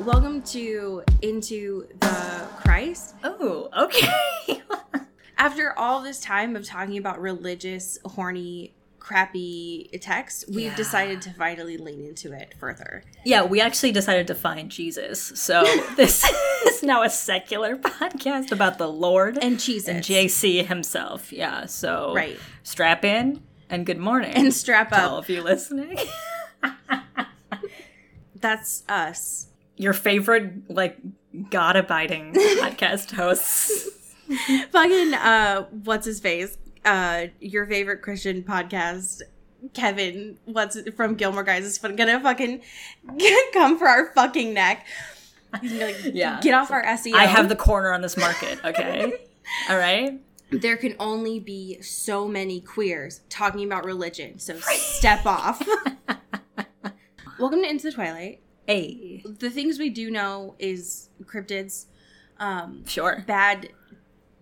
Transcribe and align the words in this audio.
Welcome 0.00 0.42
to 0.42 1.02
Into 1.22 1.86
the 2.00 2.46
Christ. 2.56 3.14
Oh, 3.24 3.68
okay. 3.76 4.62
After 5.38 5.76
all 5.78 6.02
this 6.02 6.20
time 6.20 6.56
of 6.56 6.64
talking 6.66 6.98
about 6.98 7.20
religious, 7.20 7.98
horny, 8.04 8.74
crappy 8.98 9.88
text, 10.00 10.44
we've 10.48 10.66
Yeah. 10.66 10.76
decided 10.76 11.22
to 11.22 11.30
finally 11.32 11.76
lean 11.78 12.04
into 12.04 12.32
it 12.32 12.54
further. 12.58 13.02
yeah, 13.24 13.42
we 13.44 13.60
actually 13.60 13.92
decided 13.92 14.26
to 14.28 14.34
find 14.34 14.70
Jesus. 14.70 15.32
So 15.34 15.64
this 15.96 16.24
is 16.66 16.82
now 16.82 17.02
a 17.02 17.10
secular 17.10 17.76
podcast 17.76 18.52
about 18.52 18.78
the 18.78 18.88
Lord 18.88 19.38
And 19.42 19.58
Jesus. 19.58 19.88
and 19.88 20.02
JC 20.04 20.64
himself. 20.66 21.32
Yeah, 21.32 21.66
so 21.66 22.12
Right. 22.14 22.38
strap 22.62 23.04
in 23.04 23.42
and 23.70 23.86
good 23.86 23.98
morning. 23.98 24.32
And 24.34 24.52
strap 24.54 24.90
to 24.90 25.00
all 25.02 25.16
up. 25.18 25.24
of 25.24 25.30
you 25.30 25.42
listening. 25.42 25.98
That's 28.34 28.84
us. 28.88 29.48
Your 29.80 29.94
favorite, 29.94 30.70
like, 30.70 30.98
God 31.50 31.74
abiding 31.76 32.34
podcast 32.34 33.12
hosts. 33.12 33.88
Fucking, 34.72 35.14
uh, 35.14 35.62
what's 35.84 36.04
his 36.04 36.20
face? 36.20 36.58
Uh, 36.84 37.28
your 37.40 37.64
favorite 37.66 38.02
Christian 38.02 38.42
podcast, 38.42 39.22
Kevin, 39.72 40.36
what's 40.44 40.78
from 40.96 41.14
Gilmore 41.14 41.44
Guys, 41.44 41.64
is 41.64 41.78
gonna 41.78 42.20
fucking 42.20 42.60
come 43.54 43.78
for 43.78 43.88
our 43.88 44.12
fucking 44.12 44.52
neck. 44.52 44.86
He's 45.62 45.72
gonna 45.72 45.86
be 45.86 45.92
like, 45.94 46.14
Yeah. 46.14 46.40
get 46.42 46.52
off 46.52 46.70
our 46.70 46.84
SEO. 46.84 47.14
I 47.14 47.24
have 47.24 47.48
the 47.48 47.56
corner 47.56 47.92
on 47.94 48.02
this 48.02 48.18
market, 48.18 48.62
okay? 48.64 49.12
All 49.70 49.78
right? 49.78 50.20
there 50.52 50.76
can 50.76 50.94
only 50.98 51.38
be 51.40 51.80
so 51.80 52.28
many 52.28 52.60
queers 52.60 53.20
talking 53.30 53.64
about 53.64 53.84
religion, 53.86 54.38
so 54.38 54.58
step 54.60 55.24
off. 55.24 55.66
Welcome 57.38 57.62
to 57.62 57.70
Into 57.70 57.84
the 57.88 57.92
Twilight. 57.92 58.42
Hey. 58.66 59.22
The 59.24 59.50
things 59.50 59.78
we 59.78 59.90
do 59.90 60.10
know 60.10 60.54
is 60.58 61.08
cryptids, 61.24 61.86
um, 62.38 62.84
Sure. 62.86 63.24
bad 63.26 63.70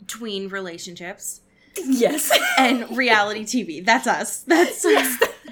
tween 0.07 0.49
relationships, 0.49 1.41
Yes. 1.85 2.31
and 2.59 2.97
reality 2.97 3.45
TV. 3.45 3.85
That's 3.85 4.07
us. 4.07 4.41
That's 4.41 4.85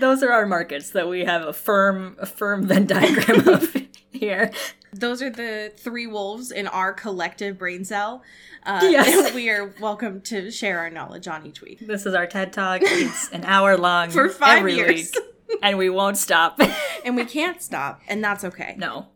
Those 0.01 0.23
are 0.23 0.31
our 0.33 0.45
markets 0.47 0.91
that 0.91 1.09
we 1.09 1.25
have 1.25 1.43
a 1.47 1.53
firm, 1.53 2.17
a 2.19 2.27
firm 2.27 2.67
Venn 2.67 2.87
diagram 2.87 3.49
of 3.49 3.75
here. 4.13 4.51
those 4.93 5.23
are 5.23 5.31
the 5.31 5.73
three 5.77 6.07
wolves 6.07 6.51
in 6.51 6.67
our 6.67 6.93
collective 6.93 7.59
brain 7.59 7.85
cell. 7.85 8.23
Uh, 8.65 8.81
Yes. 8.91 9.27
and 9.29 9.35
we 9.35 9.49
are 9.49 9.73
welcome 9.81 10.21
to 10.23 10.51
share 10.51 10.81
our 10.81 10.91
knowledge 10.91 11.29
on 11.29 11.47
each 11.47 11.63
week 11.63 11.79
This 11.87 12.05
is 12.05 12.15
our 12.15 12.27
TED 12.27 12.53
Talk. 12.53 12.81
It's 12.83 13.31
an 13.31 13.45
hour 13.45 13.77
long 13.79 14.11
for 14.11 14.29
five 14.29 14.59
every 14.59 14.75
years, 14.75 15.13
week, 15.15 15.25
and 15.63 15.79
we 15.79 15.91
won't 15.91 16.17
stop. 16.17 16.61
and 17.05 17.17
we 17.17 17.25
can't 17.25 17.63
stop, 17.63 18.01
and 18.09 18.23
that's 18.23 18.45
okay. 18.45 18.75
no. 18.79 19.09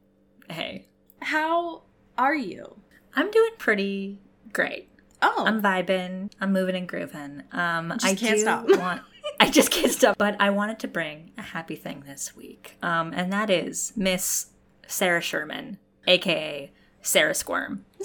Hey, 0.49 0.87
How 1.21 1.83
are 2.19 2.35
you? 2.35 2.77
I'm 3.15 3.31
doing 3.31 3.53
pretty 3.59 4.19
great. 4.53 4.89
Oh, 5.23 5.45
I'm 5.47 5.61
vibing. 5.63 6.31
I'm 6.41 6.53
moving 6.53 6.75
and 6.75 6.89
grooving. 6.89 7.43
Um, 7.53 7.91
Just 7.99 8.07
I 8.07 8.15
can't 8.15 8.41
stop. 8.41 8.65
want. 8.69 9.03
I 9.39 9.51
just 9.51 9.71
can't 9.71 9.93
stop. 9.93 10.17
But 10.19 10.37
I 10.41 10.51
wanted 10.51 10.79
to 10.81 10.89
bring 10.89 11.33
a 11.39 11.43
happy 11.43 11.77
thing 11.77 12.05
this 12.07 12.35
week, 12.35 12.77
um, 12.83 13.13
and 13.15 13.33
that 13.33 13.51
is 13.51 13.93
Miss 13.97 14.47
Sarah 14.87 15.21
Sherman, 15.21 15.79
aka 16.07 16.73
Sarah 17.03 17.35
Squirm. 17.35 17.85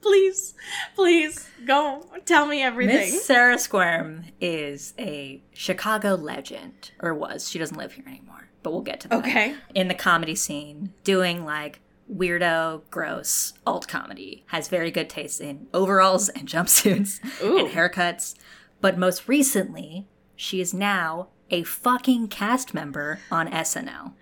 please, 0.00 0.54
please 0.94 1.48
go 1.66 2.04
tell 2.24 2.46
me 2.46 2.62
everything. 2.62 3.12
Miss 3.12 3.24
Sarah 3.24 3.58
Squirm 3.58 4.24
is 4.40 4.94
a 4.98 5.42
Chicago 5.52 6.14
legend, 6.14 6.92
or 7.00 7.14
was. 7.14 7.48
She 7.48 7.58
doesn't 7.58 7.76
live 7.76 7.92
here 7.92 8.06
anymore, 8.06 8.48
but 8.62 8.72
we'll 8.72 8.82
get 8.82 9.00
to 9.00 9.08
that. 9.08 9.18
Okay. 9.20 9.54
In 9.74 9.88
the 9.88 9.94
comedy 9.94 10.34
scene, 10.34 10.92
doing 11.04 11.44
like 11.44 11.80
weirdo, 12.12 12.82
gross 12.90 13.52
alt 13.66 13.88
comedy. 13.88 14.44
Has 14.48 14.68
very 14.68 14.90
good 14.90 15.08
taste 15.08 15.40
in 15.40 15.68
overalls 15.72 16.28
and 16.28 16.48
jumpsuits 16.48 17.20
Ooh. 17.42 17.58
and 17.58 17.68
haircuts. 17.68 18.34
But 18.80 18.98
most 18.98 19.28
recently, 19.28 20.06
she 20.36 20.60
is 20.60 20.72
now 20.72 21.28
a 21.50 21.62
fucking 21.64 22.28
cast 22.28 22.72
member 22.74 23.20
on 23.30 23.48
SNL. 23.50 24.12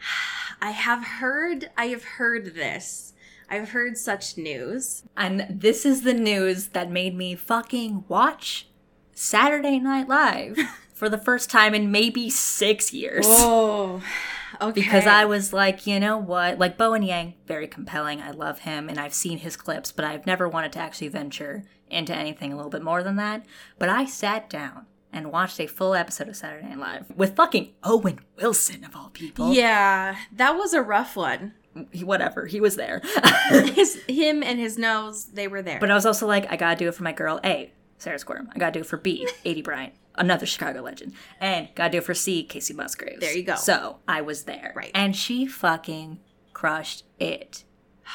I 0.60 0.71
have 0.71 1.05
heard. 1.05 1.71
I 1.77 1.87
have 1.87 2.05
heard 2.05 2.55
this. 2.55 3.15
I've 3.50 3.70
heard 3.70 3.97
such 3.97 4.36
news. 4.36 5.04
And 5.16 5.47
this 5.48 5.86
is 5.86 6.03
the 6.03 6.14
news 6.14 6.69
that 6.69 6.91
made 6.91 7.16
me 7.16 7.34
fucking 7.34 8.04
watch 8.09 8.69
Saturday 9.14 9.78
Night 9.78 10.09
Live 10.09 10.59
for 10.94 11.09
the 11.09 11.19
first 11.19 11.50
time 11.50 11.75
in 11.75 11.91
maybe 11.91 12.28
six 12.31 12.92
years. 12.92 13.25
Oh, 13.28 14.03
okay. 14.60 14.81
Because 14.81 15.06
I 15.06 15.25
was 15.25 15.53
like, 15.53 15.86
you 15.86 15.98
know 15.98 16.19
what? 16.19 16.59
Like 16.59 16.76
Bowen 16.76 17.03
Yang, 17.03 17.34
very 17.47 17.66
compelling. 17.66 18.20
I 18.20 18.32
love 18.32 18.60
him 18.60 18.88
and 18.88 18.98
I've 18.98 19.14
seen 19.14 19.38
his 19.38 19.56
clips, 19.56 19.92
but 19.92 20.04
I've 20.04 20.26
never 20.26 20.48
wanted 20.48 20.72
to 20.72 20.78
actually 20.80 21.09
venture 21.09 21.65
into 21.88 22.15
anything 22.15 22.53
a 22.53 22.56
little 22.56 22.70
bit 22.70 22.82
more 22.82 23.03
than 23.03 23.16
that. 23.16 23.47
But 23.78 23.88
I 23.88 24.04
sat 24.04 24.50
down 24.50 24.86
and 25.10 25.32
watched 25.32 25.59
a 25.59 25.66
full 25.66 25.94
episode 25.94 26.28
of 26.28 26.36
Saturday 26.36 26.69
Night 26.69 26.78
Live 26.78 27.16
with 27.16 27.34
fucking 27.34 27.72
Owen 27.82 28.20
Wilson, 28.36 28.84
of 28.84 28.94
all 28.94 29.09
people. 29.09 29.54
yeah, 29.54 30.16
that 30.36 30.53
was 30.54 30.75
a 30.75 30.82
rough 30.82 31.16
one. 31.16 31.54
He- 31.93 32.05
Whatever. 32.05 32.47
He 32.47 32.61
was 32.61 32.77
there. 32.77 33.00
His 33.50 34.00
him 34.09 34.43
and 34.43 34.59
his 34.59 34.77
nose, 34.78 35.27
they 35.27 35.47
were 35.49 35.62
there. 35.62 35.78
But 35.81 35.91
I 35.91 35.94
was 35.94 36.06
also 36.06 36.27
like, 36.27 36.50
I 36.50 36.56
gotta 36.56 36.77
do 36.77 36.89
it 36.89 36.94
for 36.94 37.03
my 37.05 37.12
girl 37.12 37.41
A, 37.44 37.72
Sarah 37.99 38.19
Squirm. 38.19 38.49
I 38.55 38.59
gotta 38.59 38.72
do 38.72 38.81
it 38.81 38.87
for 38.87 38.97
B, 38.97 39.28
Aidy 39.44 39.62
Bryant, 39.65 39.93
another 40.16 40.47
Chicago 40.47 40.83
legend. 40.83 41.12
And 41.41 41.69
gotta 41.75 41.91
do 41.93 41.99
it 41.99 42.05
for 42.05 42.15
C, 42.15 42.47
Kacey 42.49 42.75
Musgraves. 42.75 43.21
There 43.21 43.37
you 43.37 43.43
go. 43.44 43.55
So 43.56 43.99
I 44.09 44.21
was 44.22 44.44
there. 44.44 44.72
Right. 44.77 44.91
And 44.94 45.15
she 45.16 45.47
fucking 45.47 46.19
crushed 46.53 47.05
it. 47.19 47.65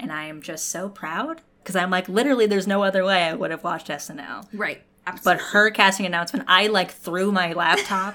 And 0.00 0.12
I 0.12 0.26
am 0.26 0.42
just 0.42 0.70
so 0.70 0.88
proud. 0.88 1.40
Because 1.60 1.74
I'm 1.74 1.90
like, 1.90 2.08
literally, 2.08 2.46
there's 2.46 2.68
no 2.68 2.84
other 2.84 3.04
way 3.04 3.24
I 3.24 3.34
would 3.34 3.50
have 3.50 3.64
watched 3.64 3.88
SNL. 3.88 4.46
right. 4.52 4.82
Absolutely. 5.06 5.38
but 5.42 5.46
her 5.52 5.70
casting 5.70 6.04
announcement, 6.06 6.44
I 6.48 6.66
like 6.66 6.90
threw 6.92 7.32
my 7.32 7.54
laptop, 7.54 8.14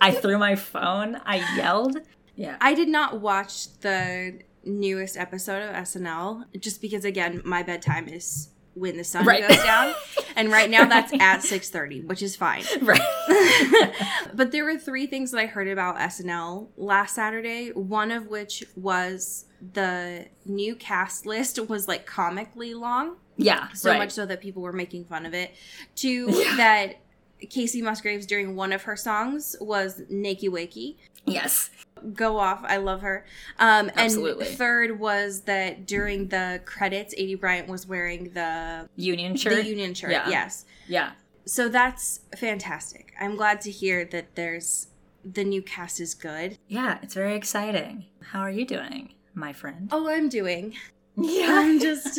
I 0.00 0.10
threw 0.10 0.38
my 0.38 0.56
phone, 0.56 1.20
I 1.26 1.36
yelled. 1.56 1.98
Yeah. 2.40 2.56
I 2.60 2.74
did 2.74 2.88
not 2.88 3.20
watch 3.20 3.68
the 3.80 4.40
newest 4.64 5.16
episode 5.18 5.62
of 5.62 5.74
SNL 5.74 6.44
just 6.58 6.80
because 6.80 7.04
again, 7.04 7.42
my 7.44 7.62
bedtime 7.62 8.08
is 8.08 8.48
when 8.74 8.96
the 8.96 9.04
sun 9.04 9.26
Right. 9.26 9.46
goes 9.46 9.62
down. 9.62 9.94
And 10.36 10.50
right 10.50 10.70
now 10.70 10.84
that's 10.86 11.12
at 11.14 11.40
6:30, 11.40 12.06
which 12.06 12.22
is 12.22 12.34
fine. 12.36 12.62
Right. 12.80 13.00
but 14.34 14.52
there 14.52 14.64
were 14.64 14.78
three 14.78 15.06
things 15.06 15.32
that 15.32 15.38
I 15.40 15.46
heard 15.46 15.68
about 15.68 15.96
SNL 15.98 16.68
last 16.76 17.14
Saturday. 17.14 17.70
One 17.72 18.10
of 18.10 18.28
which 18.28 18.64
was 18.76 19.44
the 19.74 20.26
new 20.46 20.76
cast 20.76 21.26
list 21.26 21.58
was 21.68 21.88
like 21.88 22.06
comically 22.06 22.72
long, 22.74 23.16
Yeah. 23.36 23.68
so 23.74 23.90
right. 23.90 23.98
much 23.98 24.12
so 24.12 24.24
that 24.24 24.40
people 24.40 24.62
were 24.62 24.72
making 24.72 25.04
fun 25.04 25.26
of 25.26 25.34
it. 25.34 25.52
Two, 25.96 26.26
that 26.56 27.00
Kacey 27.42 27.82
Musgraves 27.82 28.24
during 28.26 28.54
one 28.54 28.72
of 28.72 28.82
her 28.84 28.96
songs 28.96 29.56
was 29.60 30.00
Nakey 30.10 30.48
Wakey. 30.48 30.96
Yes. 31.32 31.70
Go 32.14 32.38
off. 32.38 32.60
I 32.64 32.78
love 32.78 33.02
her. 33.02 33.26
Um, 33.58 33.90
Absolutely. 33.94 34.46
And 34.48 34.56
third 34.56 34.98
was 34.98 35.42
that 35.42 35.86
during 35.86 36.28
the 36.28 36.60
credits, 36.64 37.14
Aidy 37.14 37.38
Bryant 37.38 37.68
was 37.68 37.86
wearing 37.86 38.30
the 38.32 38.88
Union 38.96 39.36
shirt. 39.36 39.54
the 39.54 39.66
Union 39.66 39.92
shirt. 39.94 40.10
Yeah. 40.12 40.28
Yes. 40.28 40.64
Yeah. 40.88 41.12
So 41.44 41.68
that's 41.68 42.20
fantastic. 42.36 43.12
I'm 43.20 43.36
glad 43.36 43.60
to 43.62 43.70
hear 43.70 44.04
that 44.06 44.34
there's 44.34 44.86
the 45.24 45.44
new 45.44 45.62
cast 45.62 46.00
is 46.00 46.14
good. 46.14 46.56
Yeah, 46.68 46.98
it's 47.02 47.14
very 47.14 47.34
exciting. 47.34 48.06
How 48.22 48.40
are 48.40 48.50
you 48.50 48.64
doing, 48.64 49.12
my 49.34 49.52
friend? 49.52 49.88
Oh, 49.92 50.08
I'm 50.08 50.28
doing. 50.28 50.74
yeah. 51.16 51.46
I'm 51.50 51.78
just, 51.88 52.18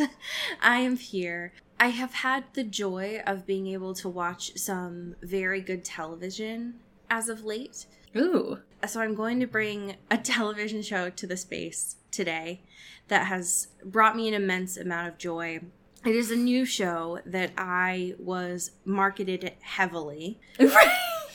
I 0.61 0.77
am 0.79 0.97
here. 0.97 1.53
I 1.79 1.87
have 1.87 2.13
had 2.13 2.43
the 2.53 2.63
joy 2.63 3.21
of 3.25 3.47
being 3.47 3.65
able 3.67 3.95
to 3.95 4.09
watch 4.09 4.55
some 4.57 5.15
very 5.23 5.61
good 5.61 5.83
television 5.83 6.75
as 7.09 7.27
of 7.27 7.43
late. 7.43 7.87
Ooh. 8.15 8.59
So 8.87 8.99
I'm 9.01 9.15
going 9.15 9.39
to 9.39 9.47
bring 9.47 9.95
a 10.09 10.17
television 10.17 10.81
show 10.81 11.09
to 11.09 11.27
the 11.27 11.37
space 11.37 11.97
today 12.09 12.61
that 13.07 13.27
has 13.27 13.67
brought 13.83 14.15
me 14.15 14.27
an 14.27 14.33
immense 14.33 14.77
amount 14.77 15.07
of 15.07 15.17
joy. 15.17 15.59
It 16.03 16.15
is 16.15 16.31
a 16.31 16.35
new 16.35 16.65
show 16.65 17.19
that 17.25 17.51
I 17.57 18.15
was 18.17 18.71
marketed 18.85 19.53
heavily. 19.61 20.39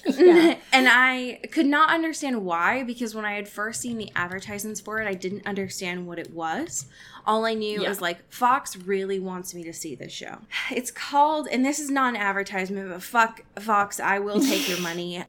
and 0.19 0.59
I 0.89 1.41
could 1.51 1.67
not 1.67 1.91
understand 1.91 2.45
why 2.45 2.85
because 2.85 3.15
when 3.15 3.25
I 3.25 3.33
had 3.33 3.49
first 3.49 3.81
seen 3.81 3.99
the 3.99 4.11
advertisements 4.15 4.81
for 4.81 5.01
it, 5.01 5.09
I 5.09 5.15
didn't 5.15 5.47
understand 5.47 6.07
what 6.07 6.19
it 6.19 6.33
was. 6.33 6.87
All 7.27 7.45
I 7.45 7.55
knew 7.55 7.83
Yeah. 7.83 7.89
was 7.89 8.01
like 8.01 8.31
Fox 8.33 8.77
really 8.77 9.19
wants 9.19 9.53
me 9.55 9.65
to 9.65 9.73
see 9.73 9.95
this 9.95 10.13
show. 10.13 10.39
It's 10.71 10.91
called, 10.91 11.49
and 11.49 11.65
this 11.65 11.79
is 11.79 11.91
not 11.91 12.15
an 12.15 12.21
advertisement, 12.21 12.89
but 12.91 13.03
fuck 13.03 13.43
Fox, 13.59 13.99
I 13.99 14.19
will 14.21 14.41
take 14.41 14.69
your 14.69 14.81
money. 14.81 15.25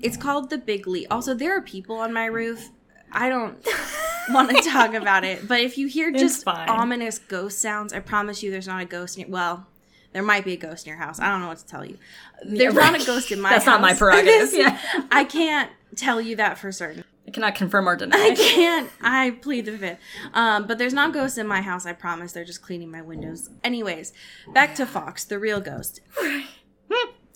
It's 0.00 0.16
called 0.16 0.50
The 0.50 0.58
Big 0.58 0.86
Leap. 0.86 1.08
Also, 1.10 1.34
there 1.34 1.56
are 1.56 1.60
people 1.60 1.96
on 1.96 2.12
my 2.12 2.26
roof. 2.26 2.70
I 3.12 3.28
don't 3.28 3.64
want 4.30 4.50
to 4.50 4.62
talk 4.62 4.94
about 4.94 5.24
it, 5.24 5.46
but 5.46 5.60
if 5.60 5.78
you 5.78 5.86
hear 5.86 6.10
just 6.10 6.44
fine. 6.44 6.68
ominous 6.68 7.18
ghost 7.18 7.60
sounds, 7.60 7.92
I 7.92 8.00
promise 8.00 8.42
you 8.42 8.50
there's 8.50 8.66
not 8.66 8.82
a 8.82 8.86
ghost 8.86 9.16
near. 9.18 9.26
Well, 9.28 9.66
there 10.12 10.22
might 10.22 10.44
be 10.44 10.54
a 10.54 10.56
ghost 10.56 10.86
in 10.86 10.90
your 10.90 10.98
house. 10.98 11.20
I 11.20 11.28
don't 11.30 11.40
know 11.40 11.48
what 11.48 11.58
to 11.58 11.66
tell 11.66 11.84
you. 11.84 11.98
There's 12.44 12.74
not 12.74 13.00
a 13.00 13.04
ghost 13.04 13.30
in 13.30 13.40
my 13.40 13.50
That's 13.50 13.64
house. 13.64 13.74
not 13.74 13.80
my 13.80 13.94
prerogative, 13.98 14.52
yeah. 14.52 14.80
I 15.10 15.24
can't 15.24 15.70
tell 15.94 16.20
you 16.20 16.36
that 16.36 16.58
for 16.58 16.72
certain. 16.72 17.04
I 17.26 17.30
cannot 17.32 17.54
confirm 17.56 17.88
or 17.88 17.96
deny. 17.96 18.16
I 18.16 18.34
can't. 18.34 18.90
I 19.00 19.30
plead 19.42 19.66
the 19.66 19.76
fifth. 19.76 19.98
Um, 20.32 20.66
but 20.66 20.78
there's 20.78 20.94
not 20.94 21.12
ghosts 21.12 21.38
in 21.38 21.46
my 21.46 21.60
house. 21.60 21.84
I 21.84 21.92
promise. 21.92 22.32
They're 22.32 22.44
just 22.44 22.62
cleaning 22.62 22.90
my 22.90 23.02
windows. 23.02 23.50
Anyways, 23.64 24.12
back 24.54 24.74
to 24.76 24.86
Fox, 24.86 25.24
the 25.24 25.38
real 25.38 25.60
ghost. 25.60 26.00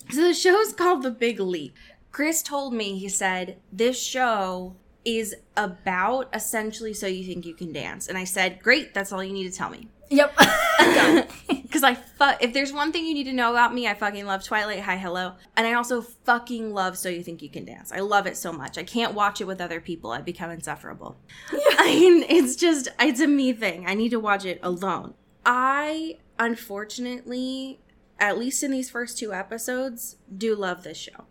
so 0.09 0.21
the 0.27 0.33
show's 0.33 0.73
called 0.73 1.03
The 1.03 1.11
Big 1.11 1.39
Leap. 1.39 1.75
Chris 2.11 2.43
told 2.43 2.73
me 2.73 2.97
he 2.97 3.09
said 3.09 3.57
this 3.71 4.01
show 4.01 4.75
is 5.05 5.35
about 5.57 6.29
essentially 6.33 6.93
so 6.93 7.07
you 7.07 7.25
think 7.25 7.45
you 7.45 7.53
can 7.53 7.71
dance, 7.71 8.07
and 8.07 8.17
I 8.17 8.23
said, 8.23 8.61
great. 8.61 8.93
That's 8.93 9.11
all 9.11 9.23
you 9.23 9.33
need 9.33 9.49
to 9.51 9.57
tell 9.57 9.69
me. 9.69 9.87
Yep. 10.09 10.37
Because 11.71 11.83
I 11.83 11.95
fu- 11.95 12.45
if 12.45 12.51
there's 12.53 12.73
one 12.73 12.91
thing 12.91 13.05
you 13.05 13.13
need 13.13 13.23
to 13.23 13.33
know 13.33 13.51
about 13.51 13.73
me, 13.73 13.87
I 13.87 13.93
fucking 13.93 14.25
love 14.25 14.43
Twilight. 14.43 14.81
Hi, 14.81 14.97
hello, 14.97 15.35
and 15.55 15.65
I 15.65 15.71
also 15.71 16.01
fucking 16.01 16.73
love 16.73 16.97
So 16.97 17.07
You 17.07 17.23
Think 17.23 17.41
You 17.41 17.47
Can 17.47 17.63
Dance. 17.63 17.93
I 17.93 18.01
love 18.01 18.27
it 18.27 18.35
so 18.35 18.51
much. 18.51 18.77
I 18.77 18.83
can't 18.83 19.13
watch 19.13 19.39
it 19.39 19.45
with 19.45 19.61
other 19.61 19.79
people. 19.79 20.11
I 20.11 20.19
become 20.19 20.51
insufferable. 20.51 21.15
I 21.51 21.95
mean, 21.97 22.25
it's 22.27 22.57
just 22.57 22.89
it's 22.99 23.21
a 23.21 23.27
me 23.27 23.53
thing. 23.53 23.85
I 23.87 23.93
need 23.93 24.09
to 24.09 24.19
watch 24.19 24.43
it 24.43 24.59
alone. 24.61 25.13
I 25.45 26.17
unfortunately, 26.37 27.79
at 28.21 28.37
least 28.37 28.63
in 28.63 28.71
these 28.71 28.89
first 28.89 29.17
two 29.17 29.33
episodes, 29.33 30.15
do 30.37 30.55
love 30.55 30.83
this 30.83 30.97
show. 30.97 31.25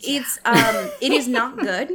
It's 0.00 0.38
um, 0.46 0.90
it 1.02 1.12
is 1.12 1.28
not 1.28 1.58
good. 1.70 1.90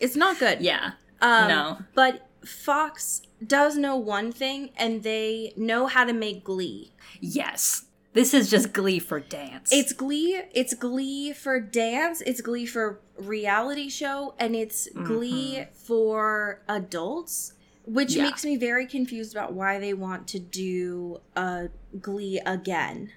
It's 0.00 0.16
not 0.16 0.38
good. 0.38 0.60
yeah. 0.62 0.92
Um, 1.20 1.48
No. 1.48 1.78
But 1.94 2.26
Fox 2.46 3.22
does 3.46 3.76
know 3.76 3.96
one 3.96 4.32
thing, 4.32 4.70
and 4.76 5.02
they 5.02 5.52
know 5.56 5.86
how 5.86 6.04
to 6.04 6.12
make 6.12 6.42
Glee. 6.44 6.92
Yes. 7.20 7.84
This 8.14 8.34
is 8.34 8.50
just 8.50 8.72
Glee 8.72 8.98
for 8.98 9.20
dance. 9.20 9.70
It's 9.72 9.92
Glee. 9.92 10.40
It's 10.52 10.74
Glee 10.74 11.32
for 11.32 11.58
dance. 11.60 12.20
It's 12.22 12.40
Glee 12.40 12.66
for 12.66 13.00
reality 13.16 13.88
show, 13.88 14.34
and 14.38 14.54
it's 14.54 14.88
Glee 14.90 15.64
for 15.72 16.60
adults, 16.68 17.54
which 17.86 18.14
Yeah. 18.14 18.24
makes 18.24 18.44
me 18.44 18.56
very 18.56 18.86
confused 18.86 19.32
about 19.34 19.54
why 19.54 19.78
they 19.78 19.94
want 19.94 20.26
to 20.28 20.38
do 20.38 21.20
a 21.36 21.68
Glee 22.00 22.38
again, 22.44 23.12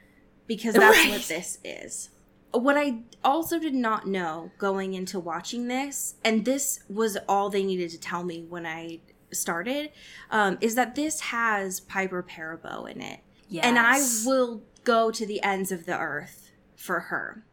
because 0.47 0.75
that's 0.75 1.07
what 1.07 1.23
this 1.23 1.59
is. 1.63 2.09
What 2.51 2.77
I 2.77 2.99
also 3.23 3.59
did 3.59 3.75
not 3.75 4.07
know 4.07 4.51
going 4.57 4.93
into 4.93 5.19
watching 5.19 5.67
this, 5.67 6.15
and 6.23 6.45
this 6.45 6.79
was 6.87 7.17
all 7.27 7.49
they 7.49 7.63
needed 7.63 7.89
to 7.91 7.99
tell 7.99 8.23
me 8.23 8.45
when 8.47 8.65
I 8.65 8.99
started, 9.33 9.91
um, 10.31 10.57
is 10.61 10.75
that 10.75 10.95
this 10.95 11.19
has 11.19 11.81
Piper 11.81 12.23
Perabo 12.23 12.89
in 12.89 13.01
it 13.01 13.19
yes. 13.49 13.65
and 13.65 13.77
I 13.79 13.99
will 14.25 14.63
go 14.83 15.11
to 15.11 15.25
the 15.25 15.41
ends 15.43 15.71
of 15.71 15.85
the 15.85 15.97
earth 15.97 16.51
for 16.75 17.01
her. 17.01 17.43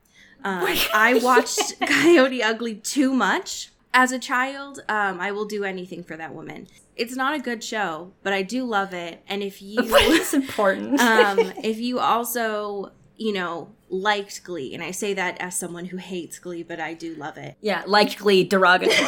Um, 0.45 0.67
I 0.95 1.21
watched 1.23 1.81
Coyote 1.81 2.43
Ugly 2.43 2.77
too 2.77 3.13
much 3.13 3.71
as 3.95 4.13
a 4.13 4.19
child. 4.19 4.83
Um, 4.89 5.21
I 5.21 5.31
will 5.33 5.45
do 5.45 5.65
anything 5.65 6.03
for 6.03 6.17
that 6.17 6.35
woman. 6.35 6.67
It's 6.97 7.17
not 7.17 7.35
a 7.35 7.39
good 7.39 7.65
show, 7.65 8.13
but 8.23 8.33
I 8.33 8.43
do 8.43 8.65
love 8.65 8.93
it. 8.93 9.23
And 9.27 9.43
if 9.43 9.63
you, 9.63 9.79
it's 9.81 10.35
important. 10.35 11.01
um, 11.01 11.39
if 11.63 11.79
you 11.79 11.99
also, 11.99 12.93
you 13.17 13.33
know, 13.33 13.73
liked 13.89 14.43
Glee, 14.45 14.75
and 14.75 14.83
I 14.83 14.91
say 14.91 15.15
that 15.15 15.39
as 15.41 15.57
someone 15.57 15.87
who 15.87 15.99
hates 15.99 16.39
Glee, 16.39 16.63
but 16.63 16.81
I 16.81 16.95
do 16.95 17.15
love 17.15 17.37
it. 17.37 17.57
yeah, 17.61 17.83
liked 17.87 18.19
Glee 18.19 18.45
derogatory. 18.45 18.99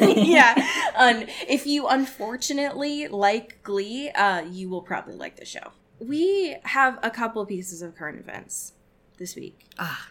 yeah. 0.00 0.54
Um, 0.96 1.24
if 1.48 1.66
you 1.66 1.88
unfortunately 1.88 3.08
like 3.08 3.62
Glee, 3.62 4.10
uh, 4.10 4.42
you 4.42 4.68
will 4.68 4.82
probably 4.82 5.14
like 5.16 5.36
the 5.36 5.44
show. 5.44 5.72
We 5.98 6.56
have 6.64 6.98
a 7.02 7.10
couple 7.10 7.44
pieces 7.46 7.82
of 7.82 7.96
current 7.96 8.18
events 8.20 8.72
this 9.18 9.34
week. 9.36 9.66
ah, 9.78 10.08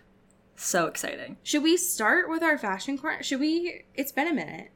so 0.55 0.85
exciting. 0.88 1.38
Should 1.44 1.63
we 1.63 1.77
start 1.77 2.29
with 2.29 2.44
our 2.44 2.57
fashion 2.57 2.97
corner? 2.97 3.23
Should 3.23 3.39
we? 3.39 3.85
It's 3.95 4.11
been 4.11 4.27
a 4.27 4.33
minute, 4.33 4.71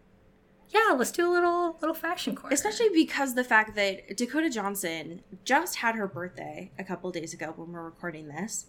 Yeah, 0.70 0.94
let's 0.96 1.12
do 1.12 1.30
a 1.30 1.32
little 1.32 1.78
little 1.82 1.96
fashion 1.96 2.36
corner. 2.36 2.54
especially 2.54 2.90
because 2.94 3.36
the 3.36 3.44
fact 3.44 3.76
that 3.76 4.16
Dakota 4.18 4.50
Johnson 4.50 5.22
just 5.46 5.78
had 5.78 5.96
her 5.96 6.08
birthday 6.08 6.72
a 6.78 6.84
couple 6.84 7.10
days 7.12 7.34
ago 7.34 7.54
when 7.56 7.72
we're 7.72 7.84
recording 7.84 8.28
this. 8.28 8.66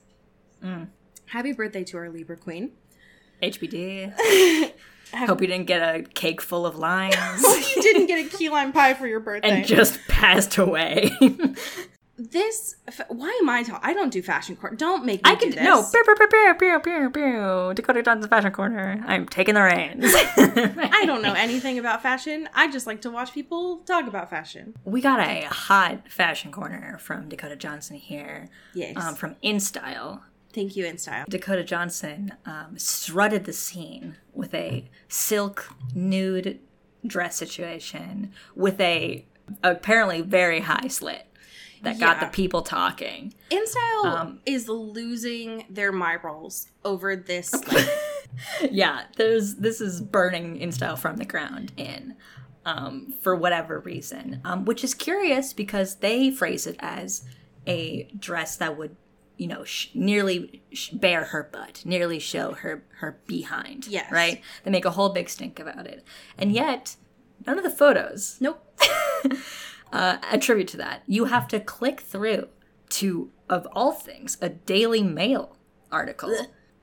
Mm. 0.62 0.88
Happy 1.26 1.52
birthday 1.52 1.84
to 1.84 1.96
our 1.96 2.08
Libra 2.10 2.36
queen. 2.36 2.72
HBD. 3.42 4.12
Hope 5.14 5.40
you 5.40 5.46
didn't 5.46 5.66
get 5.66 5.80
a 5.80 6.02
cake 6.02 6.42
full 6.42 6.66
of 6.66 6.76
lines 6.76 7.16
you 7.78 7.82
didn't 7.82 8.06
get 8.06 8.26
a 8.26 8.36
key 8.36 8.48
lime 8.48 8.72
pie 8.72 8.94
for 8.94 9.06
your 9.06 9.20
birthday. 9.20 9.48
and 9.50 9.66
just 9.66 9.98
passed 10.08 10.58
away. 10.58 11.10
this, 12.18 12.74
why 13.08 13.38
am 13.40 13.48
I 13.48 13.62
talking? 13.62 13.80
I 13.88 13.94
don't 13.94 14.10
do 14.12 14.22
fashion 14.22 14.56
corner. 14.56 14.76
Don't 14.76 15.04
make 15.04 15.24
me 15.24 15.30
I 15.30 15.34
do 15.36 15.40
can 15.40 15.50
this. 15.50 15.62
no. 15.64 15.82
Pew, 15.90 16.02
pew, 16.04 16.14
pew, 16.16 16.28
pew, 16.28 16.54
pew, 16.58 16.80
pew, 16.80 17.10
pew. 17.10 17.72
Dakota 17.74 18.02
Johnson's 18.02 18.28
fashion 18.28 18.50
corner. 18.50 19.02
I'm 19.06 19.26
taking 19.26 19.54
the 19.54 19.62
reins. 19.62 20.04
I 20.14 21.04
don't 21.06 21.22
know 21.22 21.32
anything 21.34 21.78
about 21.78 22.02
fashion. 22.02 22.48
I 22.54 22.70
just 22.70 22.86
like 22.88 23.00
to 23.02 23.10
watch 23.10 23.32
people 23.32 23.78
talk 23.86 24.08
about 24.08 24.28
fashion. 24.30 24.74
We 24.84 25.00
got 25.00 25.20
a 25.20 25.42
hot 25.46 26.08
fashion 26.10 26.50
corner 26.50 26.98
from 26.98 27.28
Dakota 27.28 27.54
Johnson 27.56 27.96
here, 27.96 28.48
Yes. 28.74 28.96
um, 28.96 29.14
from 29.14 29.36
InStyle. 29.44 30.20
Thank 30.52 30.74
you, 30.76 30.84
InStyle. 30.86 31.26
Dakota 31.26 31.62
Johnson 31.62 32.32
um, 32.44 32.78
strutted 32.78 33.44
the 33.44 33.52
scene 33.52 34.16
with 34.34 34.52
a 34.54 34.90
silk 35.06 35.72
nude 35.94 36.58
dress 37.06 37.36
situation 37.36 38.32
with 38.56 38.80
a 38.80 39.24
apparently 39.62 40.20
very 40.20 40.60
high 40.60 40.88
slit 40.88 41.26
that 41.82 41.98
got 41.98 42.20
the 42.20 42.26
people 42.26 42.62
talking. 42.62 43.34
InStyle 43.50 44.04
Um, 44.04 44.40
is 44.46 44.68
losing 44.68 45.64
their 45.70 45.92
miracles 45.92 46.68
over 46.84 47.16
this. 47.16 47.52
Like, 47.72 48.70
yeah, 48.70 49.04
there's 49.16 49.54
this 49.56 49.80
is 49.80 50.00
burning 50.02 50.58
InStyle 50.58 50.98
from 50.98 51.16
the 51.16 51.24
ground 51.24 51.72
in 51.78 52.14
um, 52.66 53.12
for 53.22 53.34
whatever 53.34 53.80
reason, 53.80 54.40
um, 54.44 54.64
which 54.66 54.84
is 54.84 54.92
curious 54.94 55.52
because 55.54 55.96
they 55.96 56.30
phrase 56.30 56.66
it 56.66 56.76
as 56.78 57.24
a 57.66 58.04
dress 58.18 58.56
that 58.58 58.76
would, 58.76 58.96
you 59.38 59.46
know, 59.46 59.64
sh- 59.64 59.88
nearly 59.94 60.62
sh- 60.72 60.90
bare 60.90 61.24
her 61.24 61.48
butt, 61.50 61.82
nearly 61.86 62.18
show 62.18 62.52
her 62.52 62.84
her 62.98 63.18
behind. 63.26 63.86
Yes. 63.86 64.12
right. 64.12 64.42
They 64.62 64.70
make 64.70 64.84
a 64.84 64.90
whole 64.90 65.08
big 65.08 65.30
stink 65.30 65.58
about 65.58 65.86
it, 65.86 66.04
and 66.36 66.52
yet 66.52 66.96
none 67.46 67.56
of 67.56 67.64
the 67.64 67.70
photos 67.70 68.36
nope. 68.40 68.62
uh, 69.92 70.18
attribute 70.30 70.68
to 70.68 70.76
that. 70.78 71.02
You 71.06 71.26
have 71.26 71.48
to 71.48 71.60
click 71.60 72.00
through 72.00 72.48
to, 72.90 73.30
of 73.48 73.66
all 73.72 73.92
things, 73.92 74.36
a 74.40 74.48
Daily 74.48 75.02
Mail 75.02 75.56
article, 75.92 76.34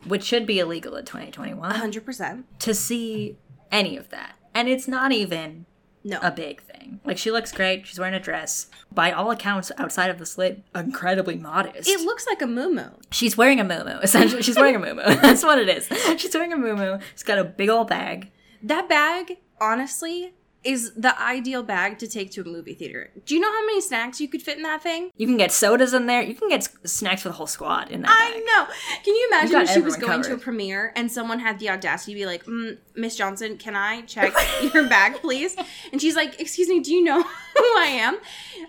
which 0.08 0.24
should 0.24 0.46
be 0.46 0.60
illegal 0.60 0.96
in 0.96 1.06
2021 1.06 1.72
100%. 1.74 2.44
to 2.60 2.74
see 2.74 3.38
any 3.72 3.98
of 3.98 4.10
that. 4.10 4.36
And 4.54 4.68
it's 4.70 4.88
not 4.88 5.12
even 5.12 5.66
No. 6.04 6.20
a 6.22 6.32
big 6.32 6.62
thing. 6.62 7.00
Like 7.04 7.18
she 7.18 7.32
looks 7.32 7.52
great. 7.52 7.86
She's 7.88 8.00
wearing 8.00 8.14
a 8.14 8.20
dress. 8.20 8.68
By 8.92 9.12
all 9.12 9.32
accounts, 9.32 9.72
outside 9.78 10.10
of 10.10 10.18
the 10.20 10.26
slit, 10.26 10.64
incredibly 10.74 11.36
modest. 11.36 11.90
it 11.90 12.02
looks 12.02 12.26
like 12.28 12.42
a 12.42 12.48
moo 12.48 12.80
She's 13.12 13.36
wearing 13.36 13.60
a 13.60 13.66
muumuu. 13.66 14.04
Essentially, 14.04 14.42
she's 14.44 14.56
wearing 14.56 14.76
a 14.76 14.80
muumuu. 14.80 15.04
That's 15.22 15.44
what 15.44 15.58
it 15.60 15.68
is. 15.70 15.88
She's 16.20 16.34
wearing 16.34 16.54
a 16.54 16.58
muumuu. 16.58 17.02
She's 17.14 17.24
got 17.24 17.38
a 17.38 17.44
big 17.44 17.70
old 17.70 17.88
bag. 17.90 18.32
That 18.64 18.88
bag, 18.88 19.38
honestly, 19.60 20.34
is 20.66 20.94
the 20.96 21.20
ideal 21.22 21.62
bag 21.64 22.00
to 22.00 22.08
take 22.08 22.32
to 22.32 22.42
a 22.42 22.44
movie 22.44 22.74
theater. 22.74 23.12
Do 23.26 23.36
you 23.36 23.40
know 23.40 23.52
how 23.52 23.66
many 23.66 23.82
snacks 23.82 24.20
you 24.20 24.28
could 24.28 24.42
fit 24.42 24.58
in 24.58 24.64
that 24.64 24.82
thing? 24.82 25.12
You 25.16 25.28
can 25.28 25.38
get 25.38 25.52
sodas 25.52 25.94
in 25.94 26.08
there. 26.08 26.22
You 26.24 26.34
can 26.36 26.50
get 26.50 26.62
s- 26.62 26.92
snacks 26.92 27.22
for 27.22 27.30
the 27.30 27.36
whole 27.36 27.48
squad 27.48 27.92
in 27.92 28.02
that 28.02 28.10
I 28.12 28.32
bag. 28.34 28.44
know. 28.46 28.74
Can 29.04 29.16
you 29.16 29.28
imagine 29.32 29.62
if 29.62 29.70
she 29.70 29.82
was 29.82 29.96
going 29.96 30.22
to 30.24 30.34
a 30.34 30.38
premiere 30.38 30.92
and 30.96 31.12
someone 31.12 31.40
had 31.40 31.60
the 31.60 31.70
audacity 31.70 32.14
to 32.14 32.20
be 32.20 32.26
like, 32.26 32.46
mm, 32.46 32.78
Miss 32.96 33.16
Johnson, 33.16 33.58
can 33.58 33.76
I 33.76 34.02
check 34.02 34.34
your 34.74 34.88
bag, 34.90 35.16
please? 35.22 35.56
And 35.92 36.02
she's 36.02 36.16
like, 36.16 36.40
Excuse 36.42 36.68
me, 36.68 36.80
do 36.80 36.94
you 36.94 37.04
know 37.04 37.22
who 37.56 37.64
I 37.78 37.88
am? 38.00 38.18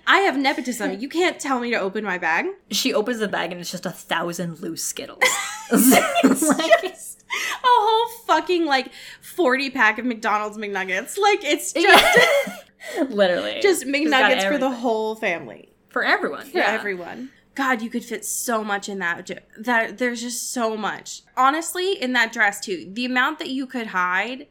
I 0.06 0.18
have 0.18 0.36
nepotism. 0.36 1.00
You 1.00 1.08
can't 1.08 1.40
tell 1.40 1.58
me 1.60 1.70
to 1.70 1.76
open 1.78 2.04
my 2.04 2.18
bag. 2.18 2.46
She 2.70 2.92
opens 2.92 3.18
the 3.18 3.28
bag 3.28 3.52
and 3.52 3.60
it's 3.60 3.70
just 3.70 3.86
a 3.86 3.90
thousand 3.90 4.60
loose 4.60 4.84
Skittles. 4.84 5.22
like, 5.72 6.82
Just 6.82 7.22
a 7.40 7.68
whole 7.68 8.08
fucking 8.26 8.66
like 8.66 8.90
40 9.20 9.70
pack 9.70 9.98
of 9.98 10.04
McDonald's 10.04 10.56
McNuggets. 10.56 11.18
Like 11.18 11.44
it's 11.44 11.72
just 11.72 11.85
literally. 13.08 13.60
just 13.60 13.84
McNuggets 13.84 14.48
for 14.48 14.58
the 14.58 14.70
whole 14.70 15.14
family. 15.14 15.70
for 15.88 16.04
everyone. 16.04 16.46
For 16.46 16.58
yeah. 16.58 16.70
everyone. 16.70 17.30
God, 17.54 17.80
you 17.80 17.88
could 17.88 18.04
fit 18.04 18.24
so 18.24 18.62
much 18.62 18.88
in 18.88 18.98
that. 18.98 19.30
That 19.58 19.96
there's 19.98 20.20
just 20.20 20.52
so 20.52 20.76
much. 20.76 21.22
Honestly, 21.36 22.00
in 22.00 22.12
that 22.12 22.30
dress 22.32 22.60
too, 22.60 22.88
the 22.92 23.06
amount 23.06 23.38
that 23.38 23.48
you 23.48 23.66
could 23.66 23.88
hide, 23.88 24.48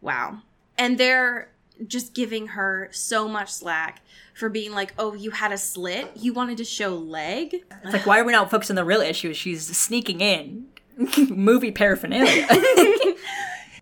wow. 0.00 0.40
And 0.78 0.96
they're 0.96 1.52
just 1.86 2.14
giving 2.14 2.48
her 2.48 2.88
so 2.92 3.28
much 3.28 3.52
slack 3.52 4.00
for 4.34 4.48
being 4.48 4.72
like, 4.72 4.94
"Oh, 4.98 5.12
you 5.12 5.32
had 5.32 5.52
a 5.52 5.58
slit. 5.58 6.10
You 6.16 6.32
wanted 6.32 6.56
to 6.56 6.64
show 6.64 6.94
leg." 6.94 7.62
It's 7.84 7.92
like, 7.92 8.06
why 8.06 8.20
are 8.20 8.24
we 8.24 8.32
not 8.32 8.50
focused 8.50 8.70
on 8.70 8.76
the 8.76 8.84
real 8.84 9.02
issue? 9.02 9.34
She's 9.34 9.66
sneaking 9.76 10.22
in 10.22 10.66
movie 11.28 11.72
paraphernalia. 11.72 12.46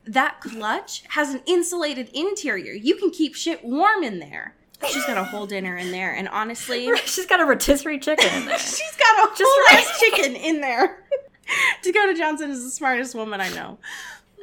That 0.07 0.41
clutch 0.41 1.05
has 1.09 1.33
an 1.35 1.41
insulated 1.47 2.11
interior. 2.13 2.73
You 2.73 2.97
can 2.97 3.11
keep 3.11 3.35
shit 3.35 3.65
warm 3.65 4.03
in 4.03 4.19
there. 4.19 4.55
She's 4.89 5.05
got 5.07 5.17
a 5.17 5.25
whole 5.25 5.47
dinner 5.47 5.77
in 5.77 5.93
there, 5.93 6.13
and 6.15 6.29
honestly, 6.29 6.91
She's 7.07 7.27
got 7.27 7.41
a 7.41 7.45
rotisserie 7.45 7.99
chicken 7.99 8.29
in 8.35 8.47
there. 8.47 8.59
she's 8.59 8.97
got 8.97 9.33
a 9.33 9.37
Just 9.37 9.43
whole 9.45 9.79
ass 9.79 10.01
chicken 10.01 10.37
in 10.37 10.61
there. 10.61 11.05
Dakota 11.83 12.15
Johnson 12.15 12.51
is 12.51 12.63
the 12.65 12.71
smartest 12.71 13.15
woman 13.15 13.41
I 13.41 13.49
know. 13.51 13.79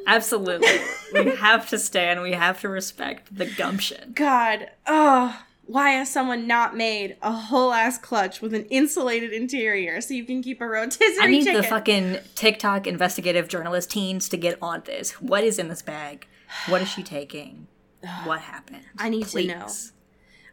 Absolutely. 0.07 0.67
We 1.13 1.35
have 1.35 1.69
to 1.69 1.77
stand, 1.77 2.21
we 2.21 2.31
have 2.31 2.61
to 2.61 2.69
respect 2.69 3.35
the 3.35 3.45
gumption. 3.45 4.13
God, 4.13 4.69
oh, 4.87 5.39
why 5.71 5.91
has 5.91 6.11
someone 6.11 6.47
not 6.47 6.75
made 6.75 7.15
a 7.21 7.31
whole 7.31 7.71
ass 7.71 7.97
clutch 7.97 8.41
with 8.41 8.53
an 8.53 8.65
insulated 8.65 9.31
interior 9.31 10.01
so 10.01 10.13
you 10.13 10.25
can 10.25 10.43
keep 10.43 10.59
a 10.59 10.67
rotisserie 10.67 11.15
I 11.21 11.27
need 11.27 11.45
chicken? 11.45 11.61
the 11.61 11.67
fucking 11.67 12.17
TikTok 12.35 12.87
investigative 12.87 13.47
journalist 13.47 13.91
teens 13.91 14.27
to 14.29 14.37
get 14.37 14.57
on 14.61 14.83
this. 14.85 15.13
What 15.21 15.45
is 15.45 15.57
in 15.57 15.69
this 15.69 15.81
bag? 15.81 16.27
What 16.67 16.81
is 16.81 16.89
she 16.89 17.03
taking? 17.03 17.67
What 18.25 18.41
happened? 18.41 18.83
I 18.97 19.09
need 19.09 19.27
to 19.27 19.45
know. 19.45 19.67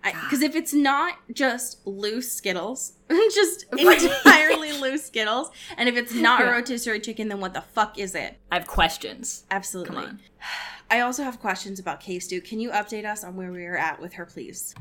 Because 0.03 0.43
if 0.43 0.55
it's 0.55 0.73
not 0.73 1.15
just 1.33 1.87
loose 1.87 2.33
Skittles, 2.33 2.95
just 3.35 3.65
entirely 3.79 4.73
loose 4.73 5.07
Skittles, 5.07 5.51
and 5.77 5.89
if 5.89 5.97
it's 5.97 6.15
not 6.15 6.43
a 6.43 6.47
rotisserie 6.47 7.01
chicken, 7.01 7.29
then 7.29 7.41
what 7.41 7.55
the 7.55 7.61
fuck 7.61 7.99
is 7.99 8.15
it? 8.15 8.39
I 8.51 8.57
have 8.59 8.67
questions. 8.67 9.45
Absolutely. 9.51 9.95
Come 9.97 10.05
on. 10.05 10.21
I 10.91 11.01
also 11.01 11.23
have 11.23 11.39
questions 11.39 11.79
about 11.79 12.01
K 12.01 12.19
Stu. 12.19 12.41
Can 12.41 12.61
you 12.61 12.71
update 12.71 13.05
us 13.05 13.23
on 13.23 13.37
where 13.37 13.53
we 13.53 13.67
are 13.67 13.77
at 13.77 14.01
with 14.01 14.15
her, 14.15 14.25
please? 14.25 14.75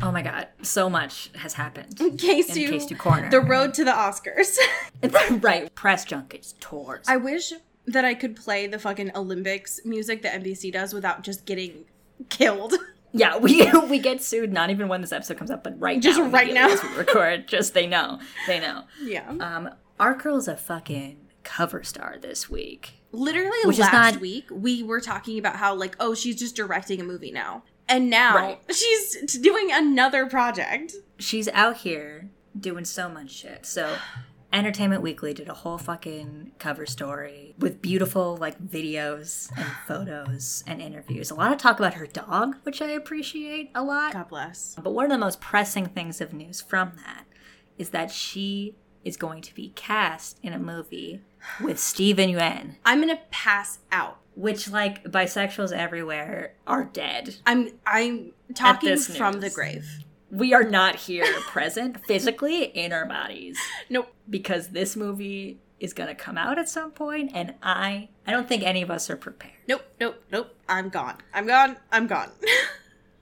Oh 0.00 0.12
my 0.12 0.22
god, 0.22 0.48
so 0.62 0.88
much 0.88 1.30
has 1.36 1.54
happened. 1.54 1.96
K 2.18 2.42
Stu, 2.42 2.68
K 2.70 2.78
Stu 2.78 2.94
corner. 2.96 3.28
the 3.30 3.40
road 3.40 3.74
to 3.74 3.84
the 3.84 3.90
Oscars. 3.92 4.56
It's 5.02 5.30
right, 5.42 5.74
press 5.74 6.04
junkets, 6.04 6.54
tours. 6.60 7.06
I 7.08 7.16
wish 7.16 7.52
that 7.86 8.04
I 8.04 8.14
could 8.14 8.36
play 8.36 8.68
the 8.68 8.78
fucking 8.78 9.10
Olympics 9.16 9.80
music 9.84 10.22
that 10.22 10.40
NBC 10.40 10.72
does 10.72 10.94
without 10.94 11.22
just 11.24 11.44
getting 11.44 11.86
killed. 12.28 12.74
Yeah, 13.12 13.36
we 13.38 13.70
we 13.88 13.98
get 13.98 14.22
sued 14.22 14.52
not 14.52 14.70
even 14.70 14.88
when 14.88 15.00
this 15.00 15.12
episode 15.12 15.36
comes 15.36 15.50
up, 15.50 15.62
but 15.64 15.78
right 15.80 16.00
Just 16.00 16.18
now. 16.18 16.26
right 16.28 16.52
now. 16.52 16.68
as 16.70 16.82
we 16.82 16.88
record. 16.96 17.46
Just 17.48 17.74
they 17.74 17.86
know, 17.86 18.18
they 18.46 18.58
know. 18.60 18.84
yeah. 19.02 19.28
Um, 19.28 19.70
our 20.00 20.14
girl's 20.14 20.48
a 20.48 20.56
fucking 20.56 21.18
cover 21.44 21.82
star 21.84 22.16
this 22.20 22.48
week. 22.48 22.94
Literally 23.12 23.58
Which 23.64 23.78
last 23.78 23.92
not- 24.14 24.20
week, 24.22 24.46
we 24.50 24.82
were 24.82 25.00
talking 25.00 25.38
about 25.38 25.56
how, 25.56 25.74
like, 25.74 25.94
oh, 26.00 26.14
she's 26.14 26.38
just 26.38 26.56
directing 26.56 26.98
a 27.00 27.04
movie 27.04 27.30
now. 27.30 27.62
And 27.88 28.08
now 28.08 28.34
Right. 28.36 28.60
she's 28.74 29.38
doing 29.38 29.68
another 29.70 30.24
project. 30.26 30.94
She's 31.18 31.48
out 31.48 31.78
here 31.78 32.30
doing 32.58 32.86
so 32.86 33.08
much 33.10 33.30
shit. 33.30 33.66
So, 33.66 33.96
Entertainment 34.52 35.02
Weekly 35.02 35.32
did 35.32 35.48
a 35.48 35.54
whole 35.54 35.78
fucking 35.78 36.52
cover 36.58 36.84
story 36.84 37.54
with 37.58 37.80
beautiful 37.80 38.36
like 38.36 38.62
videos 38.62 39.50
and 39.56 39.66
photos 39.88 40.62
and 40.66 40.82
interviews. 40.82 41.30
A 41.30 41.34
lot 41.34 41.52
of 41.52 41.58
talk 41.58 41.78
about 41.78 41.94
her 41.94 42.06
dog, 42.06 42.56
which 42.64 42.82
I 42.82 42.88
appreciate 42.88 43.70
a 43.74 43.82
lot. 43.82 44.12
God 44.12 44.28
bless. 44.28 44.76
But 44.82 44.92
one 44.92 45.06
of 45.06 45.10
the 45.10 45.18
most 45.18 45.40
pressing 45.40 45.86
things 45.86 46.20
of 46.20 46.32
news 46.32 46.60
from 46.60 46.92
that 47.04 47.24
is 47.78 47.90
that 47.90 48.10
she 48.10 48.76
is 49.04 49.16
going 49.16 49.42
to 49.42 49.54
be 49.54 49.70
cast 49.70 50.38
in 50.42 50.52
a 50.52 50.58
movie 50.58 51.22
with 51.60 51.78
Steven 51.80 52.30
Yeun, 52.30 52.76
I'm 52.84 53.00
gonna 53.00 53.20
pass 53.30 53.78
out. 53.90 54.18
which 54.34 54.70
like 54.70 55.02
bisexuals 55.04 55.72
everywhere 55.72 56.54
are 56.66 56.84
dead. 56.84 57.36
I'm 57.46 57.70
I'm 57.86 58.32
talking 58.54 58.96
from 58.98 59.40
the 59.40 59.50
grave. 59.50 60.04
We 60.32 60.54
are 60.54 60.64
not 60.64 60.96
here 60.96 61.26
present 61.42 62.04
physically 62.06 62.64
in 62.64 62.92
our 62.92 63.06
bodies 63.06 63.56
Nope. 63.88 64.12
because 64.28 64.68
this 64.68 64.96
movie 64.96 65.60
is 65.78 65.92
going 65.92 66.08
to 66.08 66.14
come 66.14 66.38
out 66.38 66.58
at 66.58 66.68
some 66.68 66.90
point 66.90 67.30
and 67.34 67.54
I 67.62 68.08
I 68.26 68.30
don't 68.32 68.48
think 68.48 68.62
any 68.62 68.82
of 68.82 68.90
us 68.90 69.10
are 69.10 69.16
prepared. 69.16 69.52
Nope. 69.68 69.84
Nope. 70.00 70.24
Nope. 70.32 70.56
I'm 70.68 70.88
gone. 70.88 71.18
I'm 71.34 71.46
gone. 71.46 71.76
I'm 71.92 72.06
gone. 72.06 72.30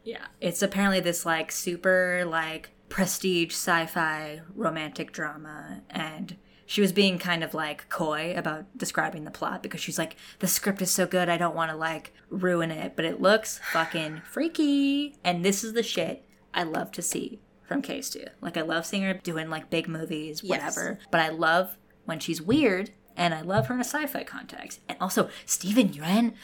Yeah. 0.02 0.26
It's 0.40 0.62
apparently 0.62 1.00
this 1.00 1.26
like 1.26 1.52
super 1.52 2.24
like 2.26 2.70
prestige 2.88 3.52
sci-fi 3.52 4.40
romantic 4.56 5.12
drama 5.12 5.82
and 5.90 6.36
she 6.64 6.80
was 6.80 6.90
being 6.90 7.18
kind 7.18 7.44
of 7.44 7.52
like 7.52 7.88
coy 7.90 8.32
about 8.36 8.64
describing 8.78 9.24
the 9.24 9.30
plot 9.30 9.62
because 9.62 9.80
she's 9.80 9.98
like 9.98 10.16
the 10.38 10.46
script 10.48 10.80
is 10.80 10.90
so 10.90 11.06
good 11.06 11.28
I 11.28 11.36
don't 11.36 11.54
want 11.54 11.70
to 11.70 11.76
like 11.76 12.14
ruin 12.30 12.70
it 12.70 12.96
but 12.96 13.04
it 13.04 13.20
looks 13.20 13.60
fucking 13.72 14.22
freaky 14.24 15.16
and 15.22 15.44
this 15.44 15.62
is 15.62 15.74
the 15.74 15.82
shit 15.82 16.24
I 16.54 16.62
love 16.64 16.90
to 16.92 17.02
see 17.02 17.40
from 17.66 17.82
K2. 17.82 18.28
Like 18.40 18.56
I 18.56 18.62
love 18.62 18.84
seeing 18.86 19.02
her 19.04 19.14
doing 19.14 19.48
like 19.50 19.70
big 19.70 19.88
movies 19.88 20.42
Yes. 20.42 20.50
whatever 20.76 20.98
but 21.10 21.20
I 21.20 21.28
love 21.28 21.76
when 22.04 22.18
she's 22.18 22.42
weird 22.42 22.90
and 23.16 23.32
I 23.34 23.42
love 23.42 23.66
her 23.68 23.74
in 23.74 23.80
a 23.80 23.84
sci-fi 23.84 24.24
context. 24.24 24.80
And 24.88 24.98
also 25.00 25.28
Steven 25.46 25.90
Yeun 25.90 26.32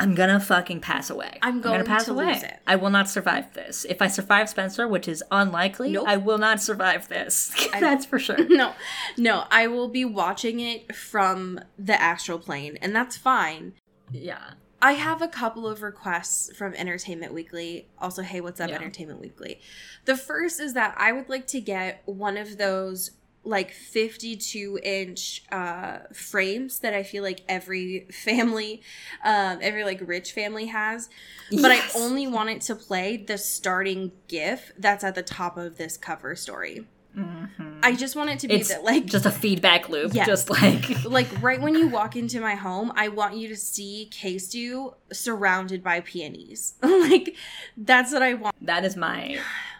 I'm 0.00 0.14
gonna 0.14 0.38
fucking 0.38 0.78
pass 0.80 1.10
away. 1.10 1.40
I'm 1.42 1.60
gonna 1.60 1.78
going 1.78 1.86
pass 1.86 2.04
to 2.04 2.12
away. 2.12 2.26
lose 2.34 2.44
it. 2.44 2.60
I 2.68 2.76
will 2.76 2.90
not 2.90 3.08
survive 3.08 3.52
this. 3.54 3.84
If 3.88 4.00
I 4.00 4.06
survive 4.06 4.48
Spencer, 4.48 4.86
which 4.86 5.08
is 5.08 5.24
unlikely, 5.32 5.90
Nope. 5.90 6.06
I 6.06 6.16
will 6.18 6.38
not 6.38 6.62
survive 6.62 7.08
this. 7.08 7.52
That's 7.72 8.06
for 8.06 8.20
sure. 8.20 8.38
no, 8.48 8.74
no. 9.16 9.44
I 9.50 9.66
will 9.66 9.88
be 9.88 10.04
watching 10.04 10.60
it 10.60 10.94
from 10.94 11.58
the 11.76 12.00
astral 12.00 12.38
plane, 12.38 12.78
and 12.80 12.94
that's 12.94 13.16
fine. 13.16 13.72
yeah. 14.12 14.52
I 14.80 14.92
have 14.92 15.22
a 15.22 15.28
couple 15.28 15.66
of 15.66 15.82
requests 15.82 16.54
from 16.56 16.74
Entertainment 16.74 17.34
Weekly. 17.34 17.88
Also, 17.98 18.22
hey, 18.22 18.40
what's 18.40 18.60
up, 18.60 18.70
Yeah. 18.70 18.76
Entertainment 18.76 19.20
Weekly? 19.20 19.60
The 20.04 20.16
first 20.16 20.60
is 20.60 20.74
that 20.74 20.94
I 20.96 21.12
would 21.12 21.28
like 21.28 21.46
to 21.48 21.60
get 21.60 22.02
one 22.06 22.36
of 22.36 22.58
those 22.58 23.12
like 23.44 23.70
52 23.70 24.80
inch 24.82 25.44
uh 25.50 25.98
frames 26.12 26.80
that 26.80 26.92
I 26.92 27.02
feel 27.02 27.22
like 27.22 27.40
every 27.48 28.06
family 28.12 28.82
um 29.24 29.60
every 29.62 29.84
like 29.84 30.00
rich 30.04 30.32
family 30.32 30.66
has 30.66 31.08
but 31.50 31.70
I 31.70 31.80
only 31.96 32.26
want 32.26 32.50
it 32.50 32.60
to 32.62 32.74
play 32.74 33.16
the 33.16 33.38
starting 33.38 34.12
gif 34.26 34.72
that's 34.76 35.02
at 35.04 35.14
the 35.14 35.22
top 35.22 35.56
of 35.56 35.78
this 35.78 35.96
cover 35.96 36.34
story. 36.34 36.86
Mm-hmm. 37.16 37.80
I 37.82 37.94
just 37.94 38.16
want 38.16 38.30
it 38.30 38.38
to 38.40 38.48
be 38.48 38.54
It's 38.54 38.68
that 38.68 38.84
like 38.84 39.06
just 39.06 39.26
a 39.26 39.30
feedback 39.30 39.88
loop. 39.88 40.14
Yes. 40.14 40.26
Just 40.26 40.50
like 40.50 41.04
like 41.04 41.42
right 41.42 41.60
when 41.60 41.74
you 41.74 41.88
walk 41.98 42.16
into 42.16 42.40
my 42.40 42.54
home, 42.54 42.92
I 42.94 43.08
want 43.08 43.36
you 43.36 43.48
to 43.48 43.56
see 43.56 44.08
K-Stew 44.12 44.94
surrounded 45.12 45.82
by 45.82 46.00
peonies. 46.00 46.74
like 46.82 47.34
that's 47.76 48.12
what 48.12 48.22
I 48.22 48.34
want. 48.34 48.54
that 48.64 48.84
is 48.84 48.96
my 48.96 49.38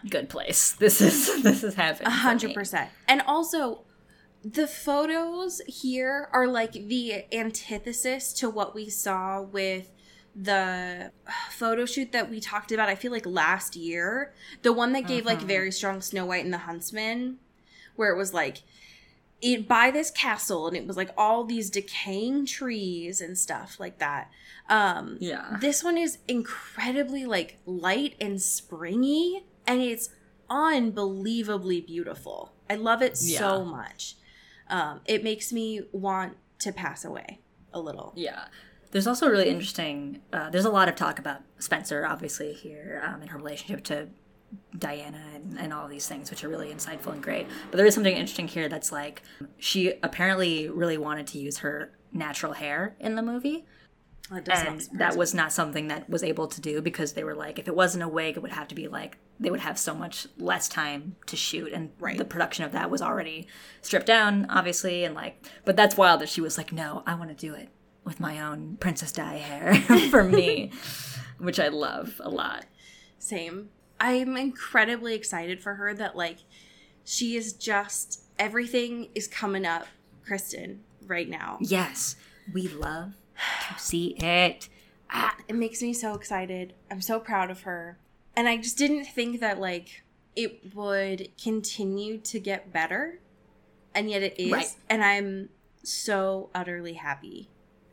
good 0.09 0.29
place. 0.29 0.71
This 0.73 1.01
is 1.01 1.43
this 1.43 1.63
is 1.63 1.75
heaven. 1.75 2.05
A 2.05 2.09
hundred 2.09 2.53
percent. 2.53 2.89
And 3.07 3.21
also 3.21 3.83
the 4.43 4.67
photos 4.67 5.61
here 5.67 6.29
are 6.31 6.47
like 6.47 6.71
the 6.71 7.25
antithesis 7.33 8.31
to 8.33 8.49
what 8.49 8.73
we 8.73 8.89
saw 8.89 9.41
with 9.41 9.91
the 10.35 11.11
photo 11.51 11.85
shoot 11.85 12.11
that 12.11 12.29
we 12.29 12.39
talked 12.39 12.71
about 12.71 12.87
i 12.89 12.95
feel 12.95 13.11
like 13.11 13.25
last 13.25 13.75
year 13.75 14.33
the 14.61 14.71
one 14.71 14.93
that 14.93 15.07
gave 15.07 15.25
like 15.25 15.41
very 15.41 15.71
strong 15.71 16.01
snow 16.01 16.25
white 16.25 16.43
and 16.45 16.53
the 16.53 16.59
huntsman 16.59 17.37
where 17.95 18.11
it 18.13 18.17
was 18.17 18.33
like 18.33 18.61
it 19.41 19.67
by 19.67 19.89
this 19.89 20.11
castle 20.11 20.67
and 20.67 20.75
it 20.75 20.85
was 20.85 20.97
like 20.97 21.09
all 21.17 21.43
these 21.45 21.69
decaying 21.69 22.45
trees 22.45 23.21
and 23.21 23.37
stuff 23.37 23.79
like 23.79 23.97
that 23.99 24.29
um 24.69 25.17
Yeah. 25.19 25.57
this 25.59 25.83
one 25.83 25.97
is 25.97 26.19
incredibly 26.27 27.25
like 27.25 27.57
light 27.65 28.15
and 28.21 28.41
springy 28.41 29.45
and 29.65 29.81
it's 29.81 30.09
unbelievably 30.49 31.81
beautiful. 31.81 32.53
I 32.69 32.75
love 32.75 33.01
it 33.01 33.17
so 33.17 33.63
much. 33.63 34.15
Um 34.69 35.01
it 35.05 35.23
makes 35.23 35.51
me 35.53 35.81
want 35.91 36.37
to 36.59 36.71
pass 36.71 37.05
away 37.05 37.39
a 37.73 37.79
little. 37.79 38.13
Yeah. 38.15 38.45
There's 38.91 39.07
also 39.07 39.27
really 39.29 39.49
interesting. 39.49 40.21
Uh, 40.33 40.49
there's 40.49 40.65
a 40.65 40.69
lot 40.71 40.89
of 40.89 40.95
talk 40.95 41.19
about 41.19 41.41
Spencer, 41.59 42.05
obviously, 42.05 42.53
here 42.53 43.03
um, 43.05 43.21
in 43.21 43.27
her 43.29 43.37
relationship 43.37 43.83
to 43.85 44.07
Diana 44.77 45.21
and, 45.35 45.59
and 45.59 45.73
all 45.73 45.87
these 45.87 46.07
things, 46.07 46.29
which 46.31 46.43
are 46.43 46.49
really 46.49 46.73
insightful 46.73 47.13
and 47.13 47.21
great. 47.21 47.47
But 47.69 47.77
there 47.77 47.85
is 47.85 47.93
something 47.93 48.15
interesting 48.15 48.47
here 48.47 48.67
that's 48.67 48.91
like 48.91 49.21
she 49.57 49.93
apparently 50.01 50.69
really 50.69 50.97
wanted 50.97 51.27
to 51.27 51.37
use 51.39 51.59
her 51.59 51.91
natural 52.11 52.53
hair 52.53 52.95
in 52.99 53.13
the 53.15 53.21
movie. 53.21 53.65
that 54.45 54.67
and 54.67 54.99
that 54.99 55.15
was 55.17 55.33
not 55.35 55.51
something 55.51 55.87
that 55.89 56.09
was 56.09 56.23
able 56.23 56.47
to 56.47 56.61
do 56.61 56.81
because 56.81 57.13
they 57.13 57.23
were 57.23 57.33
like 57.35 57.57
if 57.59 57.67
it 57.67 57.75
wasn't 57.75 58.03
a 58.03 58.07
wig 58.07 58.37
it 58.37 58.41
would 58.41 58.51
have 58.51 58.67
to 58.67 58.75
be 58.75 58.87
like 58.87 59.17
they 59.39 59.49
would 59.49 59.59
have 59.59 59.77
so 59.79 59.93
much 59.95 60.27
less 60.37 60.67
time 60.69 61.15
to 61.25 61.35
shoot 61.35 61.71
and 61.73 61.89
Right. 61.99 62.15
the 62.17 62.25
production 62.25 62.63
of 62.63 62.71
that 62.73 62.91
was 62.91 63.01
already 63.01 63.47
stripped 63.81 64.05
down 64.05 64.45
obviously 64.49 65.03
and 65.03 65.15
like 65.15 65.43
but 65.65 65.75
that's 65.75 65.97
wild 65.97 66.21
that 66.21 66.29
she 66.29 66.41
was 66.41 66.59
like 66.59 66.71
no 66.71 67.01
i 67.07 67.15
want 67.15 67.29
to 67.31 67.35
do 67.35 67.55
it 67.55 67.69
with 68.03 68.19
my 68.19 68.39
own 68.39 68.77
princess 68.79 69.11
di 69.11 69.37
hair 69.37 69.75
for 70.09 70.23
me 70.23 70.71
which 71.37 71.59
i 71.59 71.67
love 71.67 72.19
a 72.23 72.29
lot 72.29 72.65
Same. 73.17 73.69
I'm 73.99 74.37
incredibly 74.37 75.13
excited 75.13 75.61
for 75.61 75.75
her 75.75 75.93
that 75.93 76.15
like 76.15 76.37
She 77.03 77.35
is 77.35 77.51
just 77.53 78.23
everything 78.37 79.09
is 79.13 79.27
coming 79.27 79.65
up, 79.65 79.87
Kristen, 80.25 80.81
right 81.05 81.27
now. 81.27 81.57
Yes, 81.59 82.15
we 82.53 82.67
love 82.69 83.13
to 83.67 83.77
see 83.79 84.15
it. 84.19 84.69
Ah, 85.11 85.35
It 85.49 85.55
makes 85.55 85.81
me 85.81 85.91
so 85.93 86.13
excited. 86.13 86.73
I'm 86.89 87.01
so 87.01 87.19
proud 87.19 87.51
of 87.51 87.63
her. 87.63 87.97
And 88.37 88.47
I 88.47 88.55
just 88.57 88.77
didn't 88.77 89.03
think 89.05 89.41
that 89.41 89.59
like 89.59 90.03
it 90.35 90.73
would 90.73 91.29
continue 91.41 92.19
to 92.19 92.39
get 92.39 92.71
better. 92.71 93.19
And 93.93 94.09
yet 94.09 94.21
it 94.23 94.39
is. 94.39 94.51
Right. 94.53 94.73
And 94.89 95.03
I'm 95.03 95.49
so 95.83 96.49
utterly 96.55 96.93
happy. 96.93 97.49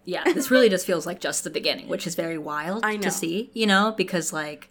Yeah, 0.07 0.25
this 0.25 0.51
really 0.51 0.71
just 0.71 0.87
feels 0.87 1.05
like 1.05 1.21
just 1.21 1.45
the 1.45 1.51
beginning, 1.51 1.89
which 1.89 2.07
is 2.07 2.15
very 2.15 2.39
wild 2.39 2.83
to 2.83 3.11
see, 3.11 3.51
you 3.53 3.67
know, 3.67 3.93
because 3.97 4.33
like 4.33 4.71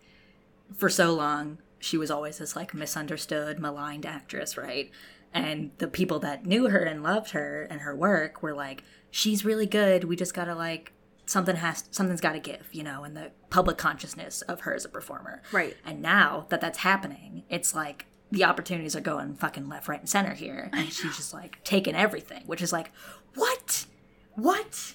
for 0.75 0.89
so 0.89 1.13
long 1.13 1.59
she 1.79 1.97
was 1.97 2.09
always 2.09 2.39
this 2.39 2.55
like 2.55 2.73
misunderstood, 2.73 3.59
maligned 3.59 4.05
actress, 4.05 4.57
right? 4.57 4.89
And 5.33 5.69
the 5.77 5.87
people 5.87 6.17
that 6.19 6.45
knew 6.45 6.69
her 6.69 6.79
and 6.79 7.03
loved 7.03 7.31
her 7.31 7.67
and 7.69 7.81
her 7.81 7.95
work 7.95 8.41
were 8.41 8.53
like, 8.53 8.83
she's 9.11 9.45
really 9.45 9.67
good. 9.67 10.05
We 10.05 10.15
just 10.15 10.33
gotta 10.33 10.55
like 10.55 10.93
something 11.25 11.57
has 11.57 11.83
something's 11.91 12.21
got 12.21 12.33
to 12.33 12.39
give, 12.39 12.69
you 12.71 12.83
know, 12.83 13.03
in 13.03 13.13
the 13.13 13.31
public 13.49 13.77
consciousness 13.77 14.41
of 14.43 14.61
her 14.61 14.73
as 14.73 14.85
a 14.85 14.89
performer. 14.89 15.41
Right. 15.51 15.75
And 15.85 16.01
now 16.01 16.45
that 16.49 16.61
that's 16.61 16.79
happening, 16.79 17.43
it's 17.49 17.75
like 17.75 18.05
the 18.31 18.45
opportunities 18.45 18.95
are 18.95 19.01
going 19.01 19.35
fucking 19.35 19.67
left, 19.67 19.87
right, 19.87 19.99
and 19.99 20.09
center 20.09 20.33
here, 20.33 20.69
and 20.73 20.91
she's 20.91 21.15
just 21.15 21.33
like 21.33 21.63
taking 21.63 21.95
everything, 21.95 22.43
which 22.45 22.61
is 22.61 22.73
like, 22.73 22.91
what, 23.35 23.85
what? 24.33 24.93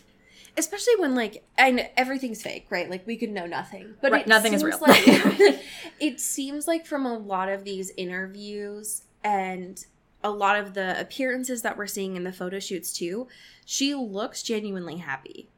Especially 0.56 0.94
when 0.98 1.14
like 1.14 1.44
and 1.56 1.88
everything's 1.96 2.42
fake, 2.42 2.66
right? 2.70 2.90
Like 2.90 3.06
we 3.06 3.16
could 3.16 3.30
know 3.30 3.46
nothing. 3.46 3.94
But 4.00 4.12
Right, 4.12 4.22
it 4.22 4.28
nothing 4.28 4.52
is 4.52 4.60
seems 4.60 4.74
real. 4.74 4.80
Like, 4.80 5.04
it 6.00 6.20
seems 6.20 6.66
like 6.66 6.86
from 6.86 7.06
a 7.06 7.16
lot 7.16 7.48
of 7.48 7.64
these 7.64 7.92
interviews 7.96 9.02
and 9.22 9.84
a 10.22 10.30
lot 10.30 10.56
of 10.56 10.74
the 10.74 10.98
appearances 11.00 11.62
that 11.62 11.76
we're 11.76 11.86
seeing 11.86 12.16
in 12.16 12.24
the 12.24 12.32
photo 12.32 12.58
shoots 12.58 12.92
too, 12.92 13.26
she 13.64 13.94
looks 13.94 14.42
genuinely 14.42 14.98
happy. 14.98 15.48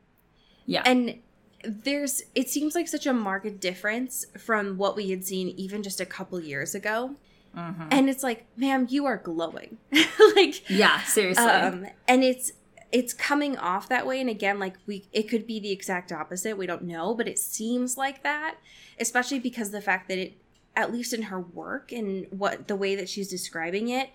Yeah, 0.66 0.82
And 0.86 1.18
there's 1.64 2.22
it 2.34 2.48
seems 2.48 2.74
like 2.74 2.88
such 2.88 3.06
a 3.06 3.12
marked 3.12 3.60
difference 3.60 4.26
from 4.38 4.76
what 4.76 4.96
we 4.96 5.10
had 5.10 5.24
seen 5.24 5.48
even 5.50 5.82
just 5.82 6.00
a 6.00 6.06
couple 6.06 6.40
years 6.40 6.74
ago. 6.74 7.16
Mm-hmm. 7.56 7.88
And 7.90 8.08
it's 8.08 8.22
like, 8.22 8.46
ma'am, 8.56 8.86
you 8.88 9.06
are 9.06 9.18
glowing. 9.18 9.78
like 10.36 10.68
yeah, 10.70 11.02
seriously. 11.02 11.44
um 11.44 11.86
and 12.08 12.24
it's 12.24 12.52
it's 12.92 13.14
coming 13.14 13.56
off 13.56 13.88
that 13.88 14.06
way 14.06 14.20
and 14.20 14.28
again 14.30 14.58
like 14.58 14.74
we 14.86 15.04
it 15.12 15.24
could 15.24 15.46
be 15.46 15.58
the 15.58 15.72
exact 15.72 16.12
opposite 16.12 16.56
we 16.56 16.66
don't 16.66 16.82
know 16.82 17.14
but 17.14 17.26
it 17.26 17.38
seems 17.38 17.96
like 17.96 18.22
that 18.22 18.56
especially 19.00 19.38
because 19.38 19.70
the 19.70 19.80
fact 19.80 20.08
that 20.08 20.18
it 20.18 20.34
at 20.76 20.92
least 20.92 21.12
in 21.12 21.22
her 21.22 21.40
work 21.40 21.92
and 21.92 22.26
what 22.30 22.68
the 22.68 22.76
way 22.76 22.94
that 22.94 23.08
she's 23.08 23.28
describing 23.28 23.88
it 23.88 24.10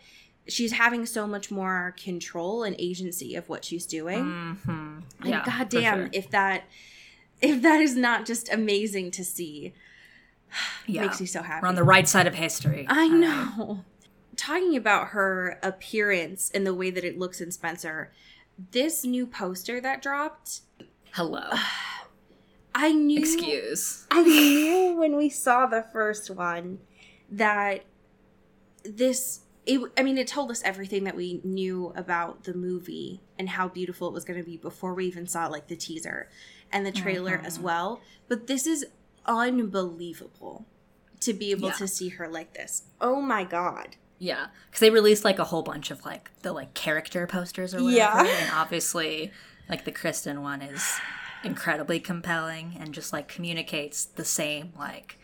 she's 0.47 0.73
having 0.73 1.05
so 1.05 1.27
much 1.27 1.51
more 1.51 1.93
control 2.01 2.63
and 2.63 2.75
agency 2.79 3.35
of 3.35 3.49
what 3.49 3.65
she's 3.65 3.85
doing 3.85 4.23
mm-hmm. 4.23 4.99
and 5.21 5.29
Yeah, 5.29 5.43
goddamn 5.45 6.03
sure. 6.03 6.09
if 6.13 6.29
that 6.29 6.63
if 7.41 7.61
that 7.61 7.81
is 7.81 7.95
not 7.95 8.25
just 8.25 8.51
amazing 8.51 9.11
to 9.11 9.23
see 9.23 9.73
yeah. 10.87 11.01
makes 11.01 11.19
me 11.19 11.25
so 11.25 11.41
happy 11.41 11.61
We're 11.61 11.69
on 11.69 11.75
the 11.75 11.83
right 11.83 12.07
side 12.07 12.27
of 12.27 12.35
history. 12.35 12.85
I 12.89 13.07
right. 13.07 13.11
know. 13.11 13.83
Talking 14.35 14.75
about 14.75 15.09
her 15.09 15.59
appearance 15.63 16.51
and 16.53 16.65
the 16.65 16.73
way 16.73 16.91
that 16.91 17.03
it 17.03 17.17
looks 17.17 17.41
in 17.41 17.51
Spencer, 17.51 18.11
this 18.71 19.03
new 19.03 19.27
poster 19.27 19.79
that 19.81 20.01
dropped, 20.01 20.61
Hello. 21.11 21.43
I 22.75 22.91
knew 22.91 23.19
Excuse. 23.19 24.05
I 24.11 24.21
knew 24.21 24.95
when 24.97 25.15
we 25.15 25.29
saw 25.29 25.65
the 25.65 25.85
first 25.91 26.29
one 26.29 26.79
that 27.31 27.85
this 28.83 29.41
it, 29.65 29.81
I 29.97 30.03
mean, 30.03 30.17
it 30.17 30.27
told 30.27 30.49
us 30.49 30.61
everything 30.63 31.03
that 31.03 31.15
we 31.15 31.41
knew 31.43 31.91
about 31.95 32.45
the 32.45 32.53
movie 32.53 33.21
and 33.37 33.49
how 33.49 33.67
beautiful 33.67 34.07
it 34.07 34.13
was 34.13 34.23
going 34.23 34.39
to 34.39 34.45
be 34.45 34.55
before 34.55 34.93
we 34.93 35.05
even 35.07 35.27
saw 35.27 35.47
like 35.47 35.67
the 35.67 35.75
teaser 35.75 36.29
and 36.71 36.85
the 36.85 36.91
trailer 36.91 37.41
as 37.43 37.57
uh-huh. 37.57 37.65
well. 37.65 38.01
But 38.29 38.47
this 38.47 38.65
is 38.65 38.85
unbelievable 39.25 40.65
to 41.19 41.33
be 41.33 41.51
able 41.51 41.67
Yeah. 41.67 41.73
to 41.73 41.87
see 41.87 42.09
her 42.09 42.29
like 42.29 42.53
this. 42.53 42.83
Oh 43.01 43.21
my 43.21 43.43
god. 43.43 43.97
Yeah, 44.19 44.47
because 44.65 44.79
they 44.79 44.89
released 44.89 45.23
like 45.23 45.39
a 45.39 45.43
whole 45.45 45.61
bunch 45.61 45.91
of 45.91 46.03
like 46.05 46.31
the 46.41 46.51
like 46.51 46.73
character 46.73 47.27
posters 47.27 47.73
or 47.75 47.83
whatever, 47.83 48.25
Yeah. 48.25 48.43
and 48.43 48.51
obviously 48.53 49.31
like 49.69 49.85
the 49.85 49.91
Kristen 49.91 50.41
one 50.41 50.61
is 50.61 50.99
incredibly 51.43 51.99
compelling 51.99 52.75
and 52.79 52.93
just 52.93 53.13
like 53.13 53.27
communicates 53.27 54.05
the 54.05 54.25
same 54.25 54.73
like 54.77 55.19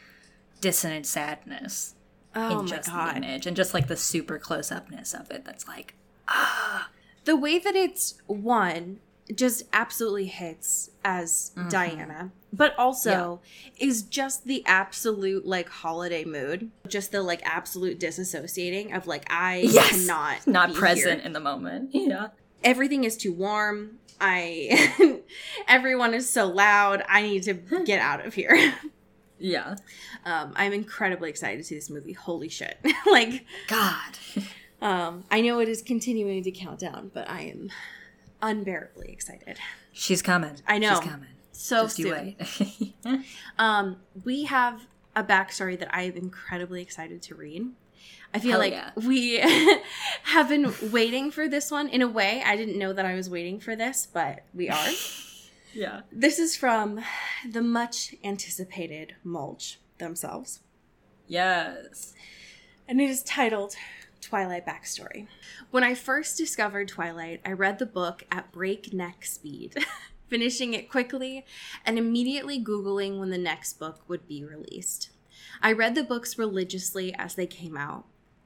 dissonant 0.61 1.05
sadness 1.05 1.95
Oh 2.35 2.59
in 2.61 2.67
just 2.67 2.87
the 2.91 3.13
image 3.15 3.45
and 3.45 3.55
just 3.55 3.73
like 3.73 3.87
the 3.87 3.97
super 3.97 4.37
close 4.39 4.71
upness 4.71 5.13
of 5.13 5.29
it. 5.31 5.43
That's 5.45 5.67
like 5.67 5.95
ah! 6.27 6.89
the 7.25 7.35
way 7.35 7.59
that 7.59 7.75
it's 7.75 8.15
one 8.27 8.99
just 9.35 9.63
absolutely 9.73 10.25
hits 10.27 10.89
as 11.03 11.51
Diana, 11.69 12.31
but 12.51 12.77
also 12.77 13.41
is 13.77 14.03
just 14.03 14.45
the 14.45 14.63
absolute 14.65 15.45
like 15.45 15.69
holiday 15.69 16.23
mood, 16.23 16.71
just 16.87 17.11
the 17.11 17.21
like 17.21 17.41
absolute 17.43 17.99
disassociating 17.99 18.95
of 18.95 19.07
like 19.07 19.25
I 19.29 19.57
yes, 19.57 19.89
cannot 19.89 20.47
not 20.47 20.69
be 20.69 20.75
present 20.75 21.19
here. 21.19 21.25
in 21.25 21.33
the 21.33 21.39
moment. 21.39 21.89
Yeah, 21.93 22.27
Everything 22.63 23.03
is 23.03 23.17
too 23.17 23.33
warm. 23.33 23.99
I 24.21 25.21
everyone 25.67 26.13
is 26.13 26.29
so 26.29 26.47
loud. 26.47 27.03
I 27.09 27.21
need 27.23 27.43
to 27.43 27.53
get 27.53 27.99
out 27.99 28.25
of 28.25 28.33
here. 28.33 28.73
yeah. 29.39 29.75
Um, 30.25 30.53
I'm 30.55 30.71
incredibly 30.71 31.29
excited 31.29 31.57
to 31.57 31.63
see 31.63 31.75
this 31.75 31.89
movie. 31.89 32.13
Holy 32.13 32.47
shit! 32.49 32.77
like 33.11 33.45
God, 33.67 34.17
um, 34.81 35.23
I 35.31 35.41
know 35.41 35.59
it 35.59 35.67
is 35.67 35.81
continuing 35.81 36.43
to 36.43 36.51
count 36.51 36.79
down, 36.79 37.11
but 37.13 37.29
I 37.29 37.41
am 37.41 37.69
unbearably 38.43 39.09
excited. 39.11 39.57
she's 39.91 40.21
coming. 40.21 40.57
I 40.67 40.77
know. 40.77 40.89
she's 40.91 40.99
coming. 40.99 41.29
So 41.51 41.83
Just 41.83 41.97
you 41.99 42.05
soon. 42.05 42.35
wait. 43.05 43.21
Um, 43.59 43.97
we 44.23 44.43
have 44.45 44.85
a 45.15 45.23
backstory 45.23 45.77
that 45.79 45.93
I 45.95 46.03
am 46.03 46.17
incredibly 46.17 46.81
excited 46.81 47.21
to 47.23 47.35
read. 47.35 47.67
I 48.33 48.39
feel 48.39 48.51
Hell 48.51 48.59
like 48.59 48.73
yeah. 48.73 48.89
we 48.95 49.37
have 50.23 50.49
been 50.49 50.73
waiting 50.91 51.29
for 51.31 51.47
this 51.47 51.69
one. 51.71 51.87
In 51.87 52.01
a 52.01 52.07
way, 52.07 52.41
I 52.45 52.55
didn't 52.55 52.77
know 52.79 52.91
that 52.91 53.05
I 53.05 53.13
was 53.13 53.29
waiting 53.29 53.59
for 53.59 53.75
this, 53.75 54.07
but 54.11 54.43
we 54.55 54.69
are. 54.69 54.87
yeah. 55.73 56.01
this 56.11 56.39
is 56.39 56.55
from 56.55 56.99
the 57.49 57.61
much 57.61 58.15
anticipated 58.23 59.15
Mulch 59.23 59.79
themselves, 59.99 60.61
Yes. 61.27 62.13
and 62.87 62.99
it 62.99 63.09
is 63.09 63.21
titled 63.23 63.75
Twilight 64.23 64.65
Backstory. 64.65 65.27
When 65.69 65.83
I 65.83 65.93
first 65.93 66.37
discovered 66.37 66.87
Twilight, 66.87 67.41
I 67.45 67.51
read 67.51 67.77
the 67.77 67.85
book 67.85 68.23
at 68.31 68.51
breakneck 68.51 69.25
speed, 69.25 69.75
finishing 70.27 70.73
it 70.73 70.89
quickly 70.89 71.45
and 71.85 71.97
immediately 71.97 72.63
Googling 72.63 73.19
when 73.19 73.29
the 73.29 73.37
next 73.37 73.73
book 73.73 74.01
would 74.07 74.27
be 74.27 74.43
released. 74.43 75.09
I 75.61 75.73
read 75.73 75.93
the 75.93 76.03
books 76.03 76.37
religiously 76.37 77.13
as 77.15 77.35
they 77.35 77.45
came 77.45 77.75
out. 77.75 78.05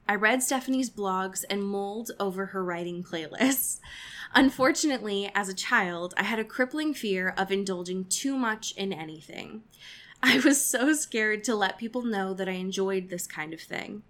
I 0.10 0.16
read 0.16 0.42
Stephenie's 0.42 0.90
blogs 0.90 1.46
and 1.50 1.63
mulled 1.63 2.12
over 2.20 2.48
her 2.48 2.63
writing 2.63 3.04
playlists. 3.04 3.80
Unfortunately, 4.34 5.32
as 5.36 5.48
a 5.48 5.54
child, 5.54 6.13
I 6.18 6.24
had 6.24 6.40
a 6.40 6.44
crippling 6.44 6.94
fear 6.94 7.34
of 7.38 7.52
indulging 7.52 8.06
too 8.06 8.36
much 8.36 8.72
in 8.78 8.92
anything. 8.92 9.63
I 10.24 10.40
was 10.40 10.66
so 10.66 10.94
scared 10.94 11.44
to 11.44 11.56
let 11.56 11.78
people 11.78 12.02
know 12.02 12.34
that 12.34 12.50
I 12.50 12.54
enjoyed 12.54 13.10
this 13.10 13.28
kind 13.28 13.54
of 13.54 13.62
thing. 13.62 14.02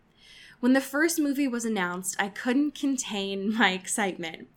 When 0.59 0.73
the 0.73 0.81
first 0.81 1.19
movie 1.19 1.47
was 1.47 1.65
announced, 1.65 2.15
I 2.19 2.29
couldn't 2.29 2.73
contain 2.73 3.53
my 3.57 3.71
excitement. 3.71 4.47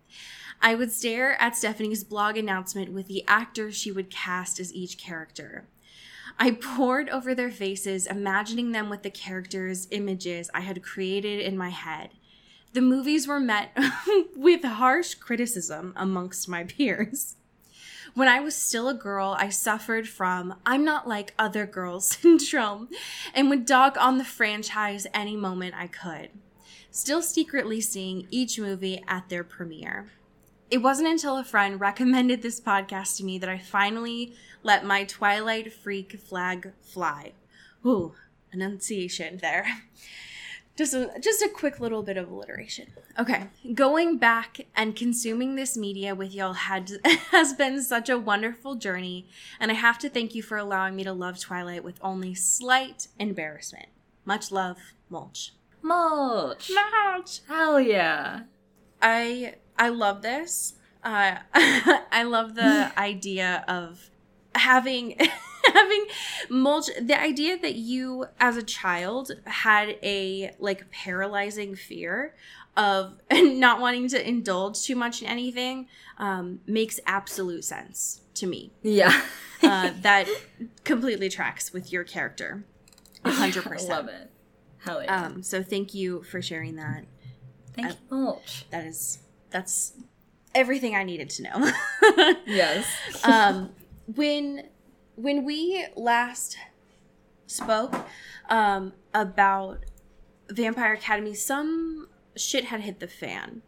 I 0.62 0.74
would 0.74 0.92
stare 0.92 1.40
at 1.40 1.56
Stephenie's 1.56 2.04
blog 2.04 2.36
announcement 2.36 2.92
with 2.92 3.06
the 3.06 3.24
actors 3.26 3.76
she 3.76 3.92
would 3.92 4.10
cast 4.10 4.60
as 4.60 4.74
each 4.74 4.98
character. 4.98 5.66
I 6.38 6.52
pored 6.52 7.08
over 7.10 7.34
their 7.34 7.50
faces, 7.50 8.06
imagining 8.06 8.72
them 8.72 8.88
with 8.88 9.02
the 9.02 9.10
characters' 9.10 9.88
images 9.90 10.50
I 10.54 10.60
had 10.60 10.82
created 10.82 11.40
in 11.40 11.56
my 11.56 11.70
head. 11.70 12.10
The 12.72 12.80
movies 12.80 13.26
were 13.26 13.40
met 13.40 13.76
with 14.36 14.62
harsh 14.64 15.14
criticism 15.14 15.92
amongst 15.96 16.48
my 16.48 16.64
peers. 16.68 17.36
When 18.14 18.28
I 18.28 18.40
was 18.40 18.56
still 18.56 18.88
a 18.88 18.94
girl, 18.94 19.36
I 19.38 19.50
suffered 19.50 20.08
from 20.08 20.54
I'm 20.66 20.84
not 20.84 21.08
like 21.08 21.34
other 21.38 21.66
girls 21.66 22.08
syndrome 22.20 22.88
and 23.34 23.48
would 23.50 23.64
dog 23.64 23.96
on 23.98 24.18
the 24.18 24.24
franchise 24.24 25.06
any 25.14 25.36
moment 25.36 25.74
I 25.76 25.86
could, 25.86 26.30
still 26.90 27.22
secretly 27.22 27.80
seeing 27.80 28.26
each 28.30 28.58
movie 28.58 29.02
at 29.06 29.28
their 29.28 29.44
premiere. 29.44 30.08
It 30.70 30.78
wasn't 30.78 31.08
until 31.08 31.36
a 31.36 31.44
friend 31.44 31.80
recommended 31.80 32.42
this 32.42 32.60
podcast 32.60 33.16
to 33.16 33.24
me 33.24 33.38
that 33.38 33.48
I 33.48 33.58
finally 33.58 34.34
let 34.62 34.84
my 34.84 35.04
Twilight 35.04 35.72
freak 35.72 36.18
flag 36.20 36.72
fly. 36.80 37.32
Ooh, 37.84 38.14
enunciation 38.52 39.38
there. 39.42 39.66
Just 40.80 40.94
a, 40.94 41.10
just 41.20 41.42
a 41.42 41.48
quick 41.50 41.78
little 41.78 42.02
bit 42.02 42.16
of 42.16 42.30
alliteration. 42.30 42.86
Okay, 43.18 43.48
going 43.74 44.16
back 44.16 44.66
and 44.74 44.96
consuming 44.96 45.54
this 45.54 45.76
media 45.76 46.14
with 46.14 46.32
y'all 46.32 46.54
had 46.54 46.90
has 47.32 47.52
been 47.52 47.82
such 47.82 48.08
a 48.08 48.18
wonderful 48.18 48.76
journey, 48.76 49.26
and 49.60 49.70
I 49.70 49.74
have 49.74 49.98
to 49.98 50.08
thank 50.08 50.34
you 50.34 50.42
for 50.42 50.56
allowing 50.56 50.96
me 50.96 51.04
to 51.04 51.12
love 51.12 51.38
Twilight 51.38 51.84
with 51.84 51.98
only 52.00 52.34
slight 52.34 53.08
embarrassment. 53.18 53.88
Much 54.24 54.50
love, 54.50 54.78
Mulch. 55.10 55.52
Mulch. 55.82 56.70
Mulch. 56.70 57.40
Hell 57.46 57.78
yeah. 57.78 58.44
I 59.02 59.56
I 59.78 59.90
love 59.90 60.22
this. 60.22 60.76
Uh, 61.04 61.40
I 61.52 62.22
love 62.22 62.54
the 62.54 62.90
idea 62.96 63.66
of 63.68 64.08
having 64.54 65.18
having 65.74 66.06
mulch. 66.48 66.86
The 67.00 67.20
idea 67.20 67.58
that 67.58 67.74
you, 67.74 68.26
as 68.38 68.56
a 68.56 68.62
child, 68.62 69.32
had 69.46 69.96
a 70.02 70.54
like 70.58 70.90
paralyzing 70.90 71.74
fear 71.74 72.34
of 72.76 73.20
not 73.32 73.80
wanting 73.80 74.08
to 74.08 74.28
indulge 74.28 74.82
too 74.82 74.96
much 74.96 75.22
in 75.22 75.28
anything 75.28 75.86
um, 76.18 76.60
makes 76.66 77.00
absolute 77.06 77.64
sense 77.64 78.22
to 78.34 78.46
me. 78.46 78.72
Yeah. 78.82 79.22
Uh, 79.62 79.90
that 80.02 80.28
completely 80.84 81.28
tracks 81.28 81.72
with 81.72 81.92
your 81.92 82.04
character. 82.04 82.64
A 83.24 83.30
hundred 83.30 83.66
I 83.66 83.70
percent. 83.70 83.90
love 83.90 84.08
it. 84.08 84.30
Hell 84.78 85.02
yeah. 85.02 85.24
Um, 85.24 85.42
so 85.42 85.62
thank 85.62 85.92
you 85.92 86.22
for 86.22 86.40
sharing 86.40 86.76
that. 86.76 87.04
Thank 87.74 87.90
you, 87.90 87.96
Mulch. 88.10 88.64
That 88.70 88.86
is 88.86 89.18
that's 89.50 89.92
everything 90.54 90.94
I 90.96 91.04
needed 91.04 91.30
to 91.30 91.42
know. 91.42 91.72
Yes. 92.46 92.86
um, 93.24 93.70
when 94.16 94.69
when 95.20 95.44
we 95.44 95.86
last 95.96 96.56
spoke 97.46 97.94
um, 98.48 98.92
about 99.12 99.84
Vampire 100.50 100.94
Academy, 100.94 101.34
some 101.34 102.08
shit 102.36 102.66
had 102.66 102.80
hit 102.80 103.00
the 103.00 103.08
fan. 103.08 103.62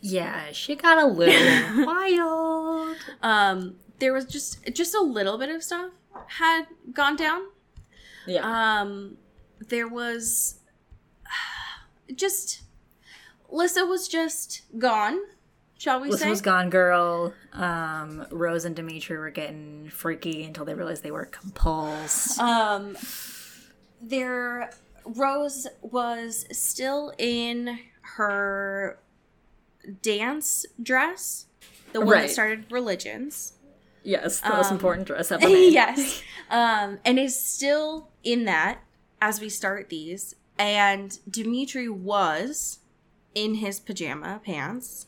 yeah, 0.00 0.52
she 0.52 0.74
got 0.76 0.98
a 0.98 1.06
little 1.06 1.86
wild. 1.86 2.96
Um, 3.22 3.76
there 3.98 4.12
was 4.12 4.24
just 4.26 4.64
just 4.72 4.94
a 4.94 5.00
little 5.00 5.38
bit 5.38 5.48
of 5.48 5.62
stuff 5.62 5.90
had 6.28 6.64
gone 6.92 7.16
down. 7.16 7.42
Yeah. 8.26 8.42
Um, 8.80 9.16
there 9.68 9.88
was 9.88 10.60
just 12.14 12.62
Lissa 13.48 13.86
was 13.86 14.08
just 14.08 14.62
gone. 14.78 15.18
Shall 15.78 16.00
we 16.00 16.08
Listen 16.08 16.26
say? 16.26 16.30
was 16.30 16.40
gone, 16.40 16.70
girl. 16.70 17.34
Um, 17.52 18.26
Rose 18.30 18.64
and 18.64 18.74
Dimitri 18.74 19.18
were 19.18 19.30
getting 19.30 19.90
freaky 19.90 20.42
until 20.44 20.64
they 20.64 20.74
realized 20.74 21.02
they 21.02 21.10
were 21.10 21.26
compulsed. 21.26 22.38
Um, 22.38 22.96
there, 24.00 24.70
Rose 25.04 25.66
was 25.82 26.46
still 26.50 27.12
in 27.18 27.78
her 28.16 28.98
dance 30.02 30.64
dress, 30.82 31.46
the 31.92 32.00
one 32.00 32.20
that 32.22 32.30
started 32.30 32.64
religions. 32.70 33.52
yes, 34.02 34.40
the 34.40 34.48
most 34.50 34.70
um, 34.70 34.76
important 34.76 35.06
dress 35.06 35.30
ever 35.30 35.46
made. 35.48 35.72
yes, 35.72 36.22
um, 36.50 36.98
and 37.04 37.18
is 37.18 37.38
still 37.38 38.08
in 38.24 38.44
that 38.46 38.78
as 39.20 39.40
we 39.40 39.48
start 39.50 39.88
these. 39.90 40.34
And 40.58 41.18
Dimitri 41.30 41.88
was 41.88 42.78
in 43.34 43.56
his 43.56 43.78
pajama 43.78 44.40
pants, 44.42 45.06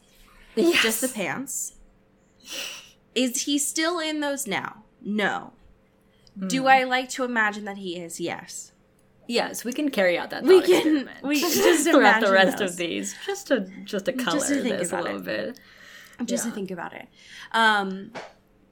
Yes. 0.64 0.82
just 0.82 1.00
the 1.00 1.08
pants. 1.08 1.74
Is 3.14 3.42
he 3.42 3.58
still 3.58 3.98
in 3.98 4.20
those 4.20 4.46
now? 4.46 4.84
No. 5.00 5.52
Do 6.46 6.62
Hmm. 6.62 6.68
I 6.68 6.84
like 6.84 7.08
to 7.10 7.24
imagine 7.24 7.64
that 7.64 7.78
he 7.78 7.96
is? 7.96 8.20
Yes. 8.20 8.72
Yes, 9.26 9.64
we 9.64 9.72
can 9.72 9.90
carry 9.90 10.16
out 10.16 10.30
that 10.30 10.42
We 10.44 10.62
can- 10.62 10.72
experiment. 10.76 11.22
we 11.22 11.40
can 11.40 11.50
just 11.50 11.88
throughout 11.88 12.20
the 12.24 12.32
rest 12.32 12.58
those. 12.58 12.70
of 12.72 12.76
these, 12.76 13.14
just 13.26 13.48
to 13.48 13.68
just 13.84 14.04
to 14.06 14.12
color 14.12 14.38
Just 14.38 14.48
to 14.48 14.62
think 14.62 14.78
this 14.78 14.92
a 14.92 15.00
little 15.02 15.18
it. 15.18 15.24
bit. 15.24 15.60
just 16.26 16.44
to 16.44 16.50
think 16.50 16.70
about 16.70 16.92
it. 16.94 17.08
Um, 17.52 18.12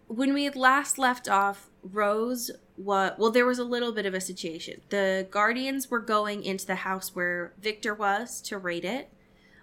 when 0.07 0.33
we 0.33 0.45
had 0.45 0.57
last 0.57 0.97
left 0.99 1.29
off, 1.29 1.69
Rose 1.83 2.51
what? 2.77 3.19
Well, 3.19 3.31
there 3.31 3.47
was 3.47 3.59
a 3.59 3.65
little 3.65 3.93
bit 3.93 4.07
of 4.07 4.15
a 4.15 4.21
situation. 4.21 4.81
The 4.91 5.27
Guardians 5.31 5.91
were 5.91 6.01
going 6.01 6.43
into 6.45 6.67
the 6.67 6.75
house 6.77 7.15
where 7.15 7.53
Victor 7.61 7.95
was 7.95 8.41
to 8.43 8.59
raid 8.59 8.85
it. 8.85 9.11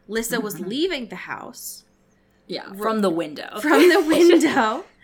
Lissa 0.08 0.40
was 0.42 0.56
Mm-hmm. 0.56 0.68
leaving 0.70 1.08
the 1.08 1.16
house 1.16 1.83
Yeah, 2.48 2.74
from 2.74 3.02
the 3.02 3.10
window. 3.10 3.60
from 3.62 3.90
the 3.90 4.02
window. 4.02 4.86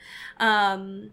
Um, 0.42 1.12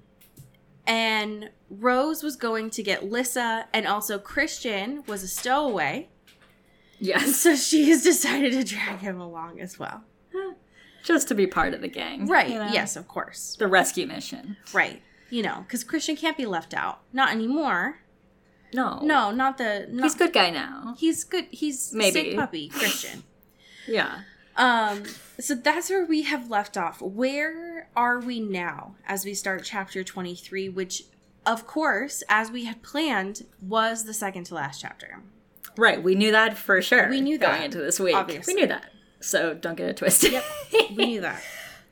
and 0.87 1.51
Rose 1.69 2.23
was 2.23 2.37
going 2.37 2.71
to 2.71 2.83
get 2.85 3.11
Lissa, 3.11 3.67
and 3.73 3.89
also 3.89 4.21
Christian 4.21 5.03
was 5.09 5.25
a 5.25 5.29
stowaway. 5.29 6.09
yes, 7.01 7.35
So 7.35 7.57
she 7.57 7.89
has 7.91 8.05
decided 8.05 8.53
to 8.53 8.63
drag 8.63 9.01
him 9.01 9.21
along 9.21 9.59
as 9.61 9.81
well. 9.81 10.05
just 11.03 11.27
to 11.27 11.35
be 11.35 11.49
part 11.49 11.75
of 11.75 11.81
the 11.81 11.89
gang. 11.89 12.27
Right. 12.29 12.49
you 12.51 12.55
know? 12.55 12.69
Yes, 12.73 12.95
of 12.95 13.09
course. 13.09 13.57
the 13.59 13.67
rescue 13.67 14.07
mission. 14.07 14.57
Right. 14.73 15.03
You 15.29 15.43
know, 15.43 15.65
because 15.67 15.83
Christian 15.83 16.15
can't 16.15 16.37
be 16.37 16.47
left 16.47 16.73
out. 16.73 17.01
Not 17.13 17.33
anymore. 17.33 17.99
No, 18.73 19.01
No, 19.03 19.33
not 19.33 19.59
the. 19.59 19.89
Not, 19.91 20.05
he's 20.05 20.15
good 20.15 20.33
guy 20.33 20.51
now. 20.51 20.95
He's 20.99 21.25
good. 21.25 21.47
He's 21.51 21.93
Maybe. 21.93 22.13
sick 22.13 22.37
puppy 22.37 22.69
Christian. 22.69 23.25
Yeah. 23.89 24.21
um. 24.57 25.03
So 25.39 25.55
that's 25.55 25.91
where 25.91 26.05
we 26.05 26.23
have 26.23 26.51
left 26.51 26.77
off. 26.77 27.01
Where 27.03 27.89
are 27.95 28.19
we 28.19 28.41
now 28.41 28.97
as 29.07 29.25
we 29.25 29.35
start 29.35 29.65
chapter 29.65 30.03
twenty 30.03 30.35
three? 30.35 30.69
Which, 30.69 31.05
of 31.45 31.67
course, 31.67 32.23
as 32.29 32.51
we 32.51 32.65
had 32.65 32.83
planned, 32.83 33.47
was 33.61 34.05
the 34.05 34.15
second 34.15 34.45
to 34.45 34.55
last 34.55 34.81
chapter. 34.81 35.23
Right, 35.77 36.03
we 36.03 36.15
knew 36.15 36.33
that 36.33 36.57
for 36.57 36.81
sure. 36.81 37.09
We 37.11 37.21
knew 37.21 37.39
that. 37.39 37.47
going 37.47 37.59
that, 37.59 37.65
into 37.67 37.79
this 37.79 38.01
week. 38.01 38.17
obviously. 38.17 38.55
We 38.55 38.61
knew 38.61 38.69
that. 38.69 38.91
So 39.21 39.55
don't 39.55 39.77
get 39.77 39.89
it 39.89 39.97
twisted. 39.99 40.33
Yep. 40.33 40.45
We 40.97 41.07
knew 41.07 41.21
that. 41.21 41.43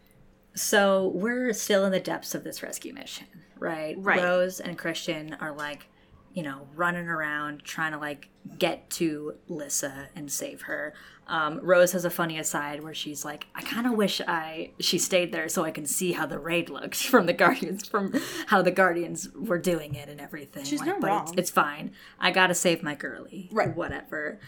so 0.54 1.08
we're 1.14 1.52
still 1.52 1.84
in 1.84 1.92
the 1.92 2.00
depths 2.00 2.34
of 2.34 2.44
this 2.44 2.62
rescue 2.62 2.94
mission, 2.94 3.26
right? 3.58 3.96
Right. 3.98 4.22
Rose 4.22 4.60
and 4.60 4.78
Christian 4.78 5.36
are 5.40 5.52
like, 5.52 5.86
you 6.32 6.42
know, 6.42 6.66
running 6.74 7.08
around 7.08 7.64
trying 7.64 7.92
to 7.92 7.98
like 7.98 8.28
get 8.58 8.88
to 8.90 9.34
Lissa 9.48 10.08
and 10.16 10.30
save 10.30 10.62
her. 10.62 10.94
Um, 11.26 11.58
Rose 11.62 11.92
has 11.92 12.04
a 12.04 12.10
funny 12.10 12.38
aside 12.38 12.82
where 12.82 12.92
she's 12.94 13.24
like, 13.24 13.46
I 13.54 13.62
kind 13.62 13.86
of 13.86 13.94
wish 13.94 14.20
I 14.26 14.72
she 14.78 14.98
stayed 14.98 15.32
there 15.32 15.48
so 15.48 15.64
I 15.64 15.70
can 15.70 15.86
see 15.86 16.12
how 16.12 16.26
the 16.26 16.38
raid 16.38 16.68
looked 16.68 16.96
from 17.06 17.26
the 17.26 17.32
Guardians, 17.32 17.88
from 17.88 18.12
how 18.46 18.60
the 18.62 18.70
Guardians 18.70 19.28
were 19.34 19.58
doing 19.58 19.94
it 19.94 20.08
and 20.08 20.20
everything. 20.20 20.64
She's 20.64 20.80
like, 20.80 20.88
not 20.88 21.00
but 21.00 21.06
wrong. 21.08 21.22
It's, 21.28 21.32
it's 21.38 21.50
fine. 21.50 21.92
I 22.20 22.30
gotta 22.30 22.54
save 22.54 22.82
my 22.82 22.94
girly, 22.94 23.48
Right. 23.52 23.74
Whatever. 23.74 24.38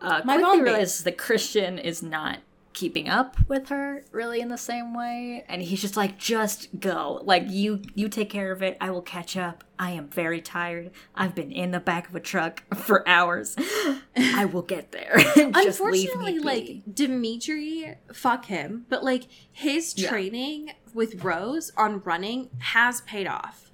Uh, 0.00 0.22
My 0.24 0.36
quickly 0.38 0.62
realizes 0.62 1.04
that 1.04 1.16
Christian 1.18 1.78
is 1.78 2.02
not 2.02 2.38
keeping 2.72 3.08
up 3.08 3.36
with 3.48 3.68
her 3.68 4.04
really 4.12 4.40
in 4.40 4.48
the 4.48 4.56
same 4.58 4.94
way. 4.94 5.44
And 5.48 5.62
he's 5.62 5.80
just 5.80 5.96
like 5.96 6.18
just 6.18 6.68
go. 6.80 7.20
Like 7.24 7.44
you 7.48 7.82
you 7.94 8.08
take 8.08 8.30
care 8.30 8.52
of 8.52 8.62
it. 8.62 8.76
I 8.80 8.90
will 8.90 9.02
catch 9.02 9.36
up. 9.36 9.64
I 9.78 9.90
am 9.92 10.08
very 10.08 10.40
tired. 10.40 10.90
I've 11.14 11.34
been 11.34 11.50
in 11.52 11.70
the 11.72 11.80
back 11.80 12.08
of 12.08 12.14
a 12.14 12.20
truck 12.20 12.62
for 12.76 13.06
hours. 13.08 13.56
I 14.16 14.44
will 14.44 14.62
get 14.62 14.92
there. 14.92 15.16
Just 15.34 15.80
leave 15.80 16.08
Unfortunately, 16.10 16.38
like 16.38 16.82
Dimitri, 16.94 17.96
fuck 18.12 18.46
him, 18.46 18.86
but 18.88 19.02
like 19.04 19.24
his 19.50 19.94
Yeah. 19.96 20.08
training 20.08 20.72
with 20.94 21.24
Rose 21.24 21.72
on 21.76 22.00
running 22.02 22.50
has 22.58 23.00
paid 23.02 23.26
off. 23.26 23.70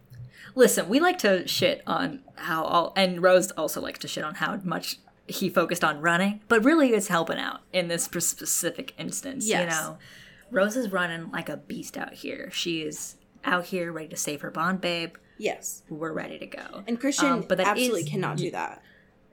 listen 0.55 0.89
we 0.89 0.99
like 1.01 1.19
to 1.19 1.47
shit 1.49 1.83
on 1.87 2.21
how 2.37 2.63
all 2.65 2.93
and 2.97 3.23
rose 3.23 3.51
also 3.53 3.81
likes 3.81 3.99
to 3.99 4.09
shit 4.09 4.25
on 4.25 4.35
how 4.37 4.57
much 4.65 4.99
he 5.29 5.49
focused 5.51 5.85
on 5.85 6.01
running 6.01 6.41
but 6.49 6.65
really 6.65 6.91
it's 6.91 7.09
helping 7.09 7.39
out 7.39 7.61
in 7.73 7.89
this 7.89 8.05
specific 8.05 8.95
instance 8.99 9.47
you 9.47 9.55
know? 9.67 9.99
Rose 10.51 10.77
is 10.77 10.91
running 10.91 11.31
like 11.31 11.49
a 11.51 11.59
beast 11.59 11.99
out 11.99 12.15
here. 12.15 12.51
She 12.51 12.81
is 12.81 13.17
out 13.45 13.67
here 13.67 13.93
ready 13.93 14.09
to 14.09 14.17
save 14.17 14.41
her 14.41 14.51
bond 14.51 14.81
babe. 14.81 15.15
Yes, 15.37 15.83
we're 15.91 16.13
ready 16.13 16.39
to 16.39 16.47
go. 16.47 16.83
And 16.89 16.99
Christian 16.99 17.27
Um, 17.27 17.45
but 17.47 17.59
that 17.59 17.67
absolutely 17.69 18.03
is- 18.03 18.09
cannot 18.09 18.39
do 18.39 18.51
that. 18.53 18.83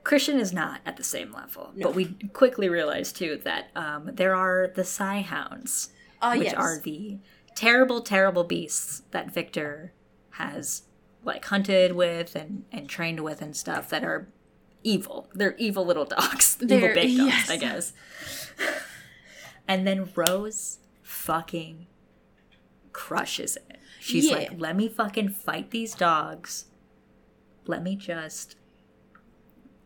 Christian 0.04 0.38
is 0.38 0.52
not 0.52 0.80
at 0.86 0.96
the 0.98 1.02
same 1.02 1.32
level, 1.32 1.72
but 1.82 1.94
we 1.94 2.16
quickly 2.32 2.68
realize 2.68 3.12
too 3.12 3.40
that 3.44 3.70
um, 3.74 4.10
there 4.14 4.34
are 4.36 4.70
the 4.74 4.84
Psi 4.84 5.22
Hounds, 5.22 5.88
Ah, 6.22 6.34
which 6.36 6.44
yes. 6.44 6.54
are 6.54 6.78
the 6.78 7.18
terrible, 7.56 8.02
terrible 8.02 8.44
beasts 8.44 9.02
that 9.10 9.32
Victor 9.32 9.92
has 10.32 10.82
like 11.24 11.44
hunted 11.46 11.92
with 11.92 12.36
and 12.36 12.64
and 12.70 12.88
trained 12.88 13.20
with 13.24 13.42
and 13.42 13.56
stuff 13.56 13.88
that 13.88 14.04
are 14.04 14.28
evil. 14.86 15.28
They're 15.34 15.56
evil 15.56 15.84
little 15.84 16.04
dogs, 16.06 16.56
evil 16.62 16.78
They're- 16.78 16.94
big 16.94 17.16
dogs, 17.16 17.32
yes. 17.34 17.50
I 17.50 17.56
guess. 17.56 17.92
and 19.68 19.86
then 19.86 20.10
Rose 20.14 20.78
fucking 21.02 21.86
crushes 22.92 23.56
it. 23.56 23.78
She's 24.00 24.26
Yeah. 24.30 24.36
like, 24.36 24.50
"Let 24.56 24.76
me 24.76 24.88
fucking 24.88 25.30
fight 25.30 25.70
these 25.70 25.94
dogs. 25.94 26.66
Let 27.66 27.82
me 27.82 27.96
just." 27.96 28.56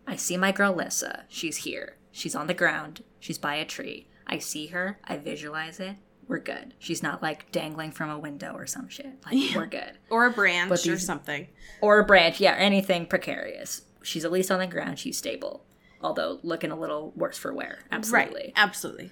I 0.06 0.16
see 0.16 0.36
my 0.36 0.52
girl 0.52 0.72
Lissa. 0.74 1.24
She's 1.28 1.58
here. 1.58 1.96
She's 2.12 2.34
on 2.34 2.46
the 2.46 2.54
ground. 2.54 3.02
She's 3.20 3.38
by 3.38 3.54
a 3.54 3.64
tree. 3.64 4.08
I 4.26 4.38
see 4.38 4.66
her. 4.68 4.98
I 5.04 5.16
visualize 5.16 5.78
it. 5.80 5.96
We're 6.26 6.38
good. 6.40 6.74
She's 6.78 7.02
not 7.02 7.22
like 7.22 7.50
dangling 7.52 7.92
from 7.92 8.10
a 8.10 8.18
window 8.18 8.52
or 8.54 8.66
some 8.66 8.88
shit. 8.88 9.12
Like 9.24 9.54
we're 9.54 9.66
good. 9.66 9.98
Or 10.10 10.26
a 10.26 10.30
branch 10.30 10.68
But 10.68 10.86
or 10.86 10.98
something. 10.98 11.48
Or 11.80 11.98
a 12.00 12.04
branch. 12.04 12.40
Yeah, 12.40 12.54
anything 12.54 13.06
precarious. 13.06 13.82
She's 14.02 14.24
at 14.24 14.32
least 14.32 14.50
on 14.50 14.58
the 14.60 14.66
ground. 14.66 14.98
She's 14.98 15.18
stable. 15.18 15.64
Although 16.02 16.40
looking 16.42 16.70
a 16.70 16.76
little 16.78 17.12
worse 17.14 17.36
for 17.38 17.52
wear. 17.52 17.80
Absolutely. 17.92 18.34
Right. 18.40 18.52
Absolutely. 18.56 19.10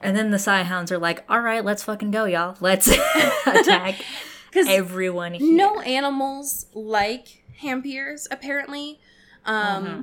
And 0.00 0.16
then 0.16 0.30
the 0.30 0.38
Psi 0.38 0.62
Hounds 0.64 0.90
are 0.92 0.98
like, 0.98 1.24
all 1.28 1.40
right, 1.40 1.64
let's 1.64 1.84
fucking 1.84 2.10
go, 2.10 2.24
y'all. 2.24 2.56
Let's 2.60 2.88
attack 3.46 3.96
Because 4.50 4.68
everyone 4.68 5.32
here. 5.32 5.56
no 5.56 5.80
animals 5.80 6.66
like 6.74 7.42
dhampirs, 7.62 8.26
apparently. 8.30 9.00
Um, 9.46 9.84
Mm-hmm. 9.86 10.02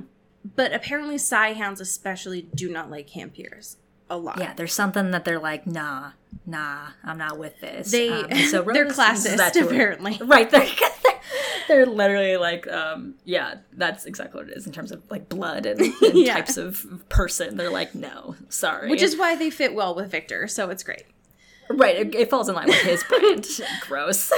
but 0.56 0.72
apparently 0.74 1.18
Psi 1.18 1.52
hounds 1.52 1.80
especially 1.80 2.42
do 2.54 2.68
not 2.68 2.90
like 2.90 3.08
dhampirs 3.10 3.76
a 4.08 4.16
lot. 4.16 4.38
Yeah, 4.40 4.52
there's 4.54 4.72
something 4.74 5.12
that 5.12 5.24
they're 5.24 5.38
like, 5.38 5.66
nah, 5.68 6.10
nah, 6.46 6.88
I'm 7.04 7.16
not 7.18 7.38
with 7.38 7.60
this. 7.60 7.92
They 7.92 8.08
Um, 8.10 8.34
so 8.48 8.62
they're 8.72 8.88
classist 8.88 9.62
apparently. 9.62 10.18
Right, 10.20 10.50
they're, 10.50 10.66
they're 11.68 11.86
literally 11.86 12.36
like, 12.36 12.66
um, 12.68 13.14
yeah, 13.24 13.56
that's 13.72 14.04
exactly 14.06 14.40
what 14.40 14.50
it 14.50 14.56
is 14.56 14.66
in 14.66 14.72
terms 14.72 14.92
of 14.92 15.02
like 15.10 15.28
blood 15.28 15.66
and, 15.66 15.80
and 16.02 16.14
Yeah. 16.18 16.34
types 16.34 16.56
of 16.56 17.04
person. 17.08 17.56
They're 17.56 17.70
like, 17.70 17.94
no, 17.94 18.36
sorry. 18.48 18.90
Which 18.90 19.02
is 19.02 19.16
why 19.16 19.36
they 19.36 19.50
fit 19.50 19.74
well 19.74 19.94
with 19.94 20.10
Victor, 20.10 20.46
so 20.48 20.70
it's 20.70 20.82
great. 20.82 21.04
right. 21.70 21.96
It, 21.96 22.14
it 22.14 22.30
falls 22.30 22.48
in 22.48 22.54
line 22.54 22.68
with 22.68 22.80
his 22.82 23.02
brand. 23.04 23.46
Gross. 23.86 24.32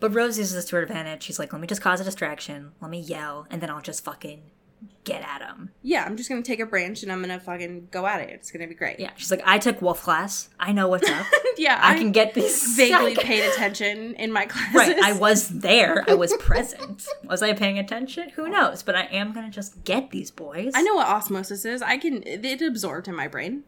but 0.00 0.14
Rose 0.14 0.38
uses 0.38 0.54
this 0.54 0.64
to 0.66 0.76
her 0.76 0.82
advantage. 0.82 1.22
She's 1.22 1.38
like, 1.38 1.52
let 1.52 1.60
me 1.60 1.66
just 1.66 1.80
cause 1.82 2.00
a 2.00 2.04
distraction. 2.04 2.72
Let 2.80 2.90
me 2.90 3.00
yell, 3.00 3.46
and 3.50 3.60
then 3.60 3.70
I'll 3.70 3.80
just 3.80 4.04
fucking 4.04 4.42
get 5.04 5.22
at 5.22 5.42
him. 5.42 5.70
Yeah, 5.82 6.04
I'm 6.04 6.16
just 6.16 6.28
gonna 6.28 6.42
take 6.42 6.60
a 6.60 6.66
branch 6.66 7.02
and 7.02 7.12
I'm 7.12 7.20
gonna 7.20 7.38
fucking 7.40 7.88
go 7.90 8.06
at 8.06 8.20
it. 8.20 8.30
It's 8.30 8.50
gonna 8.50 8.66
be 8.66 8.74
great. 8.74 8.98
Yeah, 9.00 9.10
she's 9.16 9.30
like, 9.30 9.42
I 9.44 9.58
took 9.58 9.82
wolf 9.82 10.02
class. 10.02 10.48
I 10.58 10.72
know 10.72 10.88
what's 10.88 11.08
up. 11.08 11.26
yeah. 11.56 11.78
I 11.82 11.94
can 11.98 12.12
get 12.12 12.34
these. 12.34 12.76
vaguely 12.76 13.16
I- 13.18 13.22
paid 13.22 13.44
attention 13.50 14.14
in 14.14 14.32
my 14.32 14.46
classes. 14.46 14.74
Right, 14.74 14.98
I 14.98 15.12
was 15.12 15.48
there. 15.48 16.04
I 16.08 16.14
was 16.14 16.32
present. 16.38 17.06
Was 17.24 17.42
I 17.42 17.52
paying 17.52 17.78
attention? 17.78 18.30
Who 18.30 18.48
knows? 18.48 18.82
But 18.82 18.96
I 18.96 19.02
am 19.04 19.32
gonna 19.32 19.50
just 19.50 19.84
get 19.84 20.10
these 20.10 20.30
boys. 20.30 20.72
I 20.74 20.82
know 20.82 20.94
what 20.94 21.06
osmosis 21.06 21.64
is. 21.64 21.82
I 21.82 21.98
can 21.98 22.22
it 22.26 22.62
absorbed 22.62 23.08
in 23.08 23.14
my 23.14 23.28
brain. 23.28 23.64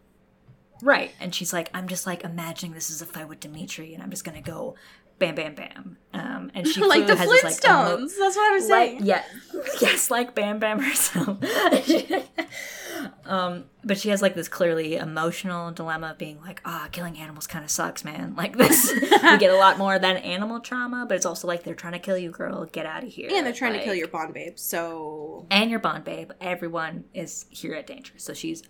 Right. 0.82 1.12
And 1.20 1.34
she's 1.34 1.52
like, 1.52 1.70
I'm 1.74 1.88
just 1.88 2.06
like 2.06 2.24
imagining 2.24 2.72
this 2.72 2.90
is 2.90 3.00
a 3.02 3.06
fight 3.06 3.28
with 3.28 3.40
Dimitri, 3.40 3.94
and 3.94 4.02
I'm 4.02 4.10
just 4.10 4.24
gonna 4.24 4.42
go, 4.42 4.74
bam, 5.18 5.34
bam, 5.34 5.54
bam. 5.54 5.98
Um, 6.14 6.50
and 6.54 6.66
she 6.66 6.80
like 6.84 7.06
the 7.06 7.16
has 7.16 7.28
this, 7.28 7.42
like, 7.44 7.64
emo- 7.64 7.96
Flintstones. 7.96 8.12
That's 8.18 8.36
what 8.36 8.52
I'm 8.52 8.60
Like, 8.60 8.68
saying. 8.90 9.04
yeah, 9.04 9.22
yes, 9.80 10.10
like 10.10 10.34
Bam 10.34 10.58
Bam 10.58 10.78
herself. 10.80 11.38
um, 13.26 13.64
but 13.84 13.98
she 13.98 14.08
has 14.08 14.22
like 14.22 14.34
this 14.34 14.48
clearly 14.48 14.96
emotional 14.96 15.70
dilemma 15.72 16.10
of 16.12 16.18
being 16.18 16.40
like, 16.40 16.60
ah, 16.64 16.88
killing 16.92 17.18
animals 17.18 17.46
kind 17.46 17.64
of 17.64 17.70
sucks, 17.70 18.04
man. 18.04 18.34
Like 18.36 18.56
this, 18.56 18.92
we 18.92 19.08
get 19.38 19.50
a 19.50 19.56
lot 19.56 19.78
more 19.78 19.94
of 19.94 20.02
that 20.02 20.24
animal 20.24 20.60
trauma, 20.60 21.04
but 21.08 21.16
it's 21.16 21.26
also 21.26 21.46
like 21.46 21.62
they're 21.64 21.74
trying 21.74 21.92
to 21.94 21.98
kill 21.98 22.16
you, 22.18 22.30
girl. 22.30 22.64
Get 22.66 22.86
out 22.86 23.02
of 23.04 23.10
here. 23.10 23.28
And 23.32 23.44
they're 23.46 23.52
trying 23.52 23.74
to 23.74 23.82
kill 23.84 23.94
your 23.94 24.08
bond 24.08 24.32
babe. 24.34 24.54
So 24.58 25.46
and 25.50 25.70
your 25.70 25.80
bond 25.80 26.04
babe. 26.04 26.30
Everyone 26.40 27.04
is 27.14 27.46
here 27.50 27.74
at 27.74 27.86
danger, 27.86 28.14
so 28.16 28.32
she's 28.32 28.62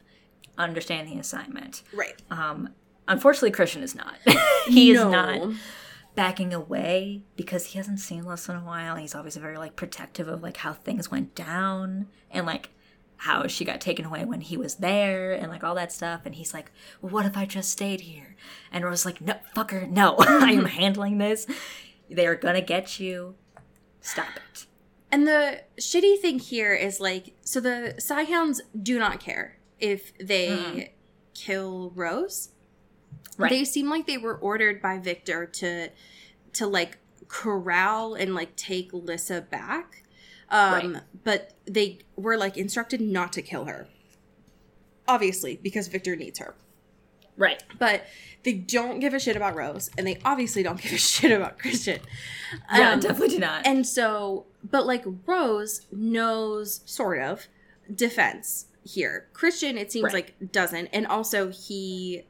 understanding 0.59 1.15
the 1.15 1.21
assignment. 1.21 1.83
right. 1.95 2.21
Um, 2.31 2.71
unfortunately, 3.07 3.51
Christian 3.53 3.83
is 3.83 3.95
not. 3.95 4.15
he 4.67 4.91
is 4.93 5.01
not 5.05 5.53
backing 6.17 6.53
away 6.53 7.23
because 7.37 7.67
he 7.67 7.79
hasn't 7.79 8.01
seen 8.01 8.25
Lissa 8.25 8.53
in 8.53 8.59
a 8.59 8.65
while. 8.65 8.95
And 8.95 9.03
he's 9.03 9.15
obviously 9.15 9.43
very 9.43 9.59
like 9.59 9.77
protective 9.77 10.27
of 10.27 10.43
like 10.43 10.57
how 10.57 10.73
things 10.73 11.11
went 11.11 11.37
down 11.37 12.09
and 12.31 12.45
like 12.45 12.71
how 13.19 13.47
she 13.47 13.65
got 13.65 13.81
taken 13.81 14.05
away 14.05 14.25
when 14.25 14.41
he 14.41 14.57
was 14.57 14.77
there 14.77 15.33
and 15.33 15.49
like 15.49 15.63
all 15.63 15.75
that 15.77 15.93
stuff. 15.93 16.23
And 16.25 16.35
he's 16.35 16.53
like, 16.53 16.73
well, 17.01 17.13
"What 17.13 17.27
if 17.27 17.37
I 17.37 17.47
just 17.47 17.71
stayed 17.71 18.01
here?" 18.01 18.35
And 18.73 18.85
Rose 18.85 19.07
like, 19.07 19.21
"No, 19.21 19.35
fucker, 19.55 19.89
no. 19.89 20.17
I 20.19 20.53
am 20.53 20.65
handling 20.81 21.19
this. 21.19 21.47
They 22.11 22.27
are 22.27 22.35
gonna 22.35 22.61
get 22.61 22.99
you. 22.99 23.37
Stop 24.01 24.29
it." 24.37 24.67
And 25.11 25.27
the 25.27 25.63
shitty 25.79 26.19
thing 26.19 26.41
here 26.41 26.75
is 26.75 27.01
like, 27.01 27.35
so 27.41 27.61
the 27.61 27.95
Psihounds 27.99 28.61
do 28.83 28.99
not 28.99 29.21
care 29.21 29.59
if 29.79 30.17
they 30.19 30.93
kill 31.35 31.93
Rose. 31.95 32.51
Right. 33.39 33.51
They 33.51 33.65
seem 33.65 33.91
like 33.91 34.07
they 34.07 34.19
were 34.19 34.35
ordered 34.37 34.81
by 34.81 34.99
Victor 34.99 35.47
to 35.47 35.91
to 36.55 36.67
like 36.67 36.99
corral 37.29 38.15
and 38.15 38.35
like 38.35 38.57
take 38.57 38.93
Lissa 38.93 39.41
back. 39.43 40.03
Um 40.51 40.95
Right. 40.95 41.03
but 41.25 41.53
they 41.67 41.99
were 42.17 42.37
like 42.37 42.57
instructed 42.57 43.01
not 43.01 43.33
to 43.35 43.43
kill 43.43 43.65
her. 43.67 43.89
Obviously, 45.09 45.57
because 45.63 45.87
Victor 45.89 46.17
needs 46.17 46.39
her. 46.41 46.55
Right. 47.37 47.63
But 47.79 48.07
they 48.45 48.55
don't 48.55 48.99
give 48.99 49.13
a 49.13 49.21
shit 49.21 49.37
about 49.37 49.55
Rose, 49.55 49.91
and 49.99 50.07
they 50.07 50.19
obviously 50.25 50.63
don't 50.63 50.81
give 50.81 50.93
a 50.93 50.97
shit 51.13 51.31
about 51.31 51.59
Christian. 51.59 52.01
Yeah, 52.75 52.93
Um, 52.93 53.01
definitely 53.01 53.29
do 53.29 53.39
not. 53.41 53.67
and 53.67 53.87
so, 53.87 54.47
but 54.69 54.87
like 54.87 55.05
Rose 55.27 55.83
knows 55.93 56.81
sort 56.87 57.21
of 57.21 57.47
defense 57.95 58.67
here. 58.85 59.29
Christian, 59.33 59.77
it 59.79 59.93
seems 59.93 60.05
Right. 60.05 60.15
like 60.41 60.53
doesn't, 60.53 60.87
and 60.93 61.07
also 61.07 61.51
he 61.51 62.25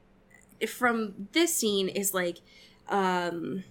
from 0.69 1.29
this 1.33 1.55
scene 1.55 1.89
is 1.89 2.15
like 2.15 2.39
um 2.89 3.65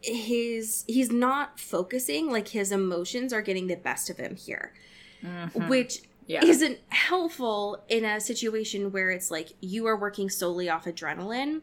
his 0.00 0.84
he's 0.88 1.10
not 1.10 1.58
focusing 1.60 2.30
like 2.30 2.48
his 2.48 2.72
emotions 2.72 3.32
are 3.32 3.42
getting 3.42 3.66
the 3.66 3.76
best 3.76 4.10
of 4.10 4.16
him 4.18 4.36
here 4.36 4.72
which 5.68 5.98
Mm-hmm. 5.98 6.06
Yeah. 6.26 6.44
isn't 6.44 6.78
helpful 6.88 7.82
in 7.88 8.04
a 8.04 8.20
situation 8.20 8.92
where 8.92 9.10
it's 9.10 9.28
like 9.30 9.50
you 9.60 9.86
are 9.86 9.96
working 9.96 10.30
solely 10.30 10.68
off 10.70 10.84
adrenaline 10.84 11.62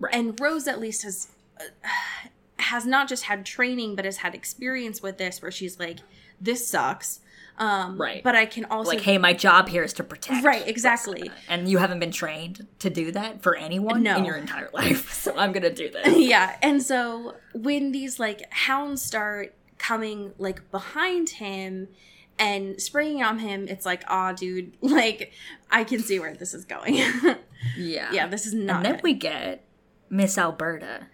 Right. 0.00 0.12
and 0.14 0.38
rose 0.40 0.66
at 0.66 0.80
least 0.80 1.04
has 1.04 1.28
uh, 1.58 1.88
has 2.58 2.84
not 2.84 3.08
just 3.08 3.22
had 3.24 3.46
training 3.46 3.94
but 3.94 4.04
has 4.04 4.18
had 4.18 4.34
experience 4.34 5.02
with 5.02 5.18
this 5.18 5.40
where 5.40 5.52
she's 5.52 5.78
like 5.78 5.98
this 6.40 6.66
sucks 6.66 7.20
um 7.58 8.00
Right. 8.00 8.22
but 8.22 8.34
i 8.36 8.44
can 8.46 8.64
also 8.66 8.90
like, 8.90 9.00
hey, 9.00 9.18
my 9.18 9.32
job 9.32 9.68
here 9.68 9.82
is 9.82 9.92
to 9.94 10.04
protect. 10.04 10.44
Right, 10.44 10.66
exactly. 10.68 11.30
And 11.48 11.68
you 11.68 11.78
haven't 11.78 12.00
been 12.00 12.10
trained 12.10 12.66
to 12.80 12.90
do 12.90 13.10
that 13.12 13.42
for 13.42 13.56
anyone 13.56 14.02
No. 14.02 14.16
in 14.16 14.24
your 14.24 14.36
entire 14.36 14.68
life. 14.72 15.10
So 15.26 15.36
I'm 15.36 15.52
gonna 15.52 15.72
do 15.72 15.90
this. 15.96 16.16
yeah 16.18 16.56
and 16.62 16.82
so 16.82 17.34
when 17.54 17.92
these 17.92 18.18
like 18.20 18.42
hounds 18.52 19.02
start 19.02 19.54
coming 19.78 20.32
like 20.38 20.70
behind 20.70 21.30
him 21.30 21.88
and 22.38 22.80
springing 22.80 23.22
on 23.22 23.38
him 23.38 23.66
it's 23.68 23.84
like 23.86 24.02
ah 24.08 24.32
dude 24.32 24.72
like 24.80 25.32
i 25.70 25.82
can 25.84 26.00
see 26.00 26.18
where 26.20 26.34
this 26.34 26.52
is 26.54 26.64
going 26.64 26.94
yeah. 27.76 28.10
yeah 28.12 28.26
this 28.26 28.46
is 28.46 28.54
not 28.54 28.76
And 28.76 28.84
then 28.86 28.92
good. 28.96 29.02
we 29.02 29.14
get 29.14 29.64
Miss 30.08 30.38
Alberta, 30.38 31.08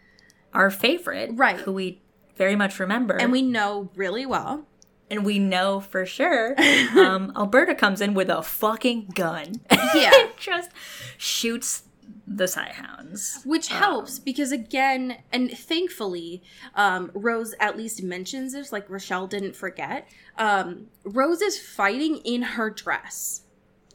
our 0.52 0.70
favorite, 0.70 1.30
Right. 1.32 1.58
Who 1.60 1.72
we 1.72 2.02
very 2.36 2.56
much 2.56 2.78
remember, 2.78 3.16
and 3.16 3.32
we 3.32 3.40
know 3.42 3.90
really 3.96 4.26
well 4.26 4.66
and 5.12 5.24
we 5.24 5.38
know 5.38 5.78
for 5.80 6.04
sure. 6.06 6.54
um, 6.98 7.32
Alberta 7.36 7.74
comes 7.74 8.00
in 8.00 8.14
with 8.14 8.28
a 8.30 8.42
fucking 8.42 9.12
gun. 9.14 9.60
Yeah. 9.94 10.10
just 10.38 10.70
shoots 11.18 11.84
the 12.26 12.44
Psihounds. 12.44 13.44
which 13.44 13.68
helps 13.68 14.18
because 14.18 14.52
again 14.52 15.18
and 15.32 15.50
thankfully 15.50 16.42
um 16.74 17.10
rose 17.14 17.54
at 17.60 17.76
least 17.76 18.02
mentions 18.02 18.52
this 18.54 18.72
like 18.72 18.88
Richelle 18.88 19.26
didn't 19.26 19.54
forget 19.56 20.08
um 20.38 20.86
rose 21.04 21.42
is 21.42 21.58
fighting 21.58 22.16
in 22.18 22.42
her 22.42 22.70
dress 22.70 23.42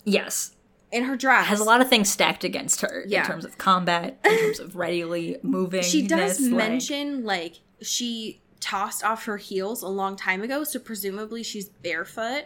Yes, 0.03 0.51
in 0.91 1.03
her 1.06 1.15
dress 1.17 1.47
has 1.47 1.60
a 1.60 1.63
lot 1.63 1.82
of 1.82 1.89
things 1.89 2.10
stacked 2.12 2.43
against 2.43 2.82
her 2.82 3.03
Yeah. 3.08 3.21
in 3.21 3.25
terms 3.27 3.45
of 3.45 3.58
combat, 3.58 4.19
in 4.23 4.38
terms 4.38 4.60
of 4.60 4.75
readily 4.75 5.38
moving. 5.41 5.82
she 5.84 6.06
does 6.08 6.39
like- 6.39 6.51
mention 6.51 7.23
like 7.25 7.56
she 7.82 8.41
tossed 8.59 9.03
off 9.03 9.25
her 9.25 9.37
heels 9.37 9.81
a 9.83 9.87
long 9.87 10.15
time 10.15 10.41
ago 10.41 10.63
so 10.63 10.79
presumably 10.79 11.43
she's 11.43 11.69
barefoot. 11.69 12.45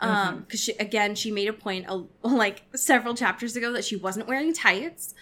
Um 0.00 0.40
because 0.40 0.60
she 0.60 0.72
again 0.74 1.14
she 1.14 1.30
made 1.30 1.48
a 1.48 1.52
point 1.52 1.86
like 2.22 2.62
several 2.74 3.14
chapters 3.14 3.56
ago 3.56 3.72
that 3.72 3.84
she 3.84 3.96
wasn't 3.96 4.26
wearing 4.28 4.52
tights. 4.52 5.14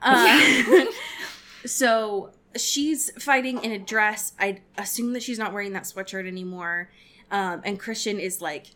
Uh, 0.00 0.84
so 1.66 2.30
she's 2.56 3.10
fighting 3.22 3.62
in 3.64 3.72
a 3.72 3.78
dress. 3.78 4.32
I 4.38 4.60
assume 4.76 5.12
that 5.14 5.22
she's 5.22 5.38
not 5.38 5.52
wearing 5.52 5.72
that 5.72 5.84
sweatshirt 5.84 6.26
anymore. 6.26 6.90
Um 7.30 7.60
and 7.64 7.78
christian 7.78 8.18
is 8.20 8.40
like 8.40 8.68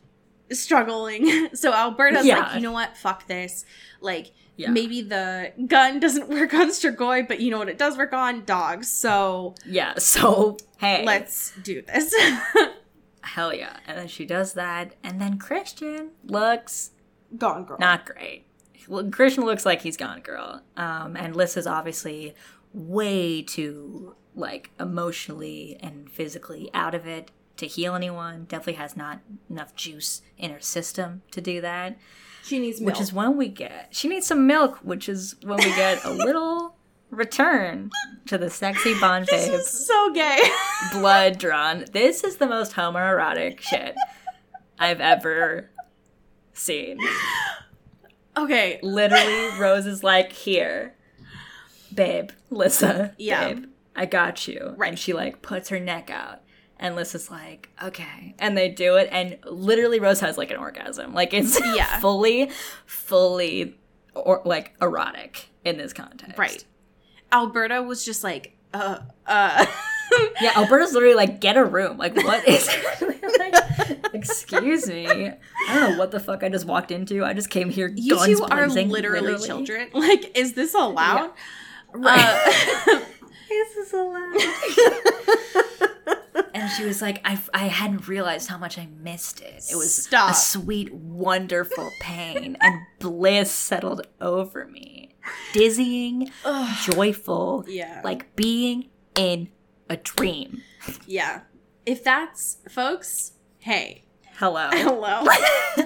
struggling. 0.51 1.49
So 1.55 1.73
alberta's 1.73 2.27
Yeah. 2.27 2.39
like 2.41 2.55
you 2.57 2.61
know 2.61 2.73
what? 2.73 2.97
Fuck 2.97 3.27
this. 3.27 3.65
Like 4.01 4.33
Yeah. 4.57 4.71
maybe 4.71 5.01
the 5.01 5.53
gun 5.67 5.99
doesn't 5.99 6.29
work 6.31 6.53
on 6.55 6.69
Strigoi, 6.69 7.27
but 7.27 7.41
you 7.41 7.51
know 7.51 7.59
what 7.59 7.69
it 7.69 7.79
does 7.79 7.97
work 7.97 8.13
on? 8.13 8.45
Dogs. 8.45 8.89
So 8.89 9.55
Yeah, 9.65 9.95
so 9.99 10.59
hey, 10.79 11.05
let's 11.05 11.53
do 11.63 11.83
this. 11.83 12.15
hell 13.23 13.55
yeah. 13.55 13.79
And 13.87 13.99
then 13.99 14.09
she 14.09 14.27
does 14.27 14.53
that, 14.55 14.95
and 15.03 15.21
then 15.21 15.39
Christian 15.39 16.11
looks 16.25 16.91
Gone 17.37 17.65
girl. 17.65 17.79
not 17.79 18.05
great. 18.05 18.47
Well, 18.89 19.09
Christian 19.11 19.45
looks 19.45 19.65
like 19.65 19.83
he's 19.83 19.97
gone, 19.97 20.21
girl. 20.21 20.61
Um, 20.77 21.17
and 21.17 21.35
Liz 21.37 21.57
is 21.57 21.67
obviously 21.67 22.35
way 22.73 23.43
too 23.43 24.17
like 24.35 24.71
emotionally 24.81 25.77
and 25.81 26.11
physically 26.11 26.71
out 26.75 26.95
of 26.95 27.07
it 27.07 27.31
to 27.59 27.67
heal 27.67 27.95
anyone. 27.95 28.45
Definitely 28.45 28.75
has 28.75 28.97
not 28.97 29.21
enough 29.49 29.75
juice 29.75 30.23
in 30.37 30.51
her 30.51 30.61
system 30.61 31.23
to 31.31 31.41
do 31.41 31.61
that. 31.61 31.97
She 32.45 32.59
needs 32.59 32.81
milk. 32.81 32.95
Which 32.95 33.01
is 33.01 33.13
when 33.13 33.37
we 33.37 33.49
get 33.49 33.89
she 33.91 34.09
needs 34.09 34.27
some 34.27 34.47
milk, 34.47 34.79
which 34.83 35.09
is 35.09 35.37
when 35.43 35.59
we 35.59 35.65
get 35.75 36.05
a 36.05 36.11
little 36.13 36.77
return 37.11 37.91
to 38.27 38.39
the 38.39 38.49
sexy 38.51 38.99
Bond 38.99 39.27
this 39.27 39.47
babe 39.49 39.55
is 39.55 39.69
so 39.69 40.13
gay. 40.13 40.39
blood 40.93 41.39
drawn. 41.39 41.85
This 41.93 42.25
is 42.25 42.37
the 42.37 42.47
most 42.47 42.73
homoerotic 42.73 43.61
shit 43.61 43.95
I've 44.79 45.01
ever 45.01 45.71
seen. 46.55 46.99
okay. 48.37 48.79
Literally, 48.83 49.59
Rose 49.59 49.87
is 49.87 50.03
like, 50.03 50.33
here, 50.33 50.95
babe, 51.95 52.31
Lissa, 52.51 53.15
Yeah. 53.19 53.49
babe, 53.53 53.65
I 53.95 54.07
got 54.07 54.47
you. 54.49 54.75
Right. 54.77 54.89
And 54.91 54.99
she 54.99 55.13
like 55.13 55.43
puts 55.43 55.69
her 55.69 55.79
neck 55.81 56.11
out. 56.11 56.42
And 56.83 56.97
Liz 56.97 57.15
is 57.15 57.31
like, 57.31 57.71
okay. 57.83 58.35
And 58.41 58.57
they 58.59 58.69
do 58.69 58.97
it. 58.97 59.09
And 59.13 59.39
literally, 59.45 60.01
Rose 60.01 60.21
has 60.21 60.37
like 60.37 60.51
an 60.51 60.57
orgasm. 60.59 61.15
Like, 61.15 61.33
it's 61.33 61.59
Yeah. 61.75 62.01
fully, 62.01 62.51
fully, 62.87 63.79
or 64.15 64.43
like 64.45 64.75
erotic 64.83 65.49
in 65.65 65.79
this 65.79 65.93
context. 65.93 66.37
Right. 66.39 66.65
Alberta 67.31 67.81
was 67.83 68.05
just 68.05 68.23
like, 68.25 68.57
uh, 68.75 68.99
uh. 69.27 69.65
Yeah, 70.43 70.53
Alberta's 70.57 70.93
literally 70.93 71.15
like, 71.15 71.41
get 71.41 71.57
a 71.57 71.65
room. 71.65 71.97
Like, 71.97 72.15
what 72.17 72.47
is 72.47 72.69
like, 73.39 73.55
Excuse 74.13 74.87
me. 74.87 75.07
I 75.09 75.39
don't 75.75 75.93
know 75.93 75.99
what 75.99 76.11
the 76.11 76.21
fuck 76.21 76.43
I 76.43 76.51
just 76.51 76.67
walked 76.67 76.91
into. 76.91 77.25
I 77.25 77.33
just 77.33 77.49
came 77.49 77.71
here. 77.71 77.91
you 77.97 78.17
guns 78.17 78.39
two 78.39 78.45
are 78.45 78.67
blazing, 78.67 78.91
literally, 78.91 79.39
children. 79.39 79.89
Like, 79.95 80.37
is 80.37 80.53
this 80.53 80.75
allowed? 80.75 81.31
Right. 81.95 82.21
Uh, 82.89 83.01
Is 83.51 83.75
this 83.75 83.93
allowed? 83.95 84.37
And 86.55 86.71
she 86.71 86.85
was 86.85 87.01
like, 87.01 87.21
I, 87.25 87.39
I 87.55 87.69
hadn't 87.69 88.09
realized 88.09 88.49
how 88.49 88.59
much 88.59 88.79
I 88.79 88.87
missed 89.01 89.41
it. 89.41 89.65
It 89.71 89.77
was 89.77 90.05
Stop. 90.05 90.33
a 90.33 90.35
sweet, 90.35 90.93
wonderful 90.93 91.91
pain, 92.01 92.57
and 92.61 92.81
bliss 92.99 93.51
settled 93.51 94.07
over 94.21 94.67
me. 94.67 95.15
Dizzying, 95.53 96.31
joyful, 96.83 97.65
Yeah. 97.69 98.01
like 98.05 98.35
being 98.37 98.89
in 99.15 99.49
a 99.89 99.97
dream. 99.97 100.63
yeah. 101.07 101.43
If 101.87 102.05
that's, 102.05 102.59
folks, 102.69 103.33
hey, 103.59 104.05
Hello. 104.37 104.69
hello. 104.73 105.25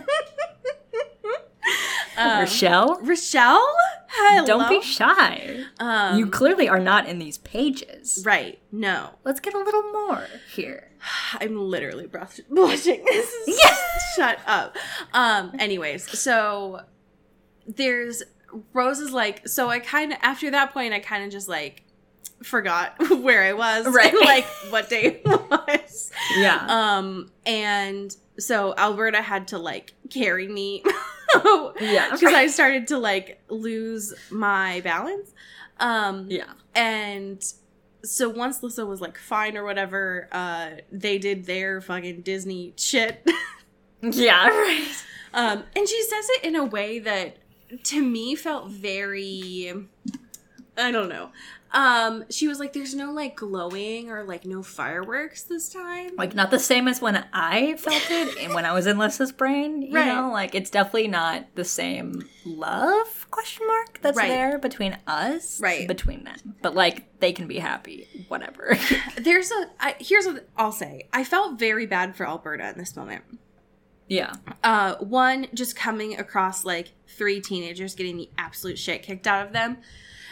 um, 2.18 2.40
Richelle? 2.40 2.98
Richelle? 3.02 3.66
Hello. 4.08 4.46
Don't 4.46 4.68
be 4.68 4.80
shy. 4.82 5.64
Um, 5.78 6.18
you 6.18 6.26
clearly 6.28 6.68
are 6.68 6.78
not 6.78 7.06
in 7.08 7.18
these 7.18 7.38
pages. 7.38 8.22
right. 8.26 8.58
No. 8.72 9.10
Let's 9.24 9.40
get 9.40 9.54
a 9.54 9.58
little 9.58 9.82
more 9.92 10.26
here. 10.52 10.90
I'm 11.40 11.58
literally 11.58 12.06
blushing. 12.50 13.04
This 13.04 13.32
is 13.48 13.60
shut 14.16 14.38
up. 14.46 14.76
Um. 15.12 15.52
Anyways, 15.58 16.18
so 16.18 16.82
there's 17.66 18.22
Rose 18.72 19.00
is 19.00 19.12
like. 19.12 19.46
So 19.48 19.68
I 19.68 19.78
kind 19.80 20.12
of 20.12 20.18
after 20.22 20.50
that 20.50 20.72
point, 20.72 20.94
I 20.94 21.00
kind 21.00 21.24
of 21.24 21.30
just 21.30 21.48
like 21.48 21.82
forgot 22.42 22.94
where 23.22 23.42
I 23.44 23.52
was, 23.54 23.86
Right. 23.86 24.14
like 24.14 24.44
what 24.70 24.88
day 24.90 25.20
it 25.24 25.26
was. 25.26 26.10
Yeah. 26.36 26.64
Um. 26.68 27.30
And 27.44 28.14
so 28.38 28.74
Alberta 28.76 29.22
had 29.22 29.48
to 29.48 29.58
like 29.58 29.94
carry 30.10 30.48
me. 30.48 30.82
Yeah. 31.80 32.10
Because 32.12 32.32
I 32.32 32.46
started 32.46 32.86
to 32.88 32.98
like 32.98 33.42
lose 33.50 34.14
my 34.30 34.80
balance. 34.82 35.34
Um 35.78 36.26
yeah. 36.30 36.52
and 36.74 37.44
so 38.02 38.28
once 38.28 38.62
Lissa 38.62 38.86
was 38.86 39.00
like 39.00 39.18
fine 39.18 39.56
or 39.56 39.64
whatever, 39.64 40.28
uh, 40.32 40.70
they 40.92 41.18
did 41.18 41.44
their 41.44 41.80
fucking 41.80 42.22
Disney 42.22 42.72
shit. 42.76 43.26
Yeah, 44.02 44.46
right. 44.48 44.88
um, 45.34 45.64
and 45.74 45.88
she 45.88 46.02
says 46.02 46.28
it 46.36 46.44
in 46.44 46.54
a 46.54 46.64
way 46.64 46.98
that 47.00 47.38
to 47.84 48.02
me 48.02 48.34
felt 48.36 48.68
very, 48.68 49.72
I 50.76 50.92
don't 50.92 51.08
know. 51.08 51.30
Um, 51.76 52.24
she 52.30 52.48
was 52.48 52.58
like, 52.58 52.72
"There's 52.72 52.94
no 52.94 53.12
like 53.12 53.36
glowing 53.36 54.10
or 54.10 54.24
like 54.24 54.46
no 54.46 54.62
fireworks 54.62 55.42
this 55.42 55.68
time." 55.68 56.16
Like 56.16 56.34
not 56.34 56.50
the 56.50 56.58
same 56.58 56.88
as 56.88 57.02
when 57.02 57.22
I 57.34 57.76
felt 57.76 58.10
it 58.10 58.38
and 58.38 58.54
when 58.54 58.64
I 58.64 58.72
was 58.72 58.86
in 58.86 58.96
Lissa's 58.96 59.30
brain. 59.30 59.82
You 59.82 59.92
Right. 59.94 60.06
know, 60.06 60.30
like 60.32 60.54
it's 60.54 60.70
definitely 60.70 61.08
not 61.08 61.44
the 61.54 61.64
same 61.64 62.26
love 62.46 63.26
question 63.30 63.66
mark 63.66 64.00
that's 64.00 64.16
Right. 64.16 64.28
there 64.28 64.58
between 64.58 64.96
us, 65.06 65.60
Right. 65.60 65.86
Between 65.86 66.24
them, 66.24 66.54
but 66.62 66.74
like 66.74 67.20
they 67.20 67.32
can 67.34 67.46
be 67.46 67.58
happy, 67.58 68.08
whatever. 68.28 68.78
There's 69.18 69.50
a 69.50 69.66
I, 69.78 69.96
here's 69.98 70.24
what 70.26 70.48
I'll 70.56 70.72
say. 70.72 71.08
I 71.12 71.24
felt 71.24 71.58
very 71.58 71.84
bad 71.84 72.16
for 72.16 72.26
Alberta 72.26 72.70
in 72.70 72.78
this 72.78 72.96
moment. 72.96 73.22
yeah, 74.08 74.32
uh 74.64 74.94
one 75.00 75.48
just 75.52 75.76
coming 75.76 76.18
across 76.18 76.64
like 76.64 76.92
three 77.18 77.40
teenagers 77.40 77.94
getting 77.94 78.16
the 78.16 78.30
absolute 78.38 78.78
shit 78.78 79.02
kicked 79.02 79.26
out 79.26 79.46
of 79.46 79.52
them 79.52 79.76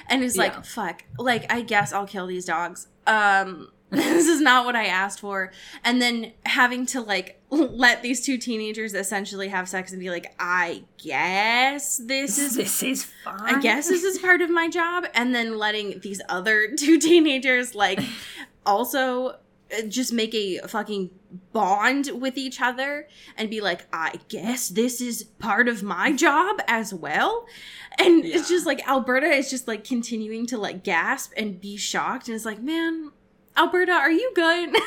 and 0.09 0.23
is 0.23 0.37
like 0.37 0.53
Yeah. 0.53 0.63
fuck 0.63 1.05
like 1.19 1.53
i 1.53 1.61
guess 1.61 1.93
i'll 1.93 2.07
kill 2.07 2.27
these 2.27 2.45
dogs 2.45 2.89
um 3.07 3.69
this 3.91 4.27
is 4.27 4.41
not 4.41 4.65
what 4.65 4.75
i 4.75 4.87
asked 4.87 5.21
for 5.21 5.53
and 5.85 6.03
then 6.03 6.33
having 6.47 6.85
to 6.87 7.01
like 7.01 7.41
let 7.51 8.03
these 8.03 8.25
two 8.25 8.37
teenagers 8.39 8.93
essentially 8.95 9.49
have 9.49 9.69
sex 9.69 9.93
and 9.93 10.01
be 10.01 10.11
like 10.11 10.35
i 10.41 10.83
guess 11.03 11.99
this 11.99 12.39
is 12.39 12.57
this 12.63 12.83
is 12.83 13.05
fine. 13.25 13.55
I 13.57 13.61
guess 13.61 13.89
this 13.89 14.03
is 14.03 14.19
part 14.19 14.41
of 14.43 14.51
my 14.51 14.69
job. 14.69 15.05
And 15.15 15.35
then 15.35 15.59
letting 15.59 16.01
these 16.01 16.21
other 16.29 16.75
two 16.77 16.99
teenagers, 16.99 17.75
like, 17.75 18.01
also 18.67 19.37
just 19.89 20.13
make 20.13 20.35
a 20.35 20.59
fucking 20.67 21.11
bond 21.53 22.11
with 22.15 22.37
each 22.37 22.61
other 22.61 23.09
and 23.37 23.51
be 23.51 23.61
like, 23.61 23.87
I 23.93 24.21
guess 24.29 24.69
this 24.69 25.01
is 25.01 25.25
part 25.25 25.69
of 25.69 25.83
my 25.83 26.13
job 26.13 26.61
as 26.67 26.93
well. 26.95 27.47
And 27.99 28.25
it's 28.25 28.49
just 28.49 28.67
like 28.67 28.87
Alberta 28.89 29.27
is 29.27 29.51
just 29.51 29.69
like 29.69 29.85
continuing 29.85 30.47
to 30.49 30.59
like 30.59 30.83
gasp 30.85 31.33
and 31.37 31.61
be 31.61 31.77
shocked. 31.77 32.29
And 32.29 32.35
it's 32.35 32.45
like, 32.45 32.61
man, 32.63 33.13
Alberta, 33.57 33.93
are 33.93 34.11
you 34.11 34.33
good? 34.35 34.75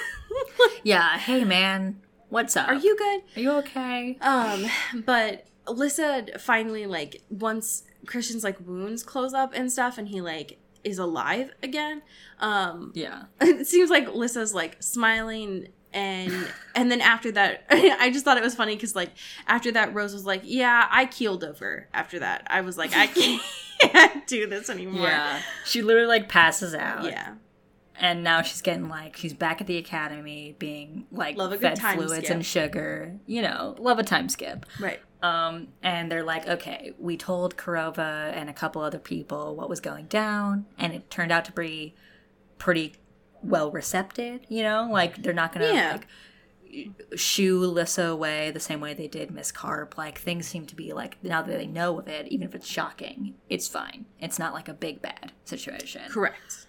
Yeah. 0.83 1.17
Hey, 1.17 1.43
man, 1.45 2.01
what's 2.29 2.55
up? 2.57 2.67
are 2.67 2.75
you 2.75 2.97
good? 2.97 3.21
Are 3.35 3.39
you 3.41 3.51
okay? 3.59 4.17
Um, 4.21 4.65
but 5.05 5.45
Alyssa 5.65 6.39
finally 6.39 6.85
like 6.85 7.21
once 7.29 7.83
Christian's 8.05 8.43
like 8.43 8.57
wounds 8.65 9.03
close 9.03 9.33
up 9.33 9.53
and 9.53 9.71
stuff, 9.71 9.97
and 9.97 10.09
he 10.09 10.21
like 10.21 10.59
is 10.87 10.99
alive 10.99 11.51
again. 11.63 12.01
Um, 12.39 12.91
Yeah. 12.95 13.23
it 13.41 13.67
seems 13.67 13.89
like 13.89 14.13
Lissa's 14.13 14.53
like 14.53 14.81
smiling. 14.81 15.69
And 15.93 16.33
and 16.75 16.91
then 16.91 17.01
after 17.01 17.31
that, 17.31 17.63
I 17.69 18.09
just 18.11 18.25
thought 18.25 18.37
it 18.37 18.43
was 18.43 18.53
funny 18.55 18.75
because 18.75 18.95
like 18.95 19.11
after 19.47 19.71
that, 19.71 19.93
Rose 19.95 20.13
was 20.13 20.25
like, 20.25 20.41
"Yeah, 20.43 20.85
I 20.91 21.05
keeled 21.05 21.43
over." 21.45 21.87
After 21.93 22.19
that, 22.19 22.45
I 22.47 22.61
was 22.61 22.77
like, 22.77 22.91
"I 22.93 23.07
can't 23.79 24.27
do 24.27 24.47
this 24.47 24.69
anymore." 24.69 25.07
Yeah. 25.07 25.41
She 25.65 25.81
literally 25.81 26.07
like 26.07 26.27
passes 26.29 26.75
out. 26.75 27.05
yeah, 27.05 27.35
and 27.99 28.23
now 28.23 28.41
she's 28.41 28.61
getting 28.61 28.87
like 28.89 29.15
she's 29.17 29.33
back 29.33 29.59
at 29.61 29.67
the 29.67 29.77
academy 29.77 30.55
being 30.59 31.05
like 31.11 31.35
Love 31.37 31.51
a 31.51 31.55
good 31.55 31.61
fed 31.61 31.75
time 31.77 31.97
fluids 31.97 32.13
skip. 32.25 32.29
and 32.29 32.45
sugar 32.45 33.15
you 33.25 33.41
know 33.41 33.75
love 33.79 33.99
a 33.99 34.03
time 34.03 34.29
skip 34.29 34.65
right. 34.79 34.99
um 35.23 35.67
and 35.81 36.11
they're 36.11 36.23
like 36.23 36.47
okay 36.47 36.93
we 36.99 37.17
told 37.17 37.57
Kirova 37.57 38.31
and 38.35 38.49
a 38.49 38.53
couple 38.53 38.81
other 38.81 38.99
people 38.99 39.55
what 39.55 39.69
was 39.69 39.79
going 39.79 40.05
down 40.05 40.65
and 40.77 40.93
it 40.93 41.09
turned 41.09 41.31
out 41.31 41.45
to 41.45 41.51
be 41.51 41.95
pretty 42.57 42.93
well 43.41 43.71
recepted 43.71 44.45
you 44.49 44.63
know 44.63 44.87
like 44.91 45.21
they're 45.23 45.33
not 45.33 45.53
gonna 45.53 45.73
Yeah. 45.73 45.91
like 45.93 46.07
shoo 47.15 47.59
Lissa 47.61 48.03
away 48.03 48.51
the 48.51 48.59
same 48.59 48.79
way 48.81 48.93
they 48.93 49.07
did 49.07 49.31
Miss 49.31 49.51
Karp. 49.51 49.97
Like 49.97 50.19
things 50.19 50.47
seem 50.47 50.65
to 50.67 50.75
be 50.75 50.93
like 50.93 51.17
now 51.23 51.41
that 51.41 51.57
they 51.57 51.65
know 51.65 51.97
of 51.99 52.07
it, 52.07 52.27
even 52.27 52.45
if 52.47 52.53
it's 52.55 52.67
shocking, 52.67 53.35
it's 53.49 53.67
fine. 53.67 54.05
It's 54.19 54.37
not 54.37 54.53
like 54.53 54.67
a 54.67 54.73
big 54.73 55.01
bad 55.01 55.31
situation. 55.45 56.03
Correct. 56.09 56.66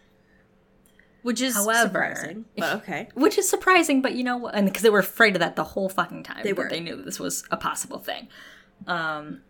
Which 1.22 1.40
is 1.42 1.54
However- 1.54 1.88
surprising, 1.88 2.44
but 2.56 2.76
okay. 2.76 3.08
Which 3.14 3.38
is 3.38 3.48
surprising, 3.48 4.00
but 4.02 4.14
you 4.14 4.22
know, 4.24 4.36
what? 4.36 4.54
and 4.54 4.66
because 4.66 4.82
they 4.82 4.90
were 4.90 5.00
afraid 5.00 5.34
of 5.34 5.40
that 5.40 5.56
the 5.56 5.64
whole 5.64 5.88
fucking 5.88 6.22
time. 6.22 6.42
They 6.44 6.52
were. 6.52 6.68
They 6.68 6.80
knew 6.80 7.02
this 7.02 7.18
was 7.20 7.44
a 7.50 7.56
possible 7.56 7.98
thing. 7.98 8.28
Um, 8.86 9.40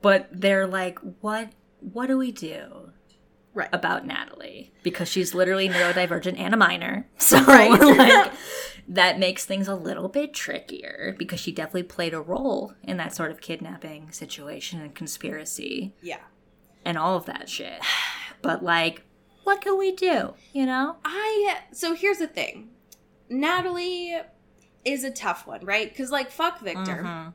but 0.00 0.28
they're 0.32 0.66
like, 0.66 0.98
what? 1.20 1.50
What 1.80 2.06
do 2.06 2.18
we 2.18 2.32
do 2.32 2.90
Right. 3.54 3.68
about 3.72 4.06
Natalie? 4.06 4.72
Because 4.82 5.08
she's 5.08 5.34
literally 5.34 5.68
neurodivergent 5.68 6.38
and 6.38 6.54
a 6.54 6.56
minor, 6.56 7.08
so 7.18 7.42
Right. 7.44 7.70
like 7.70 8.32
that 8.88 9.18
makes 9.18 9.44
things 9.44 9.68
a 9.68 9.74
little 9.74 10.08
bit 10.08 10.32
trickier. 10.34 11.14
Because 11.18 11.38
she 11.40 11.52
definitely 11.52 11.84
played 11.84 12.14
a 12.14 12.20
role 12.20 12.74
in 12.82 12.96
that 12.98 13.14
sort 13.14 13.30
of 13.30 13.40
kidnapping 13.40 14.10
situation 14.10 14.80
and 14.80 14.94
conspiracy 14.94 15.94
yeah. 16.02 16.18
and 16.84 16.98
all 16.98 17.16
of 17.16 17.26
that 17.26 17.48
shit. 17.48 17.80
But 18.42 18.64
like, 18.64 19.04
what 19.44 19.60
can 19.60 19.78
we 19.78 19.92
do? 19.92 20.34
You 20.52 20.66
know? 20.66 20.96
I 21.04 21.58
so 21.72 21.94
here's 21.94 22.18
the 22.18 22.26
thing. 22.28 22.70
Natalie 23.28 24.18
is 24.84 25.04
a 25.04 25.10
tough 25.10 25.46
one, 25.46 25.64
right? 25.64 25.88
Because 25.88 26.10
like 26.10 26.30
fuck 26.30 26.60
Victor, 26.60 27.02
Mhm. 27.04 27.34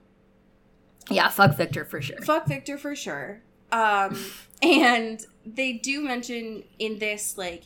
Yeah, 1.09 1.29
fuck 1.29 1.55
Victor 1.55 1.85
for 1.85 2.01
sure. 2.01 2.17
fuck 2.21 2.47
Victor 2.47 2.77
for 2.77 2.95
sure. 2.95 3.41
Um, 3.71 4.17
and 4.61 5.25
they 5.45 5.73
do 5.73 6.01
mention 6.01 6.63
in 6.79 6.99
this 6.99 7.37
like 7.37 7.63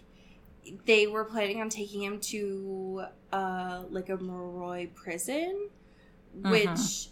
they 0.86 1.07
were 1.07 1.26
planning 1.26 1.59
on 1.61 1.70
taking 1.70 2.03
him 2.03 2.20
to 2.20 3.05
uh 3.34 3.84
like 3.89 4.09
a 4.09 4.18
Moroi 4.18 4.93
prison, 4.93 5.70
which. 6.34 7.09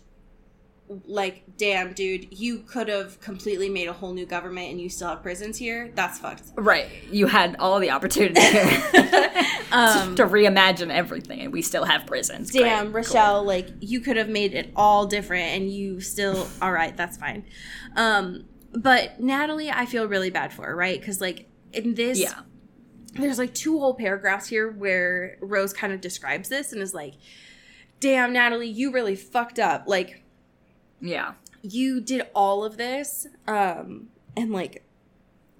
Like, 1.05 1.43
damn, 1.57 1.93
dude, 1.93 2.27
you 2.37 2.59
could 2.59 2.87
have 2.87 3.19
completely 3.21 3.69
made 3.69 3.87
a 3.87 3.93
whole 3.93 4.11
new 4.13 4.25
government 4.25 4.71
and 4.71 4.81
you 4.81 4.89
still 4.89 5.09
have 5.09 5.21
prisons 5.21 5.57
here. 5.57 5.91
That's 5.93 6.17
fucked. 6.17 6.43
Right. 6.55 6.87
You 7.11 7.27
had 7.27 7.55
all 7.59 7.79
the 7.79 7.91
opportunity 7.91 8.41
Um, 9.71 10.15
to 10.15 10.25
reimagine 10.25 10.89
everything, 10.91 11.41
and 11.41 11.53
we 11.53 11.61
still 11.61 11.83
have 11.83 12.07
prisons. 12.07 12.49
damn 12.49 12.91
Great. 12.91 13.05
richelle 13.05 13.43
like 13.43 13.67
you 13.81 13.99
could 13.99 14.17
have 14.17 14.27
made 14.27 14.55
it 14.55 14.71
all 14.75 15.05
different 15.05 15.43
and 15.49 15.71
you 15.71 16.01
still 16.01 16.47
all 16.59 16.71
right 16.71 16.97
that's 16.97 17.17
fine 17.17 17.45
um 17.95 18.45
but 18.73 19.19
natalie 19.19 19.69
i 19.69 19.85
feel 19.85 20.07
really 20.07 20.31
bad 20.31 20.51
for 20.51 20.75
right 20.75 20.99
because 20.99 21.21
like 21.21 21.47
in 21.71 21.93
this 21.93 22.19
Yeah. 22.19 22.33
there's 23.13 23.37
like 23.37 23.53
two 23.53 23.77
whole 23.77 23.93
paragraphs 23.93 24.47
here 24.47 24.71
where 24.71 25.37
Rose 25.39 25.71
kind 25.71 25.93
of 25.93 26.01
describes 26.01 26.49
this 26.49 26.73
and 26.73 26.81
is 26.81 26.95
like, 26.95 27.13
"Damn, 27.99 28.33
Natalie, 28.33 28.67
you 28.69 28.91
really 28.91 29.15
fucked 29.15 29.59
up. 29.59 29.83
Like, 29.85 30.23
Yeah. 31.01 31.33
you 31.61 31.99
did 32.01 32.23
all 32.33 32.63
of 32.63 32.77
this, 32.77 33.27
um, 33.47 34.07
and 34.37 34.51
like." 34.51 34.83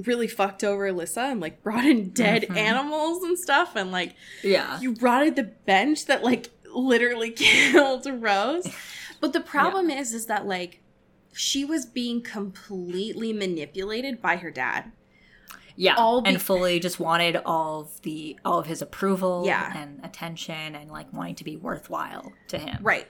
really 0.06 0.30
fucked 0.30 0.64
over 0.64 0.90
Alyssa 0.90 1.30
and 1.30 1.42
like 1.42 1.62
brought 1.62 1.84
in 1.84 2.12
dead 2.12 2.44
Mhm. 2.44 2.56
animals 2.56 3.22
and 3.22 3.38
stuff 3.38 3.76
and 3.76 3.92
like 3.92 4.16
Yeah. 4.42 4.80
you 4.80 4.94
rotted 4.94 5.36
the 5.36 5.44
bench 5.44 6.06
that 6.06 6.24
like 6.24 6.48
literally 6.74 7.32
killed 7.36 8.06
Rose. 8.06 8.66
But 9.20 9.34
the 9.34 9.42
problem 9.42 9.90
is 9.90 10.14
is 10.14 10.28
that 10.28 10.48
like 10.48 10.80
she 11.34 11.66
was 11.66 11.86
being 11.86 12.22
completely 12.22 13.34
manipulated 13.34 14.22
by 14.22 14.38
her 14.38 14.52
dad. 14.52 14.94
Yeah. 15.76 15.96
all 15.96 16.22
be- 16.22 16.30
and 16.30 16.42
fully 16.42 16.80
just 16.80 17.00
wanted 17.02 17.36
all 17.46 17.82
of 17.82 18.02
the 18.04 18.40
all 18.46 18.58
of 18.60 18.68
his 18.68 18.82
approval 18.82 19.44
Yeah. 19.46 19.78
and 19.78 20.00
attention 20.06 20.76
and 20.76 20.90
like 20.90 21.12
wanting 21.12 21.36
to 21.36 21.44
be 21.44 21.58
worthwhile 21.58 22.32
to 22.48 22.58
him. 22.58 22.78
Right. 22.82 23.08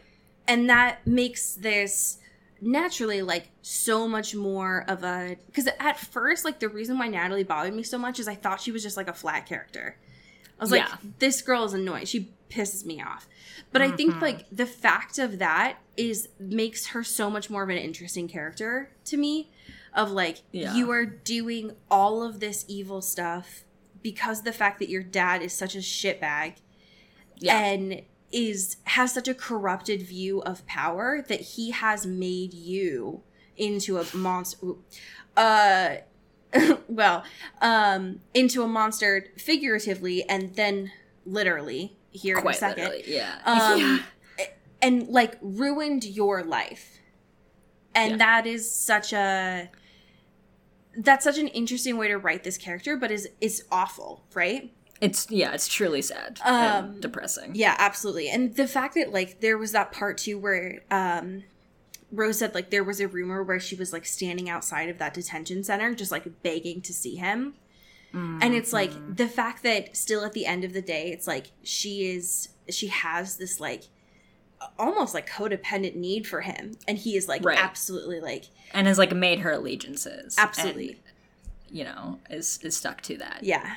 And 0.48 0.68
that 0.72 1.06
makes 1.06 1.54
this 1.54 2.18
naturally 2.62 3.22
like 3.22 3.49
so 3.62 4.07
much 4.07 4.36
more 4.36 4.84
of 4.88 5.03
a 5.03 5.38
because 5.47 5.68
at 5.80 5.97
first 5.97 6.43
like 6.45 6.60
the 6.60 6.70
reason 6.70 6.97
why 6.97 7.07
Natalie 7.07 7.43
bothered 7.43 7.74
me 7.74 7.84
so 7.84 7.97
much 7.97 8.20
is 8.20 8.28
I 8.28 8.36
thought 8.36 8.60
she 8.62 8.72
was 8.72 8.84
just 8.84 8.97
like 8.97 9.07
a 9.07 9.14
flat 9.14 9.45
character. 9.45 9.97
I 10.60 10.64
was 10.64 10.72
Yeah. 10.72 10.88
like, 10.89 11.20
this 11.20 11.41
girl 11.41 11.64
is 11.64 11.74
annoying. 11.74 12.05
She 12.05 12.32
pisses 12.49 12.86
me 12.86 13.01
off. 13.01 13.28
But 13.72 13.82
I 13.82 13.91
think 13.91 14.16
Mhm. 14.16 14.22
like 14.22 14.45
the 14.51 14.66
fact 14.66 15.18
of 15.20 15.39
that 15.39 15.78
is 15.95 16.30
makes 16.39 16.88
her 16.88 17.03
so 17.03 17.30
much 17.30 17.49
more 17.49 17.64
of 17.64 17.70
an 17.70 17.78
interesting 17.78 18.28
character 18.28 18.89
to 19.05 19.18
me. 19.18 19.51
Of 19.93 20.12
like 20.12 20.41
Yeah. 20.51 20.76
you 20.76 20.91
are 20.91 21.05
doing 21.05 21.76
all 21.89 22.24
of 22.24 22.39
this 22.39 22.66
evil 22.68 23.01
stuff 23.01 23.64
because 24.03 24.43
the 24.43 24.53
fact 24.53 24.80
that 24.80 24.89
your 24.89 25.03
dad 25.03 25.41
is 25.41 25.53
such 25.53 25.76
a 25.76 25.80
shitbag 25.80 26.55
Yeah. 27.38 27.57
and 27.60 28.01
is 28.32 28.78
has 28.86 29.14
such 29.14 29.28
a 29.28 29.34
corrupted 29.34 30.02
view 30.02 30.42
of 30.44 30.66
power 30.68 31.24
that 31.28 31.42
he 31.42 31.72
has 31.72 32.06
made 32.06 32.54
you 32.54 33.22
into 33.58 33.98
a 33.98 34.06
monster 34.16 34.68
uh 35.36 35.96
well 36.88 37.24
um 37.62 38.20
into 38.34 38.62
a 38.64 38.68
monster 38.68 39.28
figuratively 39.38 40.24
and 40.30 40.56
then 40.56 40.92
literally 41.26 41.96
here 42.12 42.38
in 42.38 42.48
a 42.48 42.54
second. 42.54 42.92
Yeah. 43.06 43.36
um 43.46 44.04
and 44.82 45.08
like 45.10 45.38
ruined 45.42 46.04
your 46.06 46.44
life 46.44 46.98
and 47.94 48.12
Yeah. 48.12 48.18
that 48.18 48.48
is 48.48 48.72
such 48.72 49.14
a 49.14 49.70
that's 50.98 51.24
such 51.24 51.38
an 51.38 51.48
interesting 51.50 51.98
way 51.98 52.08
to 52.08 52.18
write 52.18 52.44
this 52.44 52.58
character 52.58 52.98
but 52.98 53.12
is 53.12 53.28
is 53.42 53.64
awful 53.72 54.26
right 54.34 54.74
It's 55.02 55.28
yeah, 55.30 55.54
it's 55.54 55.68
truly 55.68 56.02
sad 56.02 56.39
Um, 56.43 56.56
and 56.56 57.02
depressing. 57.02 57.52
Yeah, 57.56 57.76
absolutely. 57.80 58.30
And 58.30 58.56
the 58.56 58.68
fact 58.68 58.95
that 58.95 59.14
like 59.14 59.39
there 59.39 59.58
was 59.58 59.72
that 59.72 59.91
part 59.91 60.18
too 60.18 60.38
where 60.38 60.82
um 60.91 61.43
Rose 62.12 62.39
said 62.39 62.54
like 62.56 62.70
there 62.72 62.84
was 62.84 63.00
a 63.00 63.08
rumor 63.08 63.43
where 63.43 63.60
she 63.60 63.76
was 63.76 63.93
like 63.93 64.06
standing 64.06 64.50
outside 64.50 64.89
of 64.89 64.97
that 64.97 65.14
detention 65.14 65.64
center 65.64 65.93
just 65.93 66.12
like 66.12 66.41
begging 66.43 66.82
to 66.82 66.93
see 66.93 67.16
him. 67.16 67.54
And 68.12 68.56
it's 68.56 68.74
like 68.74 68.89
Mm-hmm. 68.91 69.14
the 69.16 69.28
fact 69.28 69.62
that 69.64 69.95
still 69.95 70.26
at 70.26 70.34
the 70.34 70.47
end 70.47 70.64
of 70.64 70.74
the 70.74 70.82
day 70.82 71.12
it's 71.12 71.28
like 71.28 71.52
she 71.64 72.08
is 72.10 72.50
she 72.68 72.88
has 72.88 73.38
this 73.38 73.60
like 73.60 73.84
almost 74.80 75.14
like 75.14 75.30
codependent 75.30 75.95
need 75.95 76.26
for 76.28 76.41
him 76.41 76.72
and 76.88 76.97
he 76.97 77.16
is 77.16 77.28
like 77.28 77.45
Right. 77.45 77.58
absolutely 77.58 78.20
like 78.20 78.45
and 78.74 78.88
has 78.88 78.97
like 78.97 79.14
made 79.16 79.39
her 79.39 79.52
allegiances. 79.52 80.36
absolutely 80.39 80.89
and, 81.70 81.78
you 81.78 81.84
know, 81.84 82.20
is 82.32 82.60
is 82.64 82.76
stuck 82.76 83.02
to 83.02 83.18
that. 83.18 83.41
Yeah. 83.43 83.76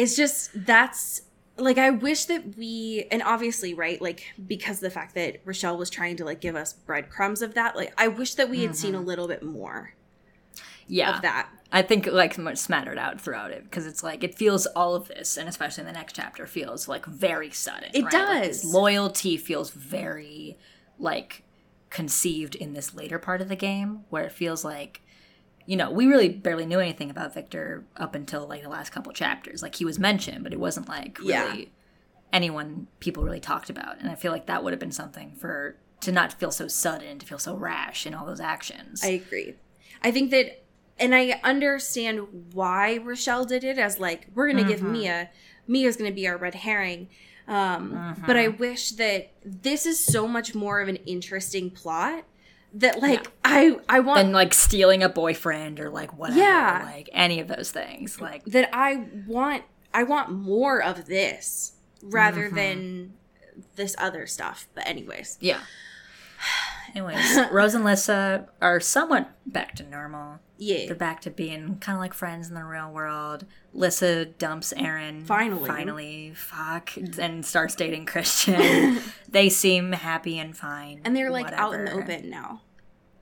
It's 0.00 0.16
just 0.16 0.50
that's 0.54 1.22
like 1.58 1.76
I 1.76 1.90
wish 1.90 2.24
that 2.24 2.56
we 2.56 3.06
and 3.10 3.22
obviously, 3.22 3.74
right, 3.74 4.00
like 4.00 4.24
because 4.46 4.78
of 4.78 4.82
the 4.82 4.90
fact 4.90 5.14
that 5.14 5.42
Richelle 5.44 5.76
was 5.76 5.90
trying 5.90 6.16
to 6.16 6.24
like 6.24 6.40
give 6.40 6.56
us 6.56 6.72
breadcrumbs 6.72 7.42
of 7.42 7.54
that, 7.54 7.76
like 7.76 7.92
I 7.98 8.08
wish 8.08 8.34
that 8.34 8.48
we 8.48 8.62
had 8.62 8.74
seen 8.74 8.94
a 8.94 8.98
mm-hmm. 8.98 9.06
little 9.06 9.28
bit 9.28 9.42
more 9.42 9.92
Yeah. 10.88 11.16
of 11.16 11.22
that. 11.22 11.50
I 11.70 11.82
think 11.82 12.06
like 12.06 12.38
much 12.38 12.56
smattered 12.56 12.98
out 12.98 13.20
throughout 13.20 13.50
it 13.50 13.64
because 13.64 13.86
it's 13.86 14.02
like 14.02 14.24
it 14.24 14.34
feels 14.34 14.64
all 14.66 14.94
of 14.94 15.08
this, 15.08 15.36
and 15.36 15.48
especially 15.48 15.82
in 15.82 15.86
the 15.86 15.92
next 15.92 16.14
chapter, 16.14 16.46
feels 16.46 16.88
like 16.88 17.04
very 17.06 17.50
sudden. 17.50 17.90
It 17.92 18.04
right? 18.04 18.10
Does. 18.10 18.62
this 18.62 18.72
loyalty 18.72 19.36
feels 19.36 19.70
very 19.70 20.56
like 20.98 21.44
conceived 21.90 22.54
in 22.54 22.72
this 22.72 22.94
later 22.94 23.18
part 23.18 23.40
of 23.42 23.48
the 23.48 23.56
game, 23.56 24.04
where 24.08 24.24
it 24.24 24.32
feels 24.32 24.64
like 24.64 25.02
you 25.70 25.76
know 25.76 25.88
we 25.88 26.06
really 26.06 26.28
barely 26.28 26.66
knew 26.66 26.80
anything 26.80 27.10
about 27.10 27.32
Victor 27.32 27.84
up 27.96 28.16
until 28.16 28.48
like 28.48 28.62
the 28.64 28.68
last 28.68 28.90
couple 28.90 29.12
chapters. 29.12 29.62
Like 29.62 29.76
he 29.76 29.84
was 29.84 30.00
mentioned, 30.00 30.42
but 30.42 30.52
it 30.52 30.58
wasn't 30.58 30.88
like 30.88 31.18
really 31.20 31.28
Yeah. 31.30 31.64
anyone 32.32 32.88
people 32.98 33.22
really 33.22 33.38
talked 33.38 33.70
about, 33.70 34.00
and 34.00 34.10
I 34.10 34.16
feel 34.16 34.32
like 34.32 34.46
that 34.46 34.64
would 34.64 34.72
have 34.72 34.80
been 34.80 34.90
something 34.90 35.36
for 35.36 35.76
to 36.00 36.10
not 36.10 36.32
feel 36.32 36.50
so 36.50 36.66
sudden, 36.66 37.20
to 37.20 37.26
feel 37.26 37.38
so 37.38 37.54
rash 37.54 38.04
in 38.04 38.14
all 38.14 38.26
those 38.26 38.40
actions. 38.40 39.04
I 39.04 39.10
agree. 39.10 39.54
I 40.02 40.10
think 40.10 40.32
that 40.32 40.64
and 40.98 41.14
I 41.14 41.40
understand 41.44 42.26
why 42.52 42.96
Richelle 42.96 43.44
did 43.44 43.62
it 43.62 43.78
as 43.78 44.00
like 44.00 44.26
we're 44.34 44.50
gonna 44.50 44.66
give 44.66 44.82
Mia 44.82 45.30
Mia's 45.68 45.96
gonna 45.96 46.10
be 46.10 46.26
our 46.26 46.36
red 46.36 46.56
herring. 46.56 47.08
Um, 47.46 48.16
but 48.26 48.36
I 48.36 48.48
wish 48.48 48.90
that 48.92 49.30
this 49.44 49.86
is 49.86 50.04
so 50.04 50.26
much 50.26 50.54
more 50.54 50.80
of 50.80 50.88
an 50.88 50.96
interesting 51.06 51.70
plot 51.70 52.24
that 52.74 53.00
like 53.00 53.30
I 53.44 53.76
I 53.88 54.00
want 54.00 54.20
and 54.20 54.32
like 54.32 54.54
stealing 54.54 55.02
a 55.02 55.08
boyfriend 55.08 55.80
or 55.80 55.90
like 55.90 56.16
whatever, 56.16 56.38
Yeah. 56.38 56.82
like 56.84 57.08
any 57.12 57.40
of 57.40 57.48
those 57.48 57.70
things. 57.70 58.20
Like 58.20 58.44
that 58.46 58.70
I 58.72 59.06
want 59.26 59.64
I 59.92 60.04
want 60.04 60.30
more 60.30 60.82
of 60.82 61.06
this 61.06 61.72
rather 62.02 62.46
mm-hmm. 62.46 62.56
than 62.56 63.12
this 63.76 63.94
other 63.98 64.26
stuff. 64.26 64.68
But 64.74 64.86
anyways, 64.86 65.38
yeah. 65.40 65.60
Anyways, 66.94 67.38
Rose 67.52 67.74
and 67.74 67.84
Lissa 67.84 68.48
are 68.60 68.80
somewhat 68.80 69.30
back 69.46 69.74
to 69.76 69.84
normal. 69.84 70.40
Yeah. 70.60 70.86
They're 70.86 70.94
back 70.94 71.22
to 71.22 71.30
being 71.30 71.78
kind 71.78 71.96
of 71.96 72.00
like 72.00 72.12
friends 72.14 72.48
in 72.48 72.54
the 72.54 72.62
real 72.64 72.90
world. 72.92 73.46
Lissa 73.72 74.26
dumps 74.26 74.72
Aaron. 74.76 75.24
Finally. 75.24 75.66
Finally. 75.68 76.32
Fuck. 76.36 76.96
And 76.96 77.44
starts 77.46 77.74
dating 77.74 78.04
Christian. 78.06 78.98
they 79.28 79.48
seem 79.48 79.92
happy 79.92 80.38
and 80.38 80.54
fine. 80.56 81.00
And 81.04 81.16
they're 81.16 81.30
like 81.30 81.50
out 81.52 81.72
in 81.74 81.86
the 81.86 81.92
open 81.92 82.28
now. 82.28 82.60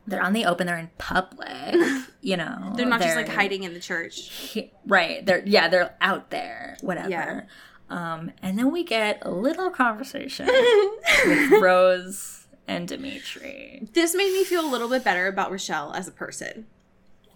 They're 0.06 0.22
on 0.22 0.32
the 0.32 0.46
open. 0.46 0.66
They're 0.66 0.78
in 0.78 0.90
public. 0.98 1.74
You 2.20 2.36
know. 2.36 2.72
They're 2.76 2.84
not 2.84 3.00
just 3.00 3.14
like 3.14 3.28
hiding 3.28 3.62
in 3.62 3.72
the 3.72 3.80
church. 3.80 4.28
He- 4.28 4.72
right 4.84 5.24
they're 5.24 5.42
yeah 5.46 5.68
they're 5.68 5.94
out 6.00 6.30
there 6.30 6.76
whatever 6.80 7.08
Yeah. 7.08 7.42
um 7.88 8.32
and 8.42 8.58
then 8.58 8.72
we 8.72 8.82
get 8.82 9.18
a 9.22 9.30
little 9.30 9.70
conversation 9.70 10.46
with 11.26 11.50
rose 11.62 12.46
and 12.66 12.88
dimitri 12.88 13.86
This 13.94 14.14
made 14.16 14.32
me 14.32 14.44
feel 14.44 14.62
a 14.66 14.70
little 14.70 14.88
bit 14.88 15.04
better 15.04 15.28
about 15.28 15.52
Richelle 15.52 15.92
as 15.94 16.08
a 16.08 16.10
person. 16.12 16.66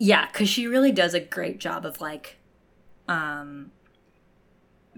Yeah 0.04 0.26
because 0.26 0.48
she 0.48 0.66
really 0.66 0.90
does 0.90 1.14
a 1.14 1.20
great 1.20 1.58
job 1.60 1.86
of 1.86 2.00
like 2.00 2.36
um 3.08 3.70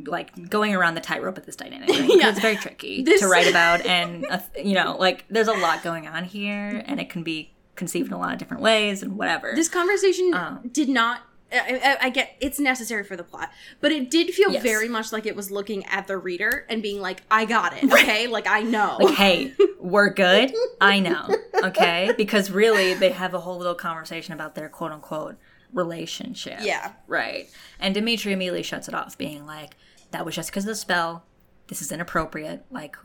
like 0.07 0.49
going 0.51 0.75
around 0.75 0.95
the 0.95 1.01
tightrope 1.01 1.39
of 1.39 1.47
this 1.47 1.57
dynamic 1.57 1.89
right? 1.89 2.09
Yeah. 2.19 2.31
it's 2.31 2.41
very 2.41 2.57
tricky 2.57 3.03
This- 3.09 3.21
to 3.21 3.29
write 3.29 3.49
about 3.49 3.85
and 3.97 4.27
uh, 4.27 4.41
you 4.57 4.75
know 4.75 4.97
like 4.99 5.25
there's 5.29 5.49
a 5.49 5.53
lot 5.53 5.83
going 5.83 6.07
on 6.09 6.25
here 6.25 6.83
and 6.87 6.99
it 7.01 7.11
can 7.11 7.23
be 7.23 7.53
conceived 7.77 8.09
in 8.09 8.15
a 8.15 8.19
lot 8.19 8.33
of 8.33 8.39
different 8.39 8.63
ways 8.63 9.03
and 9.03 9.17
whatever 9.19 9.53
This 9.55 9.69
conversation 9.69 10.33
Oh. 10.35 10.61
did 10.71 10.89
not. 10.89 11.21
I, 11.55 11.81
I, 11.83 11.97
I 12.07 12.11
get 12.11 12.37
it's 12.41 12.59
necessary 12.59 13.05
for 13.05 13.17
the 13.17 13.25
plot, 13.25 13.51
but 13.81 13.93
it 13.93 14.11
did 14.11 14.31
feel 14.35 14.53
Yes. 14.53 14.63
very 14.63 14.89
much 14.89 15.13
like 15.13 15.27
it 15.27 15.37
was 15.37 15.51
looking 15.51 15.85
at 15.87 16.07
the 16.07 16.17
reader 16.19 16.67
and 16.69 16.83
being 16.83 17.01
like, 17.01 17.23
"I 17.31 17.45
got 17.45 17.73
it, 17.77 17.85
okay? 17.93 18.27
Like 18.27 18.47
I 18.47 18.61
know." 18.63 18.97
like 19.01 19.15
hey 19.15 19.53
we're 19.79 20.09
good 20.11 20.51
i 20.81 20.99
know 20.99 21.29
okay 21.63 22.13
because 22.17 22.51
really 22.51 22.95
they 22.95 23.11
have 23.11 23.35
a 23.35 23.41
whole 23.41 23.59
little 23.59 23.75
conversation 23.75 24.33
about 24.33 24.55
their 24.55 24.69
quote 24.69 24.93
unquote 24.93 25.37
relationship 25.75 26.59
Yeah. 26.63 26.93
right 27.07 27.49
and 27.79 27.93
dimitri 27.95 28.33
immediately 28.33 28.63
shuts 28.63 28.89
it 28.89 28.95
off 28.95 29.19
being 29.19 29.45
like 29.45 29.77
that 30.11 30.25
was 30.25 30.35
just 30.35 30.51
because 30.51 30.65
of 30.65 30.69
the 30.69 30.75
spell 30.75 31.25
this 31.69 31.83
is 31.83 31.93
inappropriate 31.93 32.65
like 32.71 32.97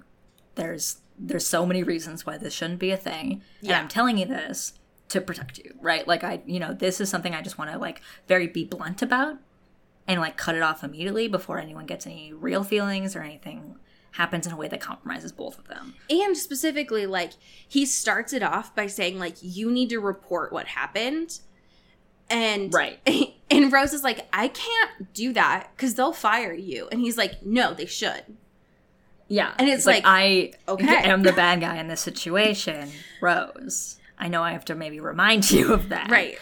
there's 0.56 1.00
there's 1.18 1.46
so 1.46 1.66
many 1.66 1.84
reasons 1.84 2.26
why 2.26 2.38
this 2.38 2.54
shouldn't 2.54 2.80
be 2.80 2.92
a 2.92 2.98
thing 2.98 3.34
and 3.60 3.70
Yeah. 3.70 3.80
i'm 3.82 3.88
telling 3.90 4.18
you 4.18 4.26
this 4.26 4.74
to 5.10 5.20
protect 5.20 5.58
you 5.58 5.74
right 5.82 6.08
like 6.08 6.24
i 6.24 6.42
you 6.46 6.60
know 6.60 6.74
this 6.74 7.02
is 7.02 7.10
something 7.10 7.34
i 7.36 7.42
just 7.42 7.58
want 7.58 7.70
to 7.72 7.78
like 7.78 8.02
very 8.28 8.48
be 8.48 8.64
blunt 8.64 9.02
about 9.02 9.38
and 10.08 10.20
like 10.22 10.38
cut 10.38 10.56
it 10.56 10.62
off 10.62 10.84
immediately 10.84 11.28
before 11.28 11.60
anyone 11.60 11.86
gets 11.86 12.06
any 12.08 12.32
real 12.34 12.64
feelings 12.64 13.16
or 13.16 13.22
anything 13.22 13.76
happens 14.14 14.48
in 14.48 14.54
a 14.54 14.58
way 14.58 14.68
that 14.68 14.82
compromises 14.82 15.32
both 15.32 15.60
of 15.60 15.68
them 15.68 15.94
and 16.10 16.36
specifically 16.38 17.06
like 17.06 17.34
he 17.68 17.86
starts 17.86 18.34
it 18.34 18.42
off 18.42 18.74
by 18.76 18.88
saying 18.88 19.20
like 19.20 19.36
you 19.42 19.70
need 19.72 19.90
to 19.90 20.00
report 20.00 20.52
what 20.52 20.68
happened 20.68 21.40
and 22.30 22.74
Right. 22.74 23.00
and 23.52 23.72
rose 23.72 23.94
is 23.94 24.04
like 24.04 24.28
i 24.34 24.48
can't 24.48 25.14
do 25.14 25.34
that 25.34 25.70
because 25.76 25.96
they'll 25.96 26.14
fire 26.14 26.54
you 26.54 26.88
and 26.92 27.02
he's 27.02 27.18
like 27.18 27.44
no 27.46 27.74
they 27.74 27.86
should 27.86 28.24
Yeah. 29.28 29.54
And 29.60 29.70
it's 29.70 29.86
like, 29.86 30.02
I 30.06 30.54
okay. 30.68 30.88
am 30.88 31.22
the 31.22 31.34
bad 31.44 31.62
guy 31.62 31.78
in 31.78 31.88
this 31.88 32.02
situation, 32.02 32.90
Rose. 33.22 33.99
I 34.20 34.28
know 34.28 34.44
I 34.44 34.52
have 34.52 34.66
to 34.66 34.76
maybe 34.76 35.00
remind 35.00 35.50
you 35.56 35.74
of 35.74 35.90
that. 35.90 36.10
right 36.12 36.38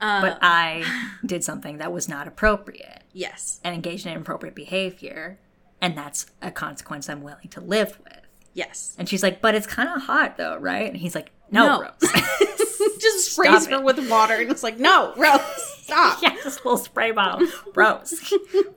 Uh, 0.00 0.20
but 0.22 0.38
I 0.40 0.84
did 1.24 1.44
something 1.44 1.78
that 1.78 1.92
was 1.92 2.08
not 2.08 2.26
appropriate 2.26 3.02
yes, 3.12 3.60
and 3.64 3.74
engaged 3.74 4.06
in 4.06 4.12
inappropriate 4.12 4.54
behavior, 4.54 5.38
and 5.80 5.96
that's 5.96 6.26
a 6.40 6.50
consequence 6.50 7.08
I'm 7.08 7.22
willing 7.22 7.48
to 7.50 7.60
live 7.60 7.98
with. 8.04 8.20
yes. 8.54 8.94
And 8.98 9.08
she's 9.08 9.22
like, 9.22 9.40
but 9.42 9.54
it's 9.54 9.66
kind 9.66 9.88
of 9.88 10.02
hot 10.02 10.36
though, 10.38 10.56
right? 10.56 10.86
And 10.88 10.96
he's 10.96 11.14
like, 11.14 11.30
no, 11.50 11.66
No. 11.66 11.80
Rose. 11.82 12.12
Just 13.00 13.32
sprays 13.32 13.66
her 13.66 13.80
with 13.82 13.98
water 14.10 14.34
and 14.34 14.50
it's 14.50 14.62
like, 14.62 14.78
no, 14.78 15.12
Rose, 15.16 15.40
stop. 15.82 16.22
yeah, 16.22 16.34
this 16.44 16.56
little 16.64 16.76
spray 16.78 17.10
bottle. 17.12 17.46
Rose. 17.74 18.14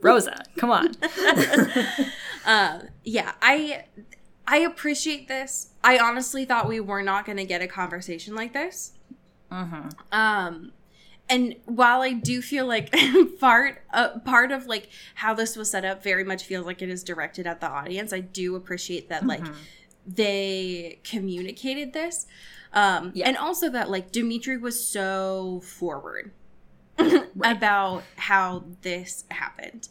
Rosa, 0.02 0.42
come 0.58 0.70
on. 0.70 0.92
yeah 3.04 3.32
i 3.42 3.84
i 4.46 4.58
appreciate 4.58 5.28
this 5.28 5.70
i 5.84 5.98
honestly 5.98 6.44
thought 6.44 6.66
we 6.68 6.80
were 6.80 7.02
not 7.02 7.24
going 7.24 7.36
to 7.38 7.44
get 7.44 7.62
a 7.62 7.68
conversation 7.68 8.34
like 8.34 8.52
this. 8.52 8.92
Um 10.10 10.72
and 11.28 11.54
while 11.66 12.02
i 12.02 12.12
do 12.12 12.42
feel 12.42 12.66
like 12.66 12.92
part 13.40 13.82
uh, 13.92 14.18
part 14.20 14.50
of 14.52 14.66
like 14.66 14.88
how 15.14 15.32
this 15.32 15.56
was 15.56 15.70
set 15.70 15.84
up 15.84 16.02
very 16.02 16.24
much 16.24 16.44
feels 16.44 16.66
like 16.66 16.82
it 16.82 16.88
is 16.90 17.02
directed 17.04 17.46
at 17.46 17.60
the 17.60 17.68
audience 17.68 18.12
i 18.12 18.20
do 18.20 18.56
appreciate 18.56 19.08
that 19.08 19.26
like 19.26 19.44
they 20.06 20.98
communicated 21.04 21.92
this. 21.94 22.26
Um 22.74 23.12
Yeah. 23.14 23.28
and 23.28 23.36
also 23.38 23.70
that 23.70 23.90
like 23.90 24.12
dimitri 24.12 24.56
was 24.58 24.86
so 24.86 25.60
forward 25.64 26.32
about 27.42 28.02
how 28.16 28.64
this 28.82 29.24
happened. 29.30 29.88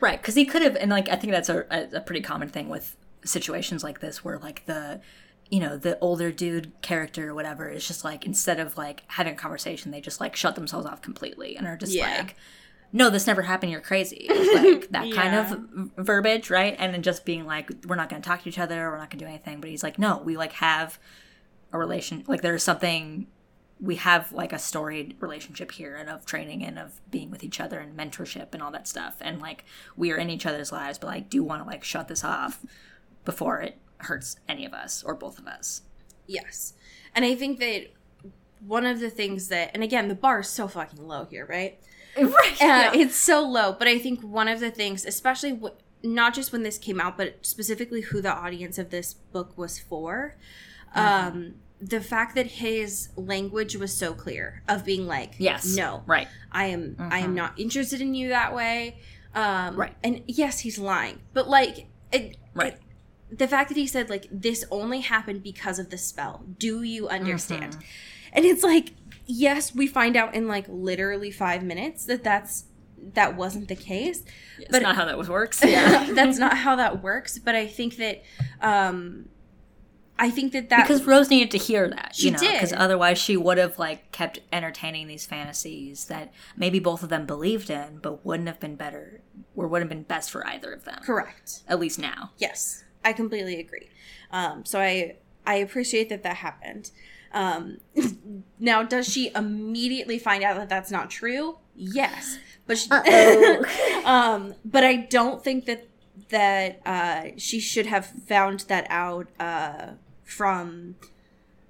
Right, 0.00 0.20
because 0.20 0.34
he 0.34 0.44
could 0.44 0.62
have, 0.62 0.76
and 0.76 0.90
like 0.90 1.08
I 1.08 1.16
think 1.16 1.32
that's 1.32 1.48
a, 1.48 1.64
a 1.92 2.00
pretty 2.00 2.20
common 2.20 2.48
thing 2.48 2.68
with 2.68 2.96
situations 3.24 3.82
like 3.82 4.00
this, 4.00 4.24
where 4.24 4.38
like 4.38 4.66
the, 4.66 5.00
you 5.50 5.60
know, 5.60 5.76
the 5.76 5.98
older 6.00 6.32
dude 6.32 6.72
character 6.82 7.30
or 7.30 7.34
whatever 7.34 7.68
is 7.68 7.86
just 7.86 8.04
like 8.04 8.24
instead 8.26 8.58
of 8.60 8.76
like 8.76 9.02
having 9.08 9.34
a 9.34 9.36
conversation, 9.36 9.90
they 9.90 10.00
just 10.00 10.20
like 10.20 10.36
shut 10.36 10.54
themselves 10.54 10.86
off 10.86 11.02
completely 11.02 11.56
and 11.56 11.66
are 11.66 11.76
just 11.76 11.92
Yeah. 11.92 12.18
like, 12.18 12.36
no, 12.92 13.10
this 13.10 13.26
never 13.26 13.42
happened. 13.42 13.72
You're 13.72 13.80
crazy, 13.80 14.26
like 14.54 14.88
that 14.90 15.12
kind 15.12 15.34
of 15.34 15.90
verbiage, 15.96 16.48
right? 16.48 16.76
And 16.78 16.94
then 16.94 17.02
just 17.02 17.24
being 17.24 17.44
like, 17.44 17.70
we're 17.86 17.96
not 17.96 18.08
going 18.08 18.22
to 18.22 18.28
talk 18.28 18.42
to 18.44 18.48
each 18.48 18.58
other, 18.58 18.88
we're 18.90 18.98
not 18.98 19.10
going 19.10 19.18
to 19.18 19.24
do 19.24 19.28
anything. 19.28 19.60
But 19.60 19.70
he's 19.70 19.82
like, 19.82 19.98
no, 19.98 20.18
we 20.24 20.36
like 20.36 20.52
have 20.52 20.98
a 21.72 21.78
relation, 21.78 22.22
like 22.28 22.40
there's 22.42 22.62
something 22.62 23.26
we 23.80 23.96
have 23.96 24.30
like 24.32 24.52
a 24.52 24.58
storied 24.60 25.16
relationship 25.18 25.72
here 25.72 25.96
and 25.96 26.08
of 26.08 26.24
training 26.24 26.62
and 26.64 26.78
of 26.78 27.00
being 27.10 27.28
with 27.32 27.42
each 27.42 27.60
other 27.60 27.80
and 27.80 27.98
mentorship 27.98 28.54
and 28.54 28.62
all 28.62 28.70
that 28.70 28.86
stuff 28.86 29.16
and 29.20 29.40
like 29.40 29.64
we 29.96 30.12
are 30.12 30.16
in 30.16 30.30
each 30.30 30.46
other's 30.46 30.70
lives 30.70 30.96
but 30.96 31.08
i 31.10 31.18
do 31.18 31.42
want 31.42 31.60
to 31.60 31.66
like 31.68 31.82
shut 31.82 32.06
this 32.06 32.22
off 32.22 32.64
before 33.24 33.60
it 33.60 33.76
hurts 33.98 34.36
any 34.48 34.64
of 34.66 34.72
us 34.74 35.02
or 35.02 35.14
both 35.14 35.38
of 35.38 35.46
us 35.46 35.82
Yes. 36.26 36.72
And 37.14 37.22
I 37.24 37.34
think 37.34 37.58
that 37.60 37.88
one 38.66 38.86
of 38.86 38.98
the 38.98 39.10
things 39.10 39.48
that, 39.48 39.70
and 39.74 39.82
again, 39.82 40.08
the 40.08 40.14
bar 40.14 40.40
is 40.40 40.48
so 40.48 40.66
fucking 40.68 41.06
low 41.06 41.26
here, 41.26 41.44
right? 41.46 41.78
right 42.16 42.62
Uh, 42.62 42.90
It's 42.94 43.14
so 43.16 43.42
low. 43.46 43.74
But 43.78 43.88
I 43.88 43.98
think 43.98 44.22
one 44.22 44.48
of 44.48 44.58
the 44.58 44.70
things, 44.70 45.04
especially 45.04 45.52
w- 45.52 45.74
not 46.02 46.32
just 46.32 46.50
when 46.50 46.62
this 46.62 46.78
came 46.78 46.98
out, 46.98 47.18
but 47.18 47.44
specifically 47.44 48.00
who 48.00 48.22
the 48.22 48.32
audience 48.32 48.78
of 48.78 48.88
this 48.88 49.12
book 49.12 49.56
was 49.58 49.78
for, 49.78 50.36
um, 50.94 51.56
the 51.80 52.00
fact 52.00 52.34
that 52.36 52.46
his 52.46 53.10
language 53.16 53.76
was 53.76 53.92
so 53.92 54.14
clear 54.14 54.62
of 54.66 54.84
being 54.84 55.06
like, 55.06 55.34
yes 55.38 55.76
no, 55.76 56.02
right 56.06 56.28
I 56.50 56.66
am 56.66 56.96
I 56.98 57.18
am 57.18 57.34
not 57.34 57.58
interested 57.60 58.00
in 58.00 58.14
you 58.14 58.30
that 58.30 58.54
way. 58.54 58.98
Um, 59.34 59.76
Right. 59.76 59.94
And 60.02 60.22
yes, 60.26 60.60
he's 60.60 60.78
lying, 60.78 61.20
but 61.34 61.48
like 61.48 61.86
it, 62.12 62.38
Right. 62.54 62.72
it- 62.74 62.80
the 63.30 63.48
fact 63.48 63.68
that 63.68 63.76
he 63.76 63.86
said 63.86 64.08
like 64.10 64.26
this 64.30 64.64
only 64.70 65.00
happened 65.00 65.42
because 65.42 65.78
of 65.78 65.90
the 65.90 65.98
spell. 65.98 66.44
Do 66.58 66.82
you 66.82 67.08
understand? 67.08 67.72
Mm-hmm. 67.74 67.80
And 68.34 68.44
it's 68.44 68.62
like 68.62 68.90
yes, 69.26 69.74
we 69.74 69.86
find 69.86 70.16
out 70.16 70.34
in 70.34 70.46
like 70.48 70.66
literally 70.68 71.30
five 71.30 71.62
minutes 71.62 72.04
that 72.06 72.22
that's 72.24 72.64
that 73.14 73.36
wasn't 73.36 73.68
the 73.68 73.76
case. 73.76 74.22
it's 74.58 74.70
But- 74.70 74.82
not 74.82 74.96
how 74.96 75.04
that 75.04 75.18
works 75.28 75.62
yeah 75.64 76.10
that's 76.14 76.38
not 76.38 76.56
how 76.58 76.76
that 76.76 77.02
works. 77.02 77.38
But 77.38 77.54
I 77.54 77.66
think 77.66 77.96
that 77.96 78.22
um, 78.60 79.28
I 80.18 80.30
think 80.30 80.52
that 80.52 80.68
that 80.68 80.86
because 80.86 81.04
rose 81.04 81.28
needed 81.28 81.50
to 81.50 81.58
hear 81.58 81.88
that 81.88 82.14
She 82.14 82.26
you 82.26 82.32
know 82.32 82.38
because 82.38 82.72
otherwise 82.72 83.18
she 83.18 83.36
would 83.36 83.58
have 83.58 83.78
like 83.80 84.12
kept 84.12 84.38
entertaining 84.52 85.08
these 85.08 85.26
fantasies 85.26 86.04
that 86.06 86.32
maybe 86.56 86.78
both 86.78 87.02
of 87.02 87.08
them 87.08 87.26
believed 87.26 87.68
in 87.68 87.98
but 87.98 88.24
wouldn't 88.24 88.48
have 88.48 88.60
been 88.60 88.76
better 88.76 89.22
or 89.56 89.66
wouldn't 89.66 89.90
have 89.90 89.96
been 89.98 90.04
best 90.04 90.30
for 90.30 90.46
either 90.46 90.72
of 90.72 90.84
them 90.84 91.00
correct. 91.04 91.62
at 91.66 91.80
least 91.80 91.98
now 91.98 92.30
Yes, 92.38 92.83
I 93.04 93.12
completely 93.12 93.60
agree. 93.60 93.88
Um, 94.30 94.64
so 94.64 94.80
I 94.80 95.16
I 95.46 95.56
appreciate 95.56 96.08
that 96.08 96.22
that 96.22 96.36
happened. 96.36 96.90
Um, 97.32 97.78
now, 98.58 98.82
does 98.82 99.06
she 99.06 99.30
immediately 99.34 100.18
find 100.18 100.42
out 100.42 100.56
that 100.56 100.68
that's 100.68 100.90
not 100.90 101.10
true? 101.10 101.58
Yes, 101.76 102.38
but 102.66 102.78
she, 102.78 102.90
um, 104.04 104.54
but 104.64 104.84
I 104.84 104.96
don't 104.96 105.42
think 105.42 105.66
that 105.66 105.86
that 106.30 106.80
uh, 106.86 107.30
she 107.36 107.60
should 107.60 107.86
have 107.86 108.06
found 108.06 108.60
that 108.68 108.86
out 108.88 109.26
uh, 109.40 109.88
from 110.24 110.94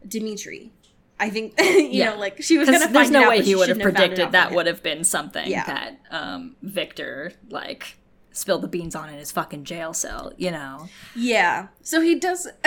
Dimitri. 0.06 0.70
I 1.18 1.30
think 1.30 1.54
you 1.60 1.88
Yeah. 1.90 2.10
know, 2.10 2.18
like 2.18 2.42
she 2.42 2.58
was 2.58 2.68
gonna 2.68 2.80
Because 2.80 2.84
find 2.92 2.94
there's 2.96 3.10
it 3.10 3.12
no 3.12 3.22
out, 3.24 3.28
way 3.30 3.42
he 3.42 3.54
would 3.54 3.68
have 3.68 3.78
shouldn't 3.78 3.96
found 3.96 4.12
it 4.12 4.16
predicted 4.16 4.26
out 4.26 4.32
that 4.32 4.52
would 4.52 4.66
have 4.66 4.82
been 4.82 5.04
something 5.04 5.48
Yeah. 5.50 5.64
that 5.64 5.98
um, 6.10 6.56
Victor 6.62 7.32
like 7.48 7.96
spilled 8.34 8.60
the 8.62 8.68
beans 8.68 8.94
on 8.94 9.08
in 9.08 9.14
his 9.14 9.30
fucking 9.32 9.64
jail 9.64 9.94
cell. 9.94 10.32
You 10.36 10.50
know, 10.50 10.88
Yeah. 11.16 11.68
So 11.82 12.02
he 12.02 12.14
does 12.16 12.46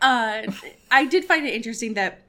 uh 0.00 0.42
I 0.90 1.04
did 1.06 1.24
find 1.24 1.44
it 1.46 1.54
interesting 1.54 1.94
that 1.94 2.22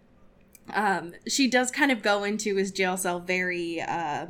um 0.73 1.13
she 1.27 1.47
does 1.47 1.69
kind 1.69 1.91
of 1.91 2.01
go 2.01 2.23
into 2.23 2.55
his 2.55 2.71
jail 2.71 2.97
cell 2.97 3.19
very 3.19 3.79
uh 3.81 4.27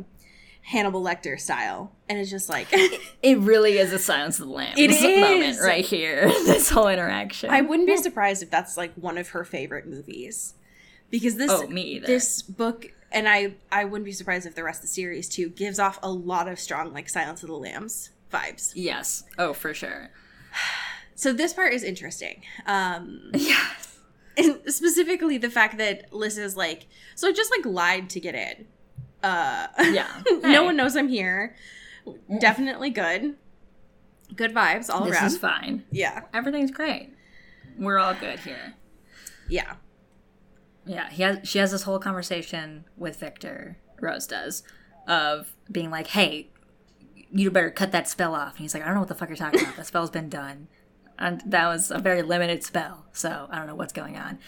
Hannibal 0.64 1.02
Lecter 1.02 1.40
style. 1.40 1.94
And 2.10 2.20
it's 2.20 2.30
just 2.30 2.50
like 2.50 2.68
it 3.22 3.38
really 3.38 3.78
is 3.78 3.94
a 3.94 4.00
Silence 4.00 4.40
of 4.40 4.48
the 4.48 4.52
Lambs 4.54 4.74
It 4.78 5.22
moment 5.22 5.60
right 5.62 5.86
here. 5.86 6.26
this 6.46 6.70
whole 6.70 6.90
interaction. 6.90 7.50
I 7.50 7.62
wouldn't 7.62 7.88
be 7.88 7.96
surprised 7.96 8.44
if 8.44 8.50
that's 8.50 8.76
like 8.76 8.94
one 8.96 9.18
of 9.18 9.30
her 9.30 9.46
favorite 9.46 9.88
movies. 9.88 10.56
Because 11.10 11.38
this 11.38 11.50
Oh, 11.50 11.68
me 11.68 11.84
either. 11.84 12.08
this 12.08 12.42
book 12.42 12.92
and 13.14 13.30
I 13.30 13.54
I 13.72 13.86
wouldn't 13.86 14.04
be 14.04 14.12
surprised 14.12 14.46
if 14.46 14.56
the 14.56 14.64
rest 14.64 14.80
of 14.80 14.90
the 14.90 14.94
series 14.94 15.30
too 15.30 15.48
gives 15.50 15.80
off 15.80 16.00
a 16.04 16.12
lot 16.12 16.50
of 16.50 16.60
strong 16.60 16.92
like 16.92 17.08
Silence 17.08 17.44
of 17.44 17.50
the 17.50 17.56
Lambs 17.56 18.10
vibes. 18.32 18.72
yes. 18.76 19.24
Oh, 19.38 19.54
for 19.54 19.74
sure. 19.74 20.10
So 21.16 21.34
this 21.34 21.54
part 21.54 21.74
is 21.74 21.84
interesting. 21.84 22.44
Um 22.66 23.32
Yeah. 23.34 23.66
and 24.38 24.60
specifically 24.68 25.38
the 25.38 25.50
fact 25.50 25.78
that 25.80 26.14
Liz 26.14 26.38
is 26.38 26.56
like, 26.56 26.88
so 27.16 27.28
I 27.28 27.32
just 27.32 27.52
like 27.52 27.66
lied 27.66 28.10
to 28.12 28.20
get 28.20 28.36
in. 28.36 28.68
Uh, 29.24 29.68
Yeah. 29.92 30.08
no 30.30 30.42
Hey. 30.42 30.60
one 30.60 30.76
knows 30.78 30.96
I'm 30.96 31.08
here. 31.10 31.56
Definitely 32.40 32.90
good. 32.92 33.36
Good 34.36 34.54
vibes 34.54 34.90
all 34.90 35.06
This 35.06 35.16
around. 35.16 35.26
is 35.26 35.38
fine. 35.38 35.84
yeah, 35.92 36.24
Everything's 36.34 36.72
great. 36.72 37.14
We're 37.78 37.98
all 38.00 38.14
good 38.14 38.40
here. 38.40 38.74
yeah, 39.50 39.76
Yeah, 40.86 41.10
he 41.10 41.24
has. 41.24 41.40
She 41.48 41.60
has 41.60 41.72
this 41.72 41.84
whole 41.84 42.00
conversation 42.00 42.86
with 42.98 43.20
Victor. 43.20 43.78
Rose 44.00 44.28
does 44.28 44.64
of 45.08 45.54
being 45.72 45.90
like, 45.90 46.08
"Hey, 46.08 46.50
you 47.32 47.52
better 47.52 47.72
cut 47.72 47.92
that 47.92 48.08
spell 48.08 48.36
off." 48.36 48.54
And 48.54 48.60
he's 48.60 48.74
like, 48.74 48.84
"I 48.84 48.86
don't 48.86 48.96
know 48.96 49.02
what 49.02 49.10
the 49.10 49.16
fuck 49.16 49.30
you're 49.30 49.38
talking 49.38 49.62
about. 49.62 49.76
That 49.76 49.88
spell's 49.88 50.10
been 50.10 50.30
done, 50.30 50.68
and 51.18 51.42
that 51.46 51.68
was 51.68 51.92
a 51.92 52.00
very 52.00 52.22
limited 52.22 52.64
spell, 52.64 53.06
so 53.14 53.48
I 53.50 53.58
don't 53.58 53.68
know 53.68 53.76
what's 53.76 53.94
going 53.94 54.18
on." 54.18 54.40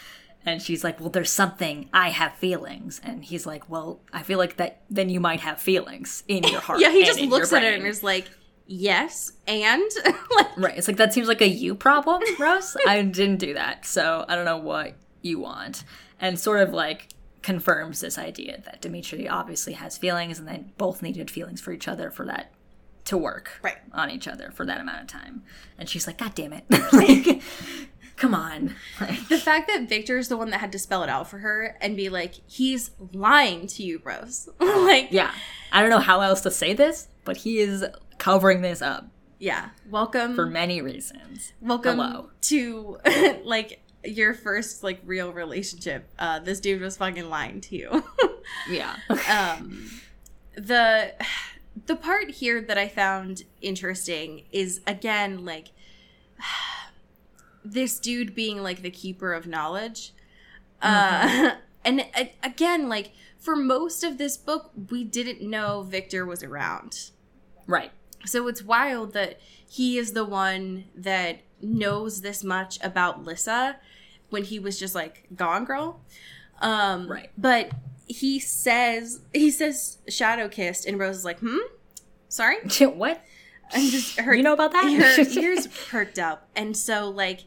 And 0.44 0.62
she's 0.62 0.82
like, 0.82 1.00
"Well, 1.00 1.10
there's 1.10 1.32
something. 1.32 1.88
I 1.92 2.10
have 2.10 2.34
feelings." 2.34 3.00
And 3.04 3.24
he's 3.24 3.46
like, 3.46 3.68
"Well, 3.68 4.00
I 4.12 4.22
feel 4.22 4.38
like 4.38 4.56
that. 4.56 4.82
Then 4.88 5.10
you 5.10 5.20
might 5.20 5.40
have 5.40 5.60
feelings 5.60 6.22
in 6.28 6.44
your 6.44 6.60
heart." 6.60 6.80
yeah. 6.82 6.90
He 6.90 7.04
just 7.04 7.20
looks 7.20 7.52
at 7.52 7.62
it 7.62 7.74
and 7.78 7.86
is 7.86 8.02
like, 8.02 8.26
yes, 8.70 9.32
and 9.46 9.82
like, 10.36 10.56
Right. 10.56 10.78
It's 10.78 10.88
like 10.88 10.96
that 10.96 11.12
seems 11.12 11.28
like 11.28 11.40
a 11.40 11.48
you 11.48 11.74
problem, 11.74 12.22
Rose. 12.38 12.76
I 12.86 13.02
didn't 13.02 13.38
do 13.38 13.54
that, 13.54 13.84
so 13.84 14.24
I 14.28 14.36
don't 14.36 14.44
know 14.44 14.58
what 14.58 14.94
you 15.22 15.40
want. 15.40 15.84
And 16.20 16.38
sort 16.38 16.60
of 16.60 16.72
like 16.72 17.08
confirms 17.42 18.00
this 18.00 18.18
idea 18.18 18.60
that 18.64 18.80
Dimitri 18.80 19.28
obviously 19.28 19.72
has 19.72 19.98
feelings 19.98 20.38
and 20.38 20.46
they 20.46 20.64
both 20.76 21.02
needed 21.02 21.30
feelings 21.30 21.60
for 21.60 21.72
each 21.72 21.88
other 21.88 22.10
for 22.10 22.26
that 22.26 22.52
to 23.04 23.16
work 23.16 23.58
Right. 23.62 23.78
on 23.92 24.10
each 24.10 24.28
other 24.28 24.50
for 24.52 24.64
that 24.66 24.80
amount 24.80 25.00
of 25.02 25.06
time. 25.08 25.42
And 25.78 25.88
she's 25.88 26.06
like, 26.06 26.18
God 26.18 26.34
damn 26.34 26.52
it. 26.52 26.64
like, 26.92 27.42
come 28.16 28.34
on. 28.34 28.74
Like, 29.00 29.28
the 29.28 29.38
fact 29.38 29.68
that 29.68 29.88
Victor 29.88 30.18
is 30.18 30.28
the 30.28 30.36
one 30.36 30.50
that 30.50 30.60
had 30.60 30.72
to 30.72 30.78
spell 30.78 31.02
it 31.02 31.08
out 31.08 31.28
for 31.28 31.38
her 31.38 31.76
and 31.80 31.96
be 31.96 32.08
like, 32.08 32.34
he's 32.46 32.90
lying 33.12 33.66
to 33.68 33.82
you, 33.82 34.00
Rose. 34.04 34.48
like, 34.60 35.08
yeah. 35.10 35.32
I 35.72 35.80
don't 35.80 35.90
know 35.90 35.98
how 36.00 36.20
else 36.20 36.40
to 36.42 36.50
say 36.50 36.74
this, 36.74 37.08
but 37.24 37.38
he 37.38 37.58
is 37.58 37.84
covering 38.18 38.62
this 38.62 38.82
up 38.82 39.06
yeah. 39.42 39.70
Welcome 39.88 40.34
for 40.34 40.44
many 40.44 40.82
reasons. 40.82 41.54
welcome 41.62 41.96
Hello. 41.98 42.28
to 42.42 42.98
like 43.42 43.80
your 44.04 44.34
first 44.34 44.82
like 44.82 45.00
real 45.06 45.32
relationship 45.32 46.06
uh 46.18 46.40
this 46.40 46.60
dude 46.60 46.82
was 46.82 46.98
fucking 46.98 47.30
lying 47.30 47.62
to 47.62 47.76
you 47.76 48.04
Yeah. 48.68 48.96
um 49.30 49.88
the 50.56 51.14
the 51.86 51.96
part 51.96 52.30
here 52.30 52.60
that 52.60 52.78
i 52.78 52.88
found 52.88 53.44
interesting 53.60 54.44
is 54.52 54.80
again 54.86 55.44
like 55.44 55.68
this 57.64 57.98
dude 57.98 58.34
being 58.34 58.62
like 58.62 58.82
the 58.82 58.90
keeper 58.90 59.32
of 59.32 59.46
knowledge 59.46 60.12
uh 60.82 61.52
and 61.84 62.06
uh, 62.14 62.24
again, 62.42 62.88
like 62.88 63.12
for 63.38 63.56
most 63.56 64.04
of 64.04 64.18
this 64.18 64.36
book, 64.36 64.70
we 64.90 65.04
didn't 65.04 65.40
know 65.42 65.82
Victor 65.82 66.26
was 66.26 66.42
around. 66.42 67.10
Right. 67.66 67.90
So 68.26 68.48
it's 68.48 68.62
wild 68.62 69.12
that 69.14 69.40
he 69.68 69.96
is 69.96 70.12
the 70.12 70.24
one 70.24 70.84
that 70.94 71.40
knows 71.62 72.20
this 72.20 72.44
much 72.44 72.78
about 72.82 73.24
Lissa 73.24 73.76
when 74.28 74.44
he 74.44 74.58
was 74.58 74.78
just 74.78 74.94
like 74.94 75.26
gone 75.34 75.64
girl. 75.64 76.00
Um 76.60 77.10
Right. 77.10 77.30
but 77.38 77.70
he 78.10 78.40
says 78.40 79.20
he 79.32 79.50
says 79.50 79.98
shadow 80.08 80.48
kissed 80.48 80.84
and 80.84 80.98
Rose 80.98 81.18
is 81.18 81.24
like, 81.24 81.38
"Hmm? 81.38 81.58
Sorry?" 82.28 82.56
what? 82.80 83.24
I'm 83.72 83.88
just 83.88 84.18
her 84.18 84.34
You 84.34 84.42
know 84.42 84.52
about 84.52 84.72
that? 84.72 84.84
her 84.84 85.40
ears 85.40 85.68
perked 85.88 86.18
up. 86.18 86.48
And 86.56 86.76
so 86.76 87.08
like 87.08 87.44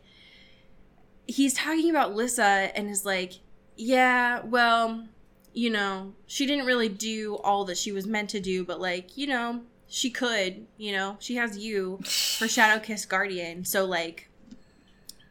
he's 1.27 1.53
talking 1.53 1.89
about 1.89 2.15
Lissa 2.15 2.71
and 2.75 2.89
is 2.89 3.05
like, 3.05 3.33
"Yeah, 3.75 4.41
well, 4.45 5.05
you 5.53 5.69
know, 5.69 6.13
she 6.27 6.45
didn't 6.45 6.65
really 6.65 6.89
do 6.89 7.35
all 7.43 7.65
that 7.65 7.77
she 7.77 7.91
was 7.91 8.07
meant 8.07 8.29
to 8.29 8.39
do, 8.39 8.63
but 8.63 8.79
like, 8.79 9.17
you 9.17 9.27
know, 9.27 9.63
she 9.87 10.09
could, 10.09 10.65
you 10.77 10.93
know, 10.93 11.17
she 11.19 11.35
has 11.35 11.57
you 11.57 11.99
for 12.37 12.47
Shadow 12.47 12.81
Kiss 12.81 13.05
Guardian, 13.05 13.65
so 13.65 13.83
like 13.83 14.29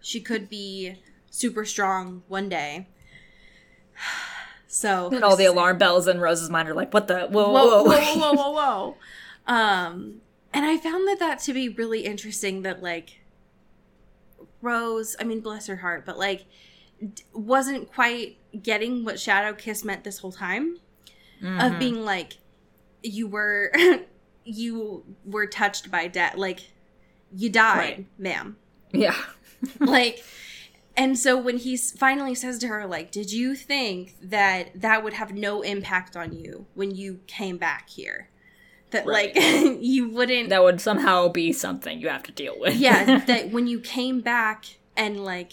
she 0.03 0.21
could 0.21 0.51
be 0.51 0.97
super 1.31 1.65
strong 1.65 2.23
one 2.29 2.51
day. 2.51 2.87
So 4.75 5.11
And 5.13 5.23
all 5.23 5.37
the 5.37 5.45
alarm 5.45 5.77
bells 5.77 6.09
in 6.09 6.19
Rose's 6.19 6.49
mind 6.49 6.67
are 6.67 6.73
like, 6.75 6.95
what 6.95 7.07
the? 7.07 7.27
Whoa, 7.27 7.51
whoa, 7.53 7.83
whoa, 7.83 7.85
whoa, 7.85 8.17
whoa, 8.17 8.33
whoa, 8.33 8.51
whoa. 8.53 8.97
Um, 9.47 10.23
and 10.55 10.65
I 10.65 10.79
found 10.79 11.07
that 11.09 11.19
that 11.19 11.41
to 11.41 11.53
be 11.53 11.69
really 11.69 12.07
interesting. 12.07 12.63
That 12.63 12.83
like 12.83 13.21
Rose, 14.61 15.17
I 15.21 15.25
mean, 15.25 15.41
bless 15.41 15.67
her 15.67 15.77
heart, 15.77 16.07
but 16.07 16.19
like 16.19 16.47
d- 17.01 17.23
wasn't 17.35 17.93
quite 17.93 18.39
getting 18.63 19.05
what 19.05 19.19
Shadow 19.21 19.53
Kiss 19.55 19.85
meant 19.85 20.05
this 20.05 20.19
whole 20.19 20.33
time 20.33 20.79
of 21.45 21.79
being 21.81 22.05
like 22.05 22.39
you 23.03 23.27
were 23.27 23.73
you 24.45 25.05
were 25.25 25.47
touched 25.47 25.91
by 25.91 26.07
death, 26.07 26.37
like 26.37 26.61
you 27.35 27.51
died, 27.51 27.77
Right. 27.79 28.07
ma'am 28.19 28.57
Yeah. 28.93 29.17
like 29.81 30.25
and 30.97 31.19
so 31.19 31.37
when 31.39 31.57
he 31.59 31.77
finally 31.77 32.35
says 32.35 32.59
to 32.59 32.69
her 32.69 32.87
like 32.87 33.11
did 33.11 33.33
you 33.33 33.55
think 33.55 34.17
that 34.23 34.69
that 34.81 35.03
would 35.03 35.15
have 35.15 35.33
no 35.33 35.63
impact 35.63 36.17
on 36.17 36.33
you 36.33 36.67
when 36.75 36.91
you 36.95 37.21
came 37.27 37.57
back 37.59 37.89
here 37.89 38.29
that 38.91 39.07
Right. 39.07 39.35
like 39.35 39.79
you 39.81 40.11
wouldn't 40.11 40.51
That 40.51 40.63
would 40.63 40.81
somehow 40.81 41.29
be 41.29 41.53
something 41.53 41.99
you 42.01 42.09
have 42.09 42.23
to 42.25 42.33
deal 42.33 42.55
with. 42.59 42.75
yeah 42.77 43.19
that 43.27 43.51
when 43.51 43.67
you 43.67 43.81
came 43.81 44.21
back 44.21 44.67
and 44.97 45.25
like 45.25 45.53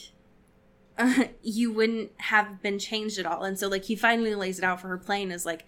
you 1.42 1.72
wouldn't 1.72 2.12
have 2.18 2.62
been 2.62 2.78
changed 2.78 3.18
at 3.18 3.26
all 3.26 3.44
and 3.44 3.58
so 3.58 3.68
like 3.70 3.86
he 3.86 3.96
finally 3.96 4.36
lays 4.36 4.58
it 4.58 4.66
out 4.66 4.82
for 4.82 4.90
her 4.90 4.98
plain 4.98 5.32
as 5.32 5.46
like 5.46 5.66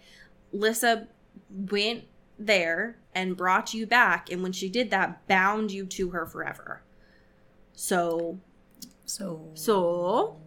lissa 0.51 1.07
went 1.49 2.03
there 2.37 2.97
and 3.15 3.37
brought 3.37 3.73
you 3.73 3.87
back 3.87 4.29
and 4.29 4.43
when 4.43 4.51
she 4.51 4.67
did 4.67 4.89
that 4.91 5.25
bound 5.27 5.71
you 5.71 5.85
to 5.85 6.09
her 6.09 6.25
forever 6.25 6.81
so 7.73 8.39
so, 9.11 9.49
so 9.55 10.37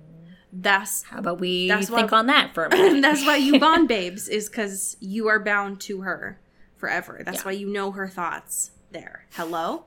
that's 0.53 1.03
how 1.03 1.19
about 1.19 1.41
we 1.41 1.69
That's 1.69 1.89
think 1.91 2.13
why- 2.13 2.19
on 2.19 2.27
that 2.27 2.55
for 2.55 2.65
a 2.67 2.71
minute? 2.77 3.03
that's 3.03 3.25
why 3.27 3.37
you 3.37 3.59
bond 3.67 3.89
babes 3.89 4.29
is 4.29 4.49
because 4.49 4.97
you 5.01 5.27
are 5.29 5.39
bound 5.43 5.81
to 5.83 6.03
her 6.03 6.41
forever 6.77 7.23
that's 7.25 7.39
Yeah. 7.39 7.45
why 7.45 7.53
you 7.53 7.69
know 7.69 7.91
her 7.93 8.09
thoughts 8.09 8.71
there 8.93 9.27
hello 9.33 9.87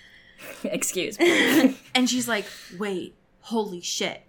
Excuse 0.64 1.18
me. 1.18 1.76
and 1.94 2.08
she's 2.08 2.28
like 2.28 2.44
wait 2.78 3.16
holy 3.40 3.80
shit 3.80 4.22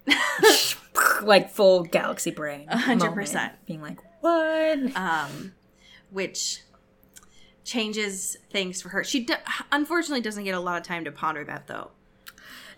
like 1.21 1.49
full 1.51 1.84
galaxy 1.84 2.32
brain. 2.32 2.65
A 2.69 2.77
hundred 2.77 3.09
moment, 3.09 3.15
percent. 3.15 3.53
Being 3.65 3.82
like, 3.82 3.99
what? 4.21 4.95
um 4.95 5.53
which 6.09 6.61
changes 7.63 8.38
things 8.49 8.82
for 8.82 8.89
her 8.89 9.03
she 9.03 9.19
d- 9.25 9.34
unfortunately 9.71 10.21
doesn't 10.21 10.43
get 10.45 10.55
a 10.55 10.59
lot 10.59 10.77
of 10.82 10.84
time 10.88 11.05
to 11.05 11.11
ponder 11.11 11.43
that 11.43 11.67
though 11.67 11.91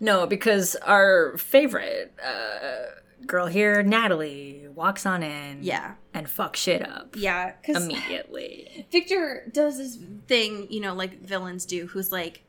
No, 0.01 0.25
because 0.27 0.75
our 0.77 1.37
favorite 1.37 2.13
uh, 2.25 3.25
girl 3.25 3.45
here, 3.45 3.81
Natalie, 3.83 4.67
walks 4.73 5.05
on 5.05 5.21
in. 5.23 5.59
yeah 5.61 5.93
And 6.13 6.27
fuck 6.29 6.55
shit 6.55 6.81
up. 6.85 7.15
yeah 7.15 7.53
Immediately. 7.63 8.87
victor 8.91 9.47
does 9.51 9.77
this 9.77 9.97
thing 10.27 10.67
you 10.69 10.79
know 10.81 10.93
like 10.93 11.21
villains 11.21 11.65
do 11.65 11.87
who's 11.87 12.11
like 12.11 12.43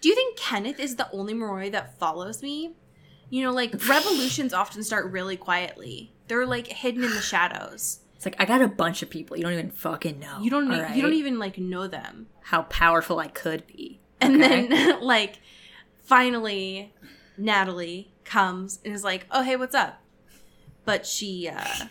do 0.00 0.08
you 0.08 0.14
think 0.14 0.36
kenneth 0.36 0.78
is 0.80 0.96
the 0.96 1.08
only 1.12 1.32
Moroi 1.34 1.70
that 1.72 1.98
follows 1.98 2.42
me 2.42 2.72
you 3.30 3.42
know 3.44 3.52
like 3.52 3.72
revolutions 3.88 4.52
often 4.52 4.82
start 4.82 5.10
really 5.12 5.36
quietly 5.36 6.12
they're 6.28 6.46
like 6.46 6.66
hidden 6.68 7.04
in 7.04 7.10
the 7.10 7.20
shadows 7.32 8.00
It's 8.16 8.24
like 8.24 8.36
I 8.40 8.44
got 8.46 8.62
a 8.62 8.68
bunch 8.68 9.02
of 9.02 9.10
people 9.10 9.36
you 9.36 9.42
don't 9.44 9.52
even 9.52 9.70
fucking 9.70 10.18
know. 10.18 10.38
you 10.40 10.50
don't 10.50 10.70
all 10.72 10.94
you 10.96 11.02
don't 11.02 11.12
even 11.14 11.38
like 11.38 11.58
know 11.58 11.86
them 11.86 12.26
how 12.42 12.62
powerful 12.62 13.18
I 13.18 13.26
could 13.28 13.66
be. 13.66 14.00
And 14.20 14.42
okay? 14.42 14.66
then, 14.68 15.00
like, 15.14 15.40
finally, 16.06 16.94
Natalie 17.36 18.12
comes 18.24 18.80
and 18.84 18.94
is 18.94 19.04
like, 19.04 19.26
"Oh, 19.30 19.42
hey, 19.42 19.56
what's 19.56 19.74
up?" 19.74 20.00
But 20.84 21.04
she 21.06 21.48
uh, 21.48 21.86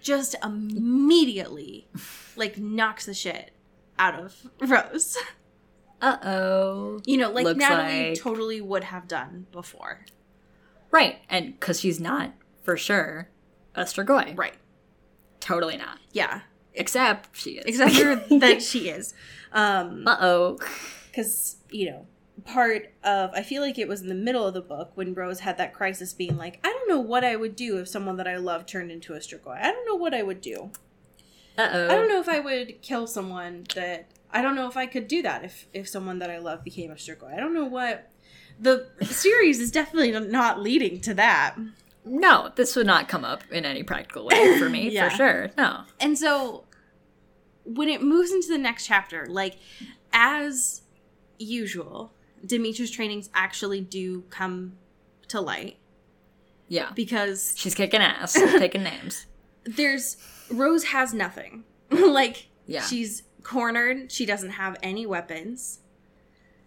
just 0.00 0.34
immediately, 0.42 1.86
like, 2.36 2.58
knocks 2.58 3.06
the 3.06 3.14
shit 3.14 3.52
out 3.98 4.18
of 4.18 4.34
Rose. 4.60 5.16
uh 6.00 6.16
oh. 6.24 7.00
You 7.06 7.18
know, 7.18 7.30
like 7.30 7.44
Looks 7.44 7.58
Natalie 7.58 8.10
like- 8.10 8.18
totally 8.20 8.60
would 8.60 8.84
have 8.84 9.06
done 9.08 9.46
before. 9.52 10.04
Right, 10.90 11.16
and 11.28 11.58
because 11.58 11.80
she's 11.80 12.00
not 12.00 12.32
for 12.62 12.76
sure 12.76 13.28
a 13.74 13.82
Strigoi. 13.84 14.36
Right? 14.36 14.54
Totally 15.40 15.76
not. 15.76 15.98
Yeah. 16.12 16.42
Except 16.74 17.36
she 17.36 17.52
is. 17.52 17.64
Except 17.66 18.28
that 18.40 18.62
she 18.62 18.88
is. 18.90 19.14
Um, 19.52 20.04
Uh 20.06 20.16
oh. 20.20 20.58
because 21.10 21.56
you 21.70 21.90
know 21.90 22.06
part 22.44 22.92
of 23.04 23.30
i 23.34 23.42
feel 23.42 23.62
like 23.62 23.78
it 23.78 23.86
was 23.88 24.00
in 24.00 24.08
the 24.08 24.14
middle 24.14 24.46
of 24.46 24.54
the 24.54 24.60
book 24.60 24.90
when 24.94 25.14
rose 25.14 25.40
had 25.40 25.56
that 25.58 25.72
crisis 25.72 26.12
being 26.12 26.36
like 26.36 26.58
i 26.64 26.68
don't 26.68 26.88
know 26.88 26.98
what 26.98 27.24
i 27.24 27.36
would 27.36 27.54
do 27.54 27.78
if 27.78 27.88
someone 27.88 28.16
that 28.16 28.26
i 28.26 28.36
love 28.36 28.66
turned 28.66 28.90
into 28.90 29.12
a 29.14 29.18
strigoi 29.18 29.58
i 29.62 29.70
don't 29.70 29.86
know 29.86 29.94
what 29.94 30.12
i 30.14 30.22
would 30.22 30.40
do 30.40 30.70
Uh 31.56 31.68
oh. 31.72 31.84
i 31.88 31.94
don't 31.94 32.08
know 32.08 32.20
if 32.20 32.28
i 32.28 32.40
would 32.40 32.80
kill 32.82 33.06
someone 33.06 33.64
that 33.74 34.06
i 34.32 34.42
don't 34.42 34.54
know 34.56 34.66
if 34.68 34.76
i 34.76 34.86
could 34.86 35.06
do 35.08 35.22
that 35.22 35.44
if 35.44 35.66
if 35.72 35.88
someone 35.88 36.18
that 36.18 36.30
i 36.30 36.38
love 36.38 36.64
became 36.64 36.90
a 36.90 36.94
strigoi 36.94 37.32
i 37.34 37.38
don't 37.38 37.54
know 37.54 37.64
what 37.66 38.10
the 38.60 38.86
series 39.02 39.58
is 39.60 39.70
definitely 39.70 40.10
not 40.28 40.60
leading 40.60 41.00
to 41.00 41.14
that 41.14 41.56
No, 42.04 42.50
this 42.56 42.74
would 42.76 42.86
not 42.86 43.08
come 43.08 43.24
up 43.24 43.42
in 43.52 43.64
any 43.64 43.82
practical 43.84 44.26
way 44.26 44.58
for 44.58 44.68
me, 44.68 44.88
Yeah. 44.90 45.08
for 45.08 45.16
sure. 45.16 45.50
No. 45.56 45.82
and 46.00 46.18
so 46.18 46.64
when 47.64 47.88
it 47.88 48.02
moves 48.02 48.32
into 48.32 48.48
the 48.48 48.58
next 48.58 48.86
chapter 48.86 49.26
like 49.28 49.56
as 50.12 50.82
usual 51.38 52.12
dimitri's 52.44 52.90
trainings 52.90 53.30
actually 53.34 53.80
do 53.80 54.22
come 54.30 54.74
to 55.28 55.40
light 55.40 55.76
Yeah. 56.68 56.90
because 56.94 57.54
She's 57.56 57.74
kicking 57.74 58.00
ass, 58.00 58.32
taking 58.34 58.82
names. 58.82 59.26
there's 59.64 60.16
Rose 60.50 60.84
has 60.84 61.14
nothing. 61.14 61.64
like 61.90 62.48
Yeah. 62.66 62.82
she's 62.82 63.22
cornered. 63.42 64.10
She 64.12 64.26
doesn't 64.26 64.50
have 64.50 64.76
any 64.82 65.06
weapons. 65.06 65.80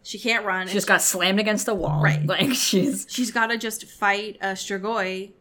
She 0.03 0.19
can't 0.19 0.45
run. 0.45 0.67
She 0.67 0.73
just 0.73 0.87
got 0.87 1.01
slammed 1.01 1.39
against 1.39 1.65
the 1.65 1.73
wall. 1.75 2.01
Right. 2.01 2.25
Like 2.25 2.53
she's 2.53 3.05
she's 3.09 3.31
got 3.31 3.47
to 3.47 3.57
just 3.57 3.85
fight 3.85 4.37
a 4.41 4.47
Strigoi, 4.53 5.31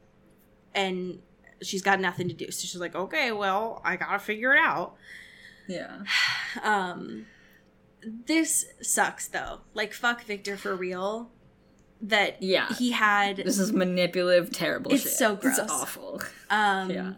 and 0.75 1.19
she's 1.63 1.83
got 1.83 2.01
nothing 2.01 2.29
to 2.29 2.35
do. 2.35 2.51
So 2.51 2.63
she's 2.67 2.77
like, 2.81 2.95
okay, 2.95 3.31
well, 3.33 3.83
I 3.85 3.97
gotta 3.97 4.19
figure 4.19 4.55
it 4.55 4.59
out. 4.59 4.97
Yeah. 5.69 6.03
Um, 6.63 7.27
this 8.27 8.67
sucks 8.83 9.29
though. 9.29 9.61
Like, 9.75 9.93
fuck 9.93 10.25
Victor 10.25 10.57
for 10.57 10.75
real. 10.75 11.31
That 12.01 12.43
Yeah. 12.43 12.69
he 12.75 12.91
had 12.93 13.37
This 13.39 13.59
is 13.59 13.73
manipulative, 13.73 14.53
terrible 14.53 14.93
It's 14.93 15.05
shit. 15.05 15.13
so 15.13 15.37
gross. 15.37 15.59
It's 15.59 15.71
awful. 15.73 16.21
um 16.51 16.91
Yeah. 16.91 17.13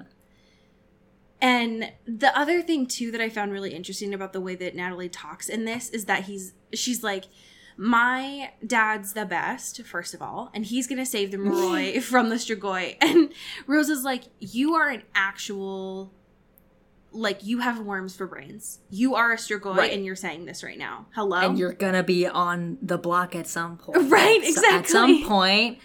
And 1.41 1.93
the 2.07 2.37
other 2.39 2.62
thing 2.62 2.87
too 2.87 3.11
that 3.11 3.20
I 3.20 3.28
found 3.28 3.53
really 3.53 3.74
interesting 3.74 4.14
about 4.14 4.32
the 4.32 4.41
way 4.41 4.55
that 4.55 4.74
Natalie 4.74 5.09
talks 5.09 5.49
in 5.49 5.64
this 5.64 5.91
is 5.91 6.07
that 6.07 6.24
he's 6.24 6.55
she's 6.72 7.03
like 7.03 7.24
my 7.78 8.53
dad's 8.66 9.12
the 9.12 9.26
best, 9.26 9.82
first 9.82 10.14
of 10.14 10.22
all, 10.22 10.51
and 10.55 10.64
he's 10.64 10.87
gonna 10.87 11.05
save 11.05 11.30
the 11.30 11.37
Moroi 11.47 12.03
from 12.03 12.30
the 12.30 12.37
Strigoi. 12.37 12.97
And 13.03 13.32
Rose 13.66 13.91
is 13.91 14.03
like, 14.03 14.24
You 14.39 14.74
are 14.74 14.89
an 14.89 15.03
actual 15.14 16.14
like 17.17 17.45
you 17.45 17.59
have 17.61 17.81
worms 17.81 18.14
for 18.17 18.27
brains. 18.27 18.79
You 18.91 19.14
are 19.17 19.33
a 19.33 19.37
Strigoi 19.37 19.77
Right. 19.77 19.93
and 19.93 20.05
you're 20.05 20.17
saying 20.17 20.45
this 20.45 20.62
right 20.62 20.79
now. 20.79 21.07
Hello? 21.14 21.39
And 21.39 21.59
you're 21.59 21.73
gonna 21.73 22.03
be 22.03 22.27
on 22.27 22.79
the 22.83 22.99
block 22.99 23.35
at 23.35 23.47
some 23.47 23.77
point. 23.79 24.11
Right, 24.11 24.43
So 24.45 24.49
At 24.67 24.81
exactly. 24.81 24.93
some 24.93 25.25
point, 25.29 25.79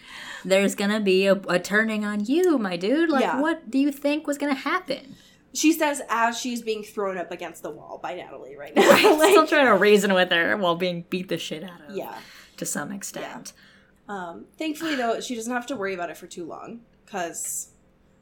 there's 0.45 0.75
gonna 0.75 0.99
be 0.99 1.25
a, 1.27 1.33
a 1.47 1.59
turning 1.59 2.03
on 2.05 2.25
you, 2.25 2.57
my 2.57 2.77
dude. 2.77 3.09
Like, 3.09 3.21
Yeah. 3.21 3.39
what 3.39 3.69
do 3.71 3.79
you 3.79 3.91
think 3.91 4.27
was 4.27 4.37
gonna 4.37 4.53
happen? 4.53 5.15
she 5.53 5.73
says 5.73 6.01
as 6.09 6.39
she's 6.39 6.61
being 6.61 6.81
thrown 6.81 7.17
up 7.17 7.29
against 7.29 7.61
the 7.61 7.69
wall 7.69 7.99
by 8.01 8.13
Natalie 8.13 8.55
right 8.55 8.73
now. 8.73 8.81
Still 8.97 9.17
like, 9.17 9.49
trying 9.49 9.65
to 9.65 9.75
reason 9.75 10.13
with 10.13 10.31
her 10.31 10.55
while 10.55 10.75
being 10.77 11.03
beat 11.09 11.27
the 11.27 11.37
shit 11.37 11.61
out 11.63 11.89
of. 11.89 11.95
yeah. 11.95 12.15
To 12.57 12.65
some 12.65 12.91
extent. 12.93 13.51
Um, 14.07 14.45
thankfully, 14.57 14.95
though, 14.95 15.19
she 15.19 15.35
doesn't 15.35 15.51
have 15.51 15.65
to 15.67 15.75
worry 15.75 15.93
about 15.93 16.09
it 16.09 16.15
for 16.17 16.27
too 16.27 16.45
long 16.45 16.81
because 17.05 17.69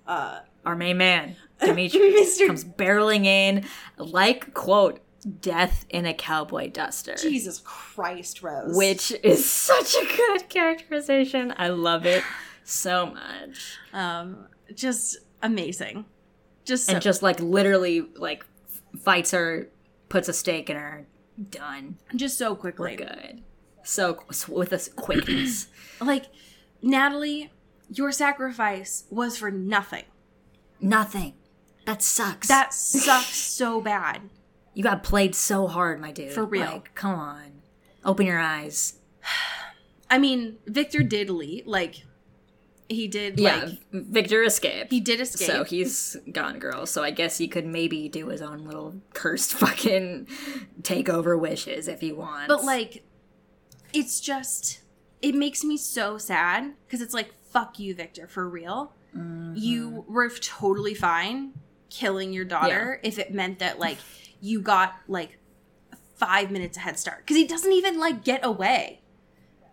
Uh, 0.07 0.39
Our 0.65 0.75
main 0.75 0.97
man, 0.97 1.35
Dimitri, 1.59 1.99
Mr. 2.13 2.47
comes 2.47 2.63
barreling 2.63 3.25
in 3.25 3.65
like 3.97 4.53
quote 4.53 4.99
death 5.41 5.85
in 5.89 6.05
a 6.05 6.13
cowboy 6.13 6.69
duster. 6.71 7.15
Jesus 7.15 7.61
Christ, 7.63 8.41
Rose. 8.41 8.75
Which 8.75 9.11
is 9.23 9.49
such 9.49 9.93
a 9.95 10.05
good 10.17 10.49
characterization. 10.49 11.53
I 11.57 11.69
love 11.69 12.05
it 12.05 12.23
so 12.63 13.07
much. 13.07 13.77
um, 13.93 14.47
just 14.75 15.17
amazing. 15.41 16.05
Just 16.65 16.85
so, 16.85 16.93
and 16.93 17.01
just 17.01 17.23
like 17.23 17.39
literally 17.39 18.01
like 18.15 18.45
fights 19.01 19.31
her, 19.31 19.69
puts 20.09 20.29
a 20.29 20.33
stake 20.33 20.69
in 20.69 20.75
her, 20.77 21.07
done. 21.49 21.97
just 22.15 22.37
so 22.37 22.51
We're 22.51 22.71
quickly. 22.71 22.95
good. 22.97 23.41
So 23.83 24.23
with 24.47 24.69
this 24.69 24.89
quickness. 24.95 25.67
Like 26.01 26.27
Natalie, 26.81 27.51
your 27.91 28.13
sacrifice 28.13 29.03
was 29.09 29.37
for 29.37 29.51
nothing. 29.51 30.03
Nothing. 30.81 31.33
That 31.85 32.01
sucks. 32.03 32.47
That 32.47 32.73
sucks 32.73 33.35
so 33.35 33.81
bad. 33.81 34.21
you 34.73 34.83
got 34.83 35.03
played 35.03 35.33
so 35.35 35.67
hard, 35.67 35.99
my 35.99 36.11
dude. 36.11 36.31
For 36.33 36.45
real. 36.45 36.65
Like, 36.65 36.93
come 36.95 37.15
on. 37.15 37.61
Open 38.05 38.25
your 38.25 38.39
eyes. 38.39 38.99
I 40.09 40.17
mean, 40.17 40.57
Victor 40.65 41.03
did 41.03 41.29
leave. 41.29 41.67
Like, 41.67 42.03
he 42.87 43.07
did. 43.07 43.39
Yeah, 43.39 43.65
Like, 43.65 43.79
Victor 43.91 44.41
escaped. 44.43 44.91
he 44.91 44.99
did 44.99 45.19
escape. 45.21 45.47
So 45.47 45.63
he's 45.63 46.17
gone, 46.31 46.57
girl. 46.59 46.85
So 46.85 47.03
I 47.03 47.11
guess 47.11 47.37
he 47.37 47.47
could 47.47 47.65
maybe 47.65 48.09
do 48.09 48.27
his 48.29 48.41
own 48.41 48.65
little 48.65 49.01
cursed 49.13 49.53
fucking 49.55 50.27
takeover 50.81 51.39
wishes 51.39 51.87
if 51.87 52.01
he 52.01 52.11
wants. 52.11 52.47
but 52.47 52.63
like, 52.63 53.03
it's 53.93 54.19
just 54.19 54.81
it 55.21 55.35
makes 55.35 55.63
me 55.63 55.75
so 55.77 56.17
sad 56.17 56.73
because 56.85 57.01
it's 57.01 57.13
like, 57.13 57.33
fuck 57.43 57.77
you, 57.79 57.93
Victor, 57.93 58.27
for 58.27 58.47
real. 58.49 58.93
Mm-hmm. 59.15 59.53
You 59.55 60.05
were 60.07 60.29
totally 60.29 60.93
fine 60.93 61.53
killing 61.89 62.31
your 62.33 62.45
daughter 62.45 62.99
if 63.03 63.17
it 63.17 63.33
meant 63.33 63.59
that 63.59 63.79
like 63.79 63.97
you 64.41 64.61
got 64.61 64.93
like 65.07 65.39
five 66.15 66.51
minutes 66.51 66.77
a 66.77 66.81
head 66.81 66.99
start 66.99 67.19
because 67.19 67.37
he 67.37 67.45
doesn't 67.47 67.71
even 67.71 67.99
like 67.99 68.23
get 68.23 68.45
away. 68.45 69.01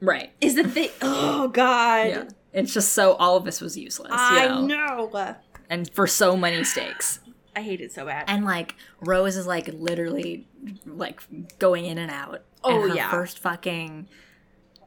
right. 0.01 0.33
Is 0.41 0.55
the 0.55 0.65
thing? 0.65 0.91
Oh 1.03 1.49
God. 1.49 2.09
Yeah. 2.09 2.29
It's 2.53 2.73
just 2.73 2.93
so 2.93 3.15
all 3.15 3.37
of 3.37 3.45
this 3.45 3.61
was 3.61 3.77
useless. 3.77 4.11
you 4.11 4.17
I 4.17 4.47
know? 4.47 5.11
know. 5.13 5.37
And 5.69 5.91
for 5.93 6.07
so 6.07 6.37
many 6.37 6.65
stakes. 6.65 7.21
I 7.55 7.61
hate 7.63 7.81
it 7.81 7.93
so 7.93 8.07
bad. 8.07 8.25
And 8.29 8.45
like 8.45 8.75
Rose 9.01 9.37
is 9.37 9.47
like 9.47 9.69
literally 9.69 10.47
like 10.87 11.21
going 11.59 11.85
in 11.85 11.99
and 11.99 12.11
out. 12.11 12.43
Oh, 12.65 12.81
and 12.81 12.91
her 12.91 12.97
yeah. 12.97 13.11
First 13.11 13.39
fucking 13.39 14.09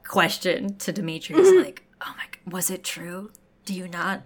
question 0.06 0.76
to 0.78 0.92
Dimitri 0.92 1.36
is 1.36 1.52
like, 1.64 1.84
"Oh 2.00 2.14
my, 2.16 2.50
was 2.50 2.70
it 2.70 2.82
true? 2.84 3.30
Do 3.64 3.74
you 3.74 3.88
not, 3.88 4.22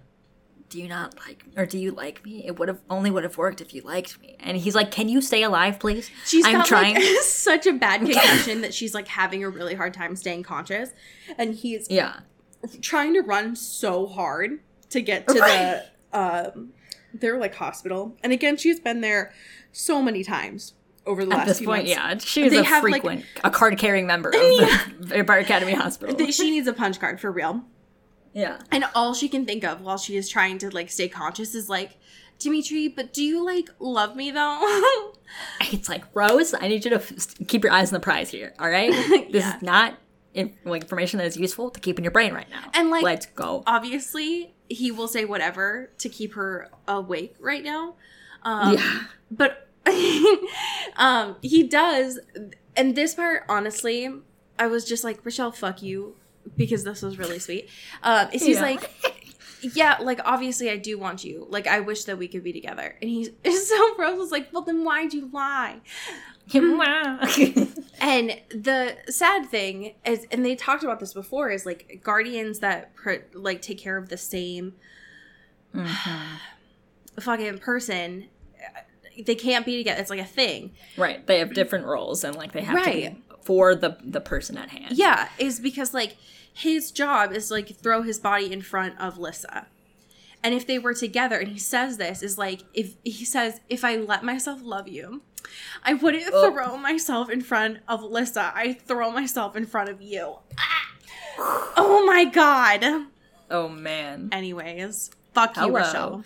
do 0.69 0.81
you 0.81 0.87
not 0.87 1.15
like, 1.27 1.45
me 1.45 1.53
or 1.57 1.65
do 1.65 1.77
you 1.77 1.91
like 1.91 2.25
me? 2.25 2.43
It 2.45 2.57
would 2.59 2.67
have 2.67 2.79
only 2.89 3.11
would 3.11 3.23
have 3.23 3.37
worked 3.37 3.61
if 3.61 3.73
you 3.73 3.81
liked 3.81 4.19
me." 4.21 4.35
And 4.39 4.57
he's 4.57 4.75
like, 4.75 4.91
"Can 4.91 5.07
you 5.09 5.21
stay 5.21 5.43
alive, 5.43 5.79
please? 5.79 6.09
She's 6.25 6.45
I'm 6.45 6.53
got 6.53 6.65
trying." 6.65 6.95
like 6.95 7.03
such 7.21 7.65
a 7.67 7.73
bad 7.73 8.01
concussion 8.01 8.61
that 8.61 8.73
she's 8.73 8.93
like 8.93 9.07
having 9.07 9.43
a 9.43 9.49
really 9.49 9.75
hard 9.75 9.93
time 9.93 10.15
staying 10.15 10.43
conscious, 10.43 10.89
and 11.37 11.53
he's 11.55 11.87
yeah, 11.89 12.19
trying 12.81 13.13
to 13.13 13.21
run 13.21 13.55
so 13.55 14.07
hard 14.07 14.59
to 14.89 15.01
get 15.01 15.27
to 15.27 15.39
Right. 15.39 15.81
the 16.11 16.19
um 16.19 16.69
their 17.13 17.37
like 17.39 17.55
hospital. 17.55 18.17
And 18.23 18.33
again, 18.33 18.57
she's 18.57 18.79
been 18.79 19.01
there 19.01 19.33
so 19.71 20.01
many 20.01 20.23
times 20.23 20.73
over 21.05 21.23
the 21.23 21.31
at 21.31 21.37
last 21.37 21.47
this 21.47 21.57
few 21.59 21.67
point, 21.67 21.87
months. 21.87 21.91
yeah, 21.91 22.17
she's 22.17 22.51
They 22.51 22.57
a 22.59 22.63
have, 22.63 22.83
like- 22.83 22.93
frequent, 23.03 23.25
a 23.43 23.51
card 23.51 23.77
carrying 23.77 24.07
member 24.07 24.29
of 24.29 24.33
the 24.33 24.79
Vampire 25.01 25.39
Academy 25.39 25.73
Hospital. 25.73 26.17
She 26.31 26.49
needs 26.51 26.67
a 26.67 26.73
punch 26.73 26.99
card 26.99 27.19
for 27.21 27.31
real. 27.31 27.63
Yeah, 28.35 28.59
And 28.71 28.83
all 28.93 29.13
she 29.15 29.29
can 29.29 29.45
think 29.45 29.63
of 29.63 29.79
while 29.81 29.97
she 29.97 30.17
is 30.17 30.29
trying 30.29 30.57
to 30.59 30.69
like 30.69 30.91
stay 30.91 31.07
conscious 31.07 31.55
is 31.55 31.69
like, 31.69 31.97
Dimitri, 32.37 32.89
but 32.89 33.13
do 33.13 33.23
you 33.23 33.43
like 33.45 33.69
love 33.79 34.15
me 34.15 34.29
though? 34.29 35.11
it's 35.71 35.87
like 35.87 36.03
Rose. 36.13 36.53
I 36.53 36.67
need 36.67 36.83
you 36.83 36.89
to 36.91 36.97
f- 36.97 37.13
keep 37.47 37.63
your 37.63 37.71
eyes 37.71 37.89
on 37.89 37.93
the 37.93 38.03
prize 38.03 38.29
here. 38.29 38.53
All 38.59 38.69
right, 38.69 38.91
this 39.31 39.43
Yeah. 39.43 39.55
is 39.55 39.61
not 39.63 39.97
in- 40.33 40.53
like, 40.65 40.81
information 40.83 41.17
that 41.19 41.27
is 41.27 41.37
useful 41.37 41.69
to 41.71 41.79
keep 41.79 41.97
in 41.97 42.03
your 42.03 42.11
brain 42.11 42.33
right 42.33 42.49
now. 42.49 42.69
And, 42.73 42.89
like, 42.89 43.03
let's 43.03 43.25
go. 43.27 43.63
Obviously, 43.65 44.53
he 44.67 44.91
will 44.91 45.07
say 45.07 45.23
whatever 45.23 45.91
to 45.99 46.09
keep 46.09 46.33
her 46.33 46.69
awake 46.89 47.35
right 47.39 47.63
now. 47.63 47.95
Um, 48.43 48.73
yeah, 48.75 49.03
but 49.31 49.69
um 50.97 51.35
he 51.41 51.63
does 51.63 52.19
and 52.75 52.95
this 52.95 53.13
part 53.13 53.43
honestly 53.47 54.09
i 54.57 54.65
was 54.67 54.83
just 54.85 55.03
like 55.03 55.23
richelle 55.25 55.51
fuck 55.51 55.81
you 55.83 56.15
because 56.57 56.83
this 56.83 57.01
was 57.01 57.17
really 57.17 57.39
sweet. 57.39 57.69
Um 58.03 58.29
is 58.33 58.41
he's 58.43 58.55
Yeah. 58.57 58.61
like 58.61 58.89
yeah 59.61 59.97
like 60.01 60.19
obviously 60.25 60.69
i 60.69 60.77
do 60.77 60.97
want 60.99 61.23
you. 61.23 61.45
Like 61.49 61.65
i 61.67 61.79
wish 61.79 62.03
that 62.05 62.17
we 62.17 62.27
could 62.27 62.43
be 62.43 62.53
together. 62.53 62.95
And 63.01 63.09
he's 63.09 63.29
so 63.67 63.95
Rose 63.97 64.17
was 64.17 64.31
like 64.31 64.49
well 64.53 64.61
then 64.63 64.83
why'd 64.83 65.13
you 65.13 65.29
lie? 65.33 65.79
And 67.99 68.39
the 68.49 68.97
sad 69.09 69.49
thing 69.49 69.95
is 70.05 70.27
and 70.31 70.45
they 70.45 70.55
talked 70.55 70.83
about 70.83 70.99
this 70.99 71.13
before 71.13 71.49
is 71.49 71.65
like 71.65 72.01
guardians 72.03 72.59
that 72.59 72.93
pr- 72.95 73.23
like 73.33 73.61
take 73.61 73.77
care 73.79 73.97
of 73.97 74.09
the 74.09 74.17
same 74.17 74.73
Mhm. 75.73 75.87
fucking 77.19 77.57
person 77.59 78.25
uh, 78.59 78.81
they 79.25 79.35
can't 79.35 79.65
be 79.65 79.77
together. 79.77 80.01
It's 80.01 80.09
like 80.09 80.19
a 80.19 80.25
thing. 80.25 80.71
Right. 80.97 81.25
They 81.25 81.39
have 81.39 81.53
different 81.53 81.85
roles, 81.85 82.23
and 82.25 82.35
like 82.35 82.51
they 82.51 82.61
have 82.61 82.83
to 82.83 82.91
be 82.91 83.15
for 83.43 83.73
the 83.73 83.97
the 84.03 84.19
person 84.21 84.57
at 84.57 84.69
hand. 84.69 84.97
Yeah, 84.97 85.29
is 85.39 85.59
because 85.61 85.93
like 85.93 86.17
his 86.57 86.89
job 86.91 87.33
is 87.33 87.51
like 87.51 87.75
throw 87.75 88.01
his 88.01 88.17
body 88.17 88.51
in 88.51 88.61
front 88.61 88.99
of 88.99 89.17
Lissa. 89.17 89.67
And 90.41 90.53
if 90.53 90.65
they 90.65 90.79
were 90.79 90.93
together 90.93 91.37
and 91.39 91.49
he 91.49 91.59
says 91.59 91.97
this 91.97 92.23
is 92.23 92.37
like 92.37 92.61
if 92.73 92.95
he 93.03 93.25
says 93.25 93.59
if 93.69 93.83
I 93.83 93.97
let 93.97 94.23
myself 94.23 94.61
love 94.63 94.87
you, 94.87 95.21
I 95.83 95.93
wouldn't 95.95 96.29
Oh. 96.31 96.51
throw 96.51 96.77
myself 96.77 97.29
in 97.29 97.41
front 97.41 97.79
of 97.87 98.01
Lissa. 98.03 98.51
I 98.55 98.73
throw 98.73 99.11
myself 99.11 99.55
in 99.55 99.65
front 99.65 99.89
of 99.89 100.01
you. 100.01 100.35
Ah! 100.57 101.73
Oh 101.75 102.05
my 102.05 102.23
god. 102.25 103.07
Oh 103.51 103.67
man. 103.67 104.29
Anyways, 104.31 105.11
fuck 105.33 105.57
you, 105.57 105.63
Hello. 105.63 105.79
Richelle. 105.79 106.23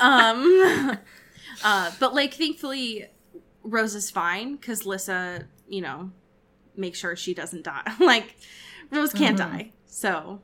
Um 0.00 0.98
uh 1.64 1.90
but 2.00 2.14
like 2.14 2.32
thankfully 2.34 3.08
Rose 3.62 3.94
is 3.94 4.10
fine 4.10 4.56
cuz 4.58 4.86
Lissa, 4.86 5.44
you 5.68 5.80
know, 5.82 6.12
make 6.76 6.94
sure 6.94 7.14
she 7.16 7.34
doesn't 7.34 7.64
die. 7.64 7.92
like 8.00 8.36
Rose 8.94 9.12
can't 9.12 9.36
Mhm. 9.36 9.52
die. 9.52 9.72
So 9.86 10.40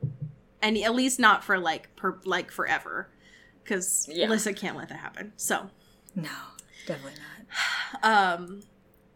and 0.61 0.77
at 0.77 0.93
least 0.95 1.19
not 1.19 1.43
for 1.43 1.57
like 1.57 1.95
per 1.95 2.19
like 2.25 2.51
forever 2.51 3.09
cuz 3.65 4.07
Yeah. 4.11 4.27
Lissa 4.29 4.53
can't 4.53 4.77
let 4.77 4.89
that 4.89 4.99
happen. 4.99 5.33
So, 5.37 5.69
No, 6.15 6.29
definitely 6.85 7.19
not. 7.19 8.03
um 8.37 8.61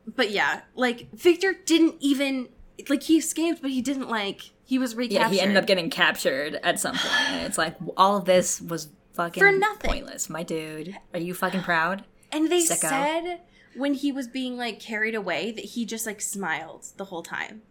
but 0.07 0.29
yeah, 0.31 0.61
like 0.75 1.07
Victor 1.13 1.53
didn't 1.53 1.95
even 1.99 2.49
like 2.89 3.03
he 3.03 3.17
escaped 3.17 3.61
but 3.61 3.71
he 3.71 3.81
didn't 3.81 4.09
like 4.09 4.51
he 4.63 4.77
was 4.79 4.95
recaptured. 4.95 5.21
Yeah, 5.21 5.29
he 5.29 5.39
ended 5.41 5.57
up 5.57 5.67
getting 5.67 5.89
captured 5.91 6.55
at 6.63 6.79
some 6.79 6.95
point, 6.97 7.29
and 7.29 7.45
it's 7.45 7.57
like 7.57 7.75
all 7.95 8.17
of 8.17 8.25
this 8.25 8.59
was 8.61 8.89
fucking 9.13 9.39
For 9.41 9.51
nothing. 9.51 9.89
pointless, 9.91 10.27
my 10.29 10.41
dude. 10.43 10.97
Are 11.13 11.19
you 11.19 11.33
fucking 11.35 11.61
proud? 11.61 12.03
And 12.31 12.51
they 12.51 12.61
Sicko. 12.63 12.89
said 12.89 13.41
when 13.75 13.93
he 13.93 14.11
was 14.11 14.27
being 14.27 14.57
like 14.57 14.79
carried 14.79 15.13
away 15.15 15.51
that 15.51 15.63
he 15.65 15.85
just 15.85 16.05
like 16.07 16.19
smiled 16.21 16.87
the 16.97 17.05
whole 17.05 17.21
time. 17.23 17.61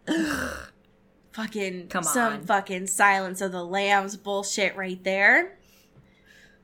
Fucking 1.35 1.87
Come 1.89 2.05
on. 2.05 2.13
some 2.13 2.43
fucking 2.43 2.87
silence 2.87 3.41
of 3.41 3.51
the 3.51 3.63
lambs 3.63 4.15
bullshit 4.17 4.75
right 4.75 5.03
there. 5.03 5.57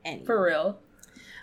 And 0.03 0.25
For 0.25 0.43
real. 0.43 0.79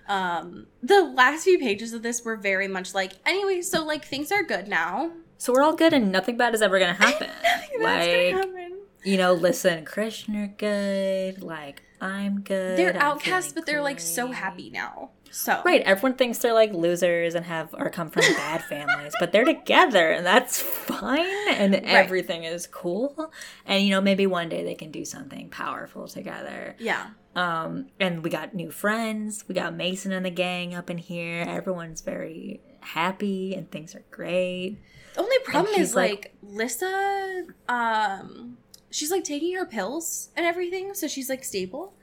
um 0.09 0.67
the 0.83 1.03
last 1.05 1.45
few 1.45 1.59
pages 1.59 1.93
of 1.93 2.03
this 2.03 2.25
were 2.25 2.37
very 2.37 2.67
much 2.69 2.95
like 2.95 3.13
anyway, 3.27 3.61
so 3.63 3.85
like 3.85 4.05
things 4.05 4.33
are 4.33 4.43
good 4.43 4.67
now. 4.69 5.13
So 5.41 5.53
we're 5.53 5.63
all 5.63 5.77
good, 5.77 5.93
and 5.93 6.11
nothing 6.11 6.37
bad 6.37 6.55
is 6.55 6.63
ever 6.63 6.79
gonna 6.81 6.95
happen. 7.07 7.29
Nothing 7.45 7.83
like 7.83 8.11
gonna 8.33 8.37
happen. 8.43 8.79
you 9.05 9.17
know, 9.17 9.33
listen, 9.35 9.85
Krishna 9.85 10.45
are 10.45 10.47
good. 10.49 11.43
Like 11.43 11.83
I'm 12.01 12.41
good. 12.41 12.77
They're 12.79 12.95
I'm 12.97 13.03
outcasts, 13.03 13.53
but 13.53 13.65
they're 13.67 13.83
like 13.83 14.01
so 14.01 14.33
happy 14.33 14.71
now. 14.71 15.11
So 15.31 15.61
Right, 15.65 15.83
everyone 15.83 16.17
thinks 16.17 16.39
they're 16.39 16.53
like 16.55 16.73
losers 16.73 17.35
and 17.35 17.45
have 17.47 17.75
or 17.75 17.91
come 17.91 18.11
from 18.11 18.23
bad 18.35 18.63
families, 18.65 19.13
but 19.21 19.33
they're 19.33 19.45
together 19.45 20.11
and 20.11 20.25
that's 20.27 20.61
fine 20.61 21.49
and 21.51 21.75
everything 21.75 22.45
is 22.45 22.67
cool. 22.67 23.33
And 23.67 23.83
you 23.85 23.91
know, 23.91 24.01
maybe 24.01 24.27
one 24.27 24.49
day 24.49 24.65
they 24.65 24.75
can 24.75 24.91
do 24.91 25.05
something 25.05 25.51
powerful 25.51 26.09
together. 26.09 26.77
Yeah. 26.79 27.09
Um 27.37 27.87
and 28.01 28.23
we 28.25 28.31
got 28.31 28.55
new 28.55 28.71
friends. 28.71 29.45
We 29.49 29.55
got 29.55 29.75
Mason 29.75 30.13
and 30.13 30.25
the 30.27 30.31
gang 30.31 30.75
up 30.75 30.91
in 30.91 30.99
here. 30.99 31.45
Everyone's 31.47 32.01
very 32.01 32.61
happy 32.81 33.55
and 33.55 33.71
things 33.71 33.95
are 33.95 34.05
great. 34.11 34.79
The 35.15 35.21
only 35.21 35.39
problem 35.45 35.75
is 35.75 35.95
like- 35.95 36.11
like, 36.11 36.35
Lissa, 36.43 37.45
um, 37.69 38.57
she's 38.91 39.11
like 39.11 39.25
taking 39.25 39.55
her 39.57 39.67
pills 39.67 40.31
and 40.37 40.47
everything, 40.47 40.95
so 40.95 41.09
she's 41.09 41.29
like 41.29 41.45
stable. 41.45 41.95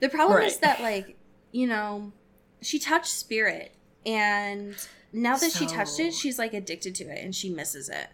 The 0.00 0.08
problem 0.08 0.42
is 0.42 0.58
that 0.58 0.80
like, 0.80 1.16
you 1.52 1.66
know, 1.66 2.12
she 2.62 2.78
touched 2.78 3.12
spirit, 3.12 3.72
and 4.06 4.74
now 5.12 5.36
that 5.36 5.52
she 5.52 5.66
touched 5.66 5.98
it, 6.00 6.12
she's 6.14 6.38
like 6.38 6.54
addicted 6.54 6.94
to 6.96 7.04
it, 7.04 7.24
and 7.24 7.34
she 7.34 7.50
misses 7.50 7.88
it. 7.88 8.08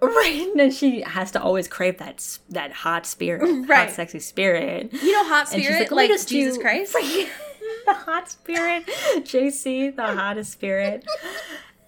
Right, 0.00 0.42
and 0.48 0.60
then 0.60 0.70
she 0.70 1.00
has 1.00 1.30
to 1.32 1.42
always 1.42 1.68
crave 1.68 1.98
that 1.98 2.38
that 2.50 2.72
hot 2.72 3.06
spirit, 3.06 3.42
Right. 3.68 3.86
hot 3.86 3.90
sexy 3.90 4.20
spirit. 4.20 4.92
You 4.92 5.12
know, 5.12 5.24
hot 5.24 5.48
spirit, 5.48 5.90
"Let 5.90 6.08
me 6.10 6.16
like, 6.16 6.26
Jesus 6.26 6.56
do- 6.56 6.62
Christ. 6.62 6.92
the 7.86 7.94
hot 7.94 8.30
spirit, 8.30 8.84
JC, 8.86 9.94
the 9.94 10.02
hottest 10.14 10.52
spirit. 10.52 11.04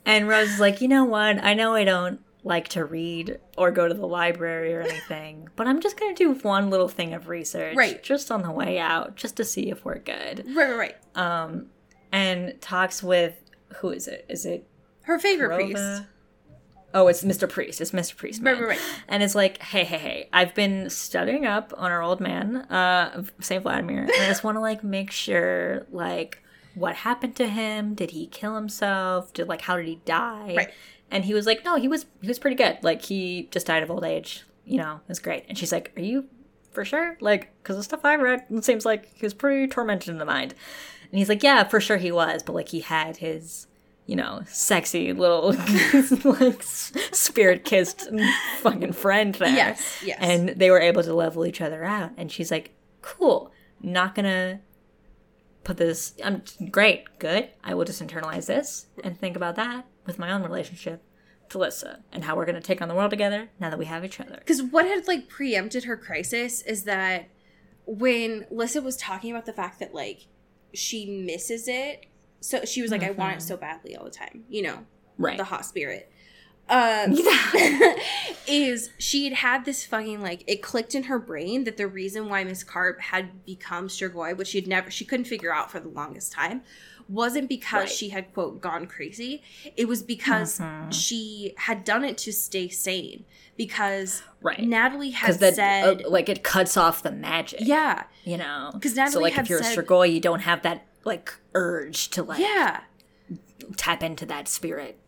And 0.06 0.26
Rose 0.26 0.48
is 0.52 0.60
like, 0.60 0.80
you 0.80 0.88
know 0.88 1.04
what? 1.04 1.42
I 1.44 1.52
know 1.54 1.74
I 1.74 1.84
don't 1.84 2.20
like 2.44 2.68
to 2.68 2.84
read 2.84 3.38
or 3.56 3.70
go 3.70 3.88
to 3.88 3.94
the 3.94 4.06
library 4.06 4.74
or 4.74 4.80
anything, 4.80 5.48
but 5.56 5.66
I'm 5.66 5.80
just 5.80 5.98
gonna 5.98 6.14
do 6.14 6.32
one 6.34 6.70
little 6.70 6.88
thing 6.88 7.12
of 7.14 7.28
research, 7.28 7.76
Right. 7.76 8.02
just 8.02 8.30
on 8.30 8.42
the 8.42 8.50
way 8.50 8.78
out, 8.78 9.16
just 9.16 9.36
to 9.36 9.44
see 9.44 9.70
if 9.70 9.84
we're 9.84 9.98
good. 9.98 10.44
Right, 10.54 10.70
right, 10.70 10.76
right. 10.78 10.96
Um, 11.16 11.66
and 12.12 12.58
talks 12.60 13.02
with 13.02 13.34
who 13.78 13.90
is 13.90 14.08
it? 14.08 14.24
Is 14.28 14.46
it 14.46 14.66
Her 15.02 15.18
favorite 15.18 15.54
priest. 15.54 16.02
Oh, 16.94 17.06
it's 17.08 17.22
Mr. 17.22 17.46
Priest. 17.48 17.82
It's 17.82 17.90
Mr. 17.90 18.16
Priest. 18.16 18.40
Right, 18.42 18.58
right, 18.58 18.68
right. 18.70 18.80
And 19.08 19.22
it's 19.22 19.34
like, 19.34 19.60
hey, 19.60 19.84
hey, 19.84 19.98
hey, 19.98 20.28
I've 20.32 20.54
been 20.54 20.88
studying 20.88 21.44
up 21.44 21.74
on 21.76 21.90
our 21.90 22.00
old 22.02 22.18
man, 22.18 22.56
uh, 22.56 23.24
Saint 23.40 23.62
Vladimir, 23.62 24.02
and 24.04 24.10
I 24.10 24.26
just 24.26 24.42
want 24.42 24.56
to 24.56 24.60
like 24.60 24.82
make 24.82 25.10
sure, 25.10 25.86
like, 25.90 26.42
what 26.74 26.94
happened 26.94 27.36
to 27.36 27.46
him? 27.46 27.94
Did 27.94 28.12
he 28.12 28.26
kill 28.26 28.54
himself? 28.54 29.34
Did 29.34 29.48
like, 29.48 29.60
how 29.62 29.76
did 29.76 29.86
he 29.86 29.96
die? 30.06 30.54
Right. 30.56 30.70
And 31.10 31.24
he 31.24 31.34
was 31.34 31.46
like, 31.46 31.64
no, 31.64 31.76
he 31.76 31.88
was 31.88 32.06
he 32.20 32.28
was 32.28 32.38
pretty 32.38 32.56
good. 32.56 32.78
Like, 32.82 33.02
he 33.02 33.48
just 33.50 33.66
died 33.66 33.82
of 33.82 33.90
old 33.90 34.04
age. 34.04 34.44
You 34.64 34.78
know, 34.78 34.96
it 34.96 35.08
was 35.08 35.18
great. 35.18 35.44
And 35.48 35.56
she's 35.56 35.72
like, 35.72 35.92
are 35.96 36.02
you 36.02 36.26
for 36.72 36.84
sure? 36.84 37.16
Like, 37.20 37.50
because 37.62 37.76
the 37.76 37.82
stuff 37.82 38.04
I 38.04 38.16
read, 38.16 38.44
it 38.50 38.64
seems 38.64 38.84
like 38.84 39.14
he 39.14 39.24
was 39.24 39.34
pretty 39.34 39.66
tormented 39.66 40.10
in 40.10 40.18
the 40.18 40.24
mind. 40.24 40.54
And 41.10 41.18
he's 41.18 41.28
like, 41.28 41.42
yeah, 41.42 41.64
for 41.64 41.80
sure 41.80 41.96
he 41.96 42.12
was, 42.12 42.42
but 42.42 42.54
like, 42.54 42.68
he 42.68 42.80
had 42.80 43.16
his 43.18 43.66
you 44.08 44.16
know, 44.16 44.42
sexy 44.46 45.12
little 45.12 45.52
like 46.24 46.62
spirit 46.62 47.62
kissed 47.62 48.08
fucking 48.60 48.94
friend 48.94 49.34
there. 49.34 49.54
Yes, 49.54 50.02
yes. 50.02 50.16
And 50.18 50.48
they 50.48 50.70
were 50.70 50.80
able 50.80 51.02
to 51.02 51.12
level 51.12 51.44
each 51.44 51.60
other 51.60 51.84
out. 51.84 52.12
And 52.16 52.32
she's 52.32 52.50
like, 52.50 52.70
"Cool, 53.02 53.52
not 53.82 54.14
gonna 54.14 54.60
put 55.62 55.76
this. 55.76 56.14
I'm 56.24 56.42
great, 56.70 57.18
good. 57.18 57.50
I 57.62 57.74
will 57.74 57.84
just 57.84 58.02
internalize 58.02 58.46
this 58.46 58.86
and 59.04 59.18
think 59.20 59.36
about 59.36 59.56
that 59.56 59.84
with 60.08 60.18
my 60.18 60.32
own 60.32 60.42
relationship 60.42 61.02
to 61.50 61.58
Lissa 61.58 62.02
and 62.12 62.24
how 62.24 62.34
we're 62.34 62.44
gonna 62.46 62.60
take 62.60 62.82
on 62.82 62.88
the 62.88 62.94
world 62.94 63.10
together 63.10 63.50
now 63.60 63.70
that 63.70 63.78
we 63.78 63.84
have 63.84 64.04
each 64.04 64.18
other." 64.18 64.36
Because 64.38 64.60
what 64.60 64.86
had 64.86 65.06
like 65.06 65.28
preempted 65.28 65.84
her 65.84 65.96
crisis 65.96 66.62
is 66.62 66.82
that 66.84 67.28
when 67.86 68.44
Lissa 68.50 68.82
was 68.82 68.96
talking 68.96 69.30
about 69.30 69.46
the 69.46 69.52
fact 69.52 69.78
that 69.78 69.94
like 69.94 70.26
she 70.74 71.06
misses 71.06 71.68
it, 71.68 72.06
so 72.40 72.64
she 72.64 72.82
was 72.82 72.90
like, 72.90 73.02
"I 73.04 73.12
want 73.12 73.36
it 73.36 73.42
so 73.42 73.56
badly 73.56 73.94
all 73.96 74.04
the 74.04 74.10
time," 74.10 74.44
you 74.48 74.62
know, 74.62 74.86
Right. 75.16 75.36
the 75.36 75.44
hot 75.44 75.64
spirit. 75.64 76.10
Um, 76.68 77.16
is 78.46 78.90
she 78.98 79.24
had 79.24 79.32
had 79.32 79.64
this 79.64 79.86
fucking 79.86 80.20
like 80.20 80.44
it 80.46 80.62
clicked 80.62 80.94
in 80.94 81.04
her 81.04 81.18
brain 81.18 81.64
that 81.64 81.76
the 81.78 81.86
reason 81.86 82.28
why 82.28 82.44
Miss 82.44 82.62
Karp 82.62 83.00
had 83.00 83.44
become 83.46 83.88
Strigoi, 83.88 84.36
which 84.36 84.48
she'd 84.48 84.66
never 84.66 84.90
she 84.90 85.04
couldn't 85.06 85.24
figure 85.26 85.52
out 85.52 85.70
for 85.70 85.80
the 85.80 85.88
longest 85.88 86.32
time, 86.32 86.62
wasn't 87.08 87.48
because 87.48 87.80
Right. 87.80 87.88
she 87.90 88.08
had 88.10 88.32
quote 88.34 88.60
gone 88.60 88.86
crazy. 88.86 89.42
It 89.76 89.88
was 89.88 90.02
because 90.02 90.58
Mhm. 90.58 90.92
she 90.92 91.54
had 91.56 91.82
done 91.84 92.04
it 92.04 92.18
to 92.18 92.32
stay 92.32 92.68
sane. 92.68 93.24
Because 93.56 94.22
Right. 94.40 94.60
Natalie 94.60 95.10
had 95.10 95.26
Because 95.26 95.38
that 95.38 95.54
said, 95.56 96.02
uh, 96.04 96.08
like 96.10 96.28
it 96.28 96.44
cuts 96.44 96.76
off 96.76 97.02
the 97.02 97.10
magic. 97.10 97.60
yeah, 97.62 98.04
You 98.24 98.36
know. 98.36 98.70
'Cause 98.80 98.94
so 98.94 99.02
Natalie 99.02 99.22
like 99.24 99.32
had 99.32 99.46
if 99.46 99.50
you're 99.50 99.62
said- 99.62 99.76
a 99.78 99.82
Strigoi, 99.82 100.12
you 100.12 100.20
don't 100.20 100.40
have 100.40 100.62
that 100.62 100.86
like 101.04 101.32
urge 101.54 102.08
to 102.10 102.22
like 102.22 102.38
yeah. 102.40 102.80
tap 103.76 104.02
into 104.02 104.26
that 104.26 104.46
spirit 104.48 104.98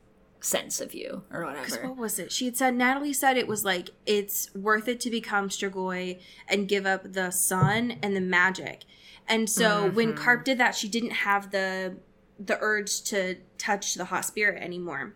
sense 0.41 0.81
of 0.81 0.95
you 0.95 1.23
or 1.31 1.45
Because 1.45 1.71
whatever. 1.73 1.89
what 1.89 1.99
was 1.99 2.19
it? 2.19 2.33
She 2.33 2.47
had 2.47 2.57
said 2.57 2.75
Natalie 2.75 3.13
said 3.13 3.37
it 3.37 3.47
was 3.47 3.65
like 3.65 3.91
it's 4.07 4.53
worth 4.55 4.89
it 4.89 4.99
to 5.01 5.11
become 5.11 5.51
Strigoi 5.51 6.19
and 6.49 6.67
give 6.67 6.87
up 6.87 7.13
the 7.13 7.31
sun 7.31 7.99
and 8.03 8.17
the 8.17 8.21
magic. 8.23 8.85
And 9.31 9.49
so 9.49 9.89
when 9.91 10.09
Mm-hmm. 10.13 10.23
Karp 10.23 10.45
did 10.45 10.59
that, 10.59 10.75
she 10.75 10.89
didn't 10.89 11.13
have 11.13 11.51
the 11.51 11.97
the 12.39 12.59
urge 12.61 13.03
to 13.05 13.37
touch 13.59 13.95
the 13.95 14.05
hot 14.07 14.25
spirit 14.25 14.63
anymore. 14.63 15.15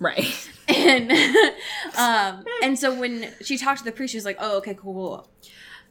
Right. 0.00 0.50
And 0.68 1.12
um 1.98 2.44
and 2.62 2.78
so 2.78 2.94
when 2.98 3.30
she 3.42 3.58
talked 3.58 3.78
to 3.80 3.84
the 3.84 3.92
priest, 3.92 4.12
she 4.12 4.16
was 4.16 4.24
like, 4.24 4.38
"Oh, 4.40 4.56
okay, 4.58 4.74
cool, 4.74 4.94
cool. 4.94 5.28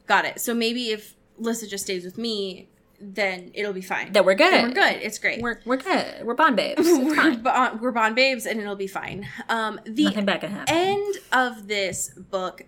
got 0.06 0.24
it." 0.24 0.40
So 0.40 0.52
maybe 0.52 0.90
if 0.90 1.14
Lissa 1.38 1.66
just 1.68 1.84
stays 1.84 2.04
with 2.04 2.18
me, 2.18 2.68
then 3.00 3.50
it'll 3.54 3.72
be 3.72 3.80
fine. 3.82 4.12
That 4.12 4.24
we're 4.24 4.34
good. 4.34 4.52
Then 4.52 4.68
we're 4.68 4.74
good. 4.74 4.96
It's 5.02 5.18
great. 5.18 5.40
We're, 5.42 5.60
we're 5.64 5.76
good. 5.76 6.24
We're 6.24 6.34
bond 6.34 6.56
babes. 6.56 6.82
We're, 6.86 7.14
fine. 7.14 7.42
bon- 7.42 7.80
we're 7.80 7.90
bond 7.92 8.14
babes, 8.16 8.46
and 8.46 8.60
it'll 8.60 8.76
be 8.76 8.86
fine. 8.86 9.28
Um, 9.48 9.80
the 9.84 10.04
Nothing 10.04 10.24
bad 10.24 10.40
can 10.40 10.50
happen. 10.50 10.74
end 10.74 11.14
of 11.32 11.68
this 11.68 12.10
book 12.16 12.62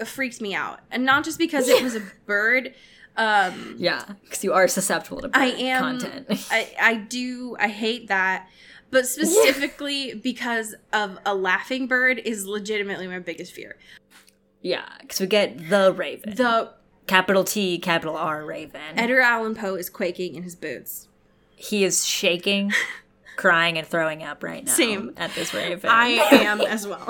f- 0.00 0.08
freaked 0.08 0.40
me 0.40 0.54
out, 0.54 0.80
and 0.90 1.04
not 1.04 1.24
just 1.24 1.38
because 1.38 1.68
it 1.68 1.82
was 1.82 1.94
a 1.94 2.02
bird. 2.26 2.74
Um, 3.16 3.74
yeah, 3.78 4.04
because 4.22 4.44
you 4.44 4.52
are 4.52 4.68
susceptible 4.68 5.22
to 5.22 5.30
I 5.32 5.46
am. 5.46 5.98
content. 6.00 6.26
I 6.50 6.68
I 6.80 6.94
do. 6.96 7.56
I 7.58 7.68
hate 7.68 8.08
that, 8.08 8.48
but 8.90 9.06
specifically 9.06 10.14
because 10.14 10.74
of 10.92 11.18
a 11.24 11.34
laughing 11.34 11.86
bird 11.86 12.18
is 12.24 12.46
legitimately 12.46 13.06
my 13.06 13.18
biggest 13.18 13.52
fear. 13.52 13.76
yeah, 14.60 14.84
because 15.00 15.20
we 15.20 15.26
get 15.26 15.68
the 15.70 15.92
Raven. 15.92 16.34
The 16.34 16.72
capital 17.06 17.44
T, 17.44 17.78
capital 17.78 18.16
R 18.16 18.44
Raven. 18.44 18.80
Edgar 18.96 19.20
Allan 19.20 19.54
Poe 19.54 19.76
is 19.76 19.88
quaking 19.88 20.34
in 20.34 20.42
his 20.42 20.54
boots. 20.56 21.08
he 21.54 21.84
is 21.84 22.04
shaking, 22.04 22.72
crying, 23.36 23.78
and 23.78 23.86
throwing 23.86 24.22
up 24.22 24.42
right 24.42 24.64
now 24.64 24.72
Same. 24.72 25.12
at 25.16 25.32
this 25.34 25.54
Raven. 25.54 25.88
I 25.88 26.08
am 26.08 26.60
as 26.60 26.86
well. 26.86 27.06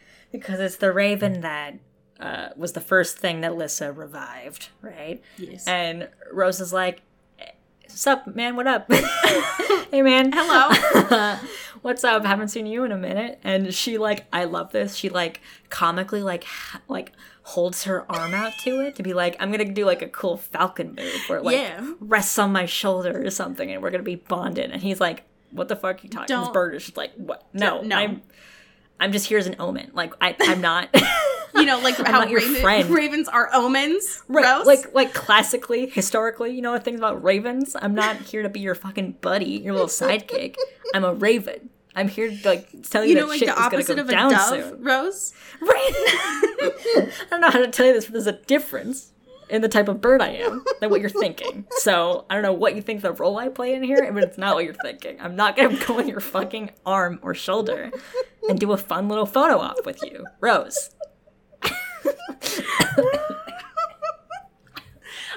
because 0.32 0.58
it's 0.58 0.76
the 0.76 0.92
Raven 0.92 1.42
that 1.42 1.74
uh, 2.24 2.48
was 2.56 2.72
the 2.72 2.80
first 2.80 3.18
thing 3.18 3.42
that 3.42 3.54
Lissa 3.56 3.92
revived, 3.92 4.70
right? 4.80 5.22
Yes. 5.36 5.66
And 5.66 6.08
Rose 6.32 6.60
is 6.60 6.72
like, 6.72 7.02
"What's 7.82 8.06
up, 8.06 8.26
man? 8.34 8.56
What 8.56 8.66
up? 8.66 8.90
hey, 9.90 10.02
man. 10.02 10.32
Hello. 10.34 11.36
What's 11.82 12.02
up? 12.02 12.24
Haven't 12.24 12.48
seen 12.48 12.66
you 12.66 12.84
in 12.84 12.92
a 12.92 12.96
minute." 12.96 13.40
And 13.44 13.74
she 13.74 13.98
like, 13.98 14.24
I 14.32 14.44
love 14.44 14.72
this. 14.72 14.94
She 14.96 15.08
like 15.10 15.40
comically 15.68 16.22
like 16.22 16.44
ha- 16.44 16.80
like 16.88 17.12
holds 17.42 17.84
her 17.84 18.10
arm 18.10 18.32
out 18.32 18.54
to 18.62 18.80
it 18.80 18.96
to 18.96 19.02
be 19.02 19.12
like, 19.12 19.36
"I'm 19.38 19.50
gonna 19.50 19.66
do 19.66 19.84
like 19.84 20.00
a 20.00 20.08
cool 20.08 20.38
Falcon 20.38 20.94
move 20.94 21.24
where 21.26 21.38
it, 21.40 21.44
like 21.44 21.56
Yeah. 21.58 21.92
rests 22.00 22.38
on 22.38 22.52
my 22.52 22.64
shoulder 22.64 23.22
or 23.26 23.30
something, 23.30 23.70
and 23.70 23.82
we're 23.82 23.90
gonna 23.90 24.02
be 24.02 24.16
bonded." 24.16 24.70
And 24.70 24.80
he's 24.80 24.98
like, 25.00 25.24
"What 25.50 25.68
the 25.68 25.76
fuck 25.76 25.96
are 25.98 26.00
you 26.02 26.08
talking?" 26.08 26.26
Don't- 26.34 26.54
bird 26.54 26.74
is 26.74 26.84
just 26.84 26.96
like, 26.96 27.12
"What? 27.16 27.44
No, 27.52 27.82
no. 27.82 27.96
I'm." 27.96 28.22
I'm 29.00 29.10
just 29.10 29.26
here 29.26 29.38
as 29.38 29.48
an 29.48 29.56
omen. 29.58 29.90
Like 29.92 30.14
I, 30.20 30.36
I'm 30.40 30.60
not. 30.60 30.88
you 31.54 31.64
know, 31.64 31.78
like 31.80 31.96
how 32.06 32.24
raven, 32.26 32.92
ravens 32.92 33.28
are 33.28 33.50
omens. 33.52 34.22
Right, 34.28 34.44
Rose? 34.44 34.66
like 34.66 34.94
like 34.94 35.14
classically, 35.14 35.86
historically, 35.86 36.52
you 36.54 36.62
know 36.62 36.76
things 36.78 36.98
about 36.98 37.22
ravens. 37.22 37.76
I'm 37.80 37.94
not 37.94 38.16
here 38.16 38.42
to 38.42 38.48
be 38.48 38.60
your 38.60 38.74
fucking 38.74 39.12
buddy, 39.20 39.46
your 39.64 39.72
little 39.74 39.88
sidekick. 39.88 40.56
I'm 40.94 41.04
a 41.04 41.14
raven. 41.14 41.70
I'm 41.96 42.08
here 42.08 42.28
to 42.28 42.48
like 42.48 42.68
tell 42.90 43.04
you, 43.04 43.10
you 43.10 43.14
know, 43.16 43.22
that 43.22 43.28
like 43.28 43.38
shit 43.38 43.48
the 43.48 43.52
is 43.52 43.58
gonna 43.58 43.66
opposite 43.66 43.96
go 43.96 44.02
of 44.02 44.08
a 44.08 44.12
down 44.12 44.30
dove, 44.32 44.48
soon. 44.48 44.82
Rose. 44.82 45.32
Right. 45.60 45.92
I 45.96 47.10
don't 47.30 47.40
know 47.40 47.50
how 47.50 47.60
to 47.60 47.68
tell 47.68 47.86
you 47.86 47.92
this, 47.94 48.06
but 48.06 48.12
there's 48.14 48.26
a 48.26 48.32
difference 48.32 49.12
in 49.48 49.62
the 49.62 49.68
type 49.68 49.88
of 49.88 50.00
bird 50.00 50.20
I 50.20 50.30
am 50.30 50.64
than 50.80 50.90
what 50.90 51.00
you're 51.00 51.08
thinking. 51.10 51.64
So 51.78 52.24
I 52.28 52.34
don't 52.34 52.42
know 52.42 52.52
what 52.52 52.74
you 52.74 52.82
think 52.82 53.02
the 53.02 53.12
role 53.12 53.38
I 53.38 53.48
play 53.48 53.74
in 53.74 53.82
here, 53.82 54.10
but 54.12 54.22
it's 54.24 54.36
not 54.38 54.54
what 54.56 54.64
you're 54.64 54.74
thinking. 54.74 55.20
I'm 55.20 55.36
not 55.36 55.56
gonna 55.56 55.76
go 55.86 55.98
on 55.98 56.08
your 56.08 56.20
fucking 56.20 56.70
arm 56.84 57.18
or 57.22 57.34
shoulder 57.34 57.90
and 58.48 58.58
do 58.58 58.72
a 58.72 58.76
fun 58.76 59.08
little 59.08 59.26
photo 59.26 59.58
op 59.58 59.86
with 59.86 60.02
you, 60.02 60.26
Rose. 60.40 60.90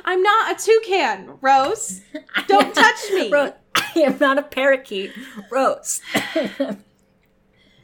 I'm 0.05 0.23
not 0.23 0.51
a 0.51 0.65
toucan, 0.65 1.37
Rose. 1.41 2.01
Don't 2.47 2.73
touch 2.73 3.11
me. 3.11 3.29
Rose, 3.33 3.51
I 3.75 3.91
am 3.97 4.17
not 4.19 4.37
a 4.37 4.43
parakeet, 4.43 5.11
Rose. 5.51 6.01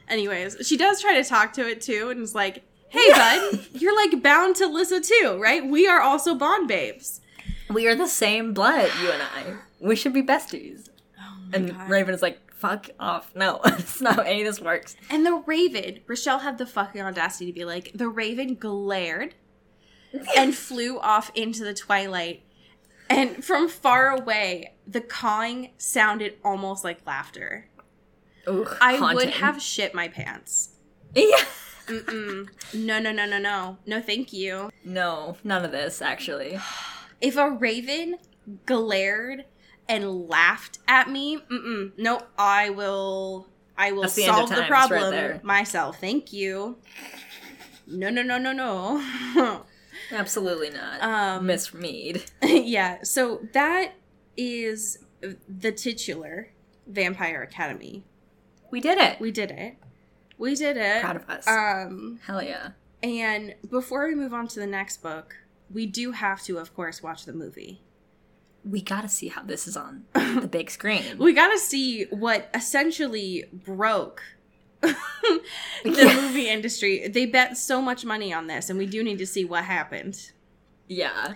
Anyways, 0.08 0.56
she 0.66 0.76
does 0.76 1.00
try 1.00 1.20
to 1.20 1.28
talk 1.28 1.52
to 1.54 1.68
it 1.68 1.80
too, 1.80 2.10
and 2.10 2.20
is 2.20 2.34
like, 2.34 2.62
"Hey, 2.88 3.10
bud, 3.10 3.66
you're 3.72 3.96
like 3.96 4.22
bound 4.22 4.56
to 4.56 4.66
Lissa 4.66 5.00
too, 5.00 5.38
right? 5.40 5.66
We 5.66 5.86
are 5.86 6.00
also 6.00 6.34
bond 6.34 6.68
babes." 6.68 7.20
we 7.70 7.86
are 7.88 7.94
the 7.94 8.06
same 8.06 8.54
blood, 8.54 8.90
you 9.02 9.10
and 9.10 9.22
I. 9.22 9.56
We 9.80 9.96
should 9.96 10.12
be 10.12 10.22
besties. 10.22 10.88
Oh 11.18 11.38
and 11.52 11.70
God. 11.70 11.90
Raven 11.90 12.14
is 12.14 12.22
like, 12.22 12.38
fuck 12.64 12.90
off. 12.98 13.34
No, 13.34 13.60
it's 13.64 14.00
not 14.00 14.16
how 14.16 14.22
any 14.22 14.42
of 14.42 14.46
this 14.46 14.60
works. 14.60 14.96
And 15.10 15.26
the 15.26 15.42
Raven, 15.46 16.00
Richelle 16.06 16.38
had 16.40 16.58
the 16.58 16.66
fucking 16.66 17.00
audacity 17.00 17.46
to 17.46 17.52
be 17.52 17.64
like, 17.64 17.90
the 17.94 18.08
Raven 18.08 18.54
glared 18.54 19.34
and 20.36 20.54
flew 20.56 20.98
off 20.98 21.30
into 21.34 21.64
the 21.64 21.74
twilight. 21.74 22.42
And 23.10 23.44
from 23.44 23.68
far 23.68 24.08
away, 24.10 24.74
the 24.86 25.02
cawing 25.02 25.70
sounded 25.76 26.34
almost 26.42 26.84
like 26.84 27.06
laughter. 27.06 27.68
Ooh, 28.48 28.66
I 28.80 29.14
would 29.14 29.30
have 29.30 29.60
shit 29.60 29.94
my 29.94 30.08
pants. 30.08 30.70
Yeah. 31.14 31.44
Mm-mm. 31.86 32.48
No, 32.72 32.98
no, 32.98 33.12
no, 33.12 33.26
no, 33.26 33.38
no. 33.38 33.76
No, 33.86 34.00
thank 34.00 34.32
you. 34.32 34.70
No, 34.84 35.36
none 35.44 35.64
of 35.64 35.72
this, 35.72 36.00
actually. 36.00 36.58
If 37.20 37.36
a 37.36 37.48
raven 37.48 38.16
glared 38.66 39.46
and 39.88 40.28
laughed 40.28 40.78
at 40.88 41.10
me, 41.10 41.38
mm-mm, 41.50 41.92
nope, 41.96 42.26
I 42.38 42.70
will 42.70 43.48
I 43.76 43.92
will 43.92 44.02
That's 44.02 44.14
the 44.14 44.26
solve 44.26 44.48
the 44.50 44.56
right 44.56 44.68
problem 44.68 45.10
there. 45.10 45.40
myself. 45.42 46.00
Thank 46.00 46.32
you. 46.32 46.76
No, 47.86 48.08
no, 48.08 48.22
no, 48.22 48.38
no, 48.38 48.52
no. 48.52 49.64
Absolutely 50.12 50.70
not. 50.70 51.02
Um, 51.02 51.46
Miss 51.46 51.74
Mead. 51.74 52.24
yeah, 52.42 53.02
so 53.02 53.40
that 53.52 53.92
is 54.36 54.98
the 55.48 55.72
titular 55.72 56.50
Vampire 56.86 57.42
Academy. 57.42 58.04
We 58.70 58.80
did 58.80 58.98
it. 58.98 59.20
We 59.20 59.30
did 59.30 59.50
it. 59.50 59.76
We 60.38 60.54
did 60.54 60.76
it. 60.76 61.02
Proud 61.02 61.16
of 61.16 61.28
us. 61.28 61.46
Um, 61.46 62.20
Hell 62.26 62.42
yeah. 62.42 62.70
and 63.02 63.54
before 63.70 64.06
we 64.08 64.14
move 64.14 64.34
on 64.34 64.48
to 64.48 64.60
the 64.60 64.66
next 64.66 65.02
book, 65.02 65.36
we 65.72 65.86
do 65.86 66.12
have 66.12 66.42
to, 66.44 66.58
of 66.58 66.74
course, 66.74 67.02
watch 67.02 67.24
the 67.24 67.32
movie. 67.32 67.80
We 68.64 68.80
gotta 68.80 69.08
see 69.08 69.28
how 69.28 69.42
this 69.42 69.66
is 69.68 69.76
on 69.76 70.04
the 70.14 70.48
big 70.50 70.70
screen. 70.70 71.02
We 71.18 71.32
got 71.34 71.48
to 71.50 71.58
see 71.58 72.04
what 72.10 72.48
essentially 72.54 73.44
broke 73.52 74.22
the 74.80 74.96
Yeah. 75.84 76.14
movie 76.14 76.48
industry. 76.48 77.08
They 77.08 77.26
bet 77.26 77.56
so 77.58 77.80
much 77.82 78.04
money 78.04 78.32
on 78.32 78.46
this, 78.46 78.70
and 78.70 78.78
we 78.78 78.86
do 78.86 79.02
need 79.04 79.18
to 79.18 79.26
see 79.26 79.44
what 79.44 79.64
happened. 79.64 80.30
yeah. 80.88 81.34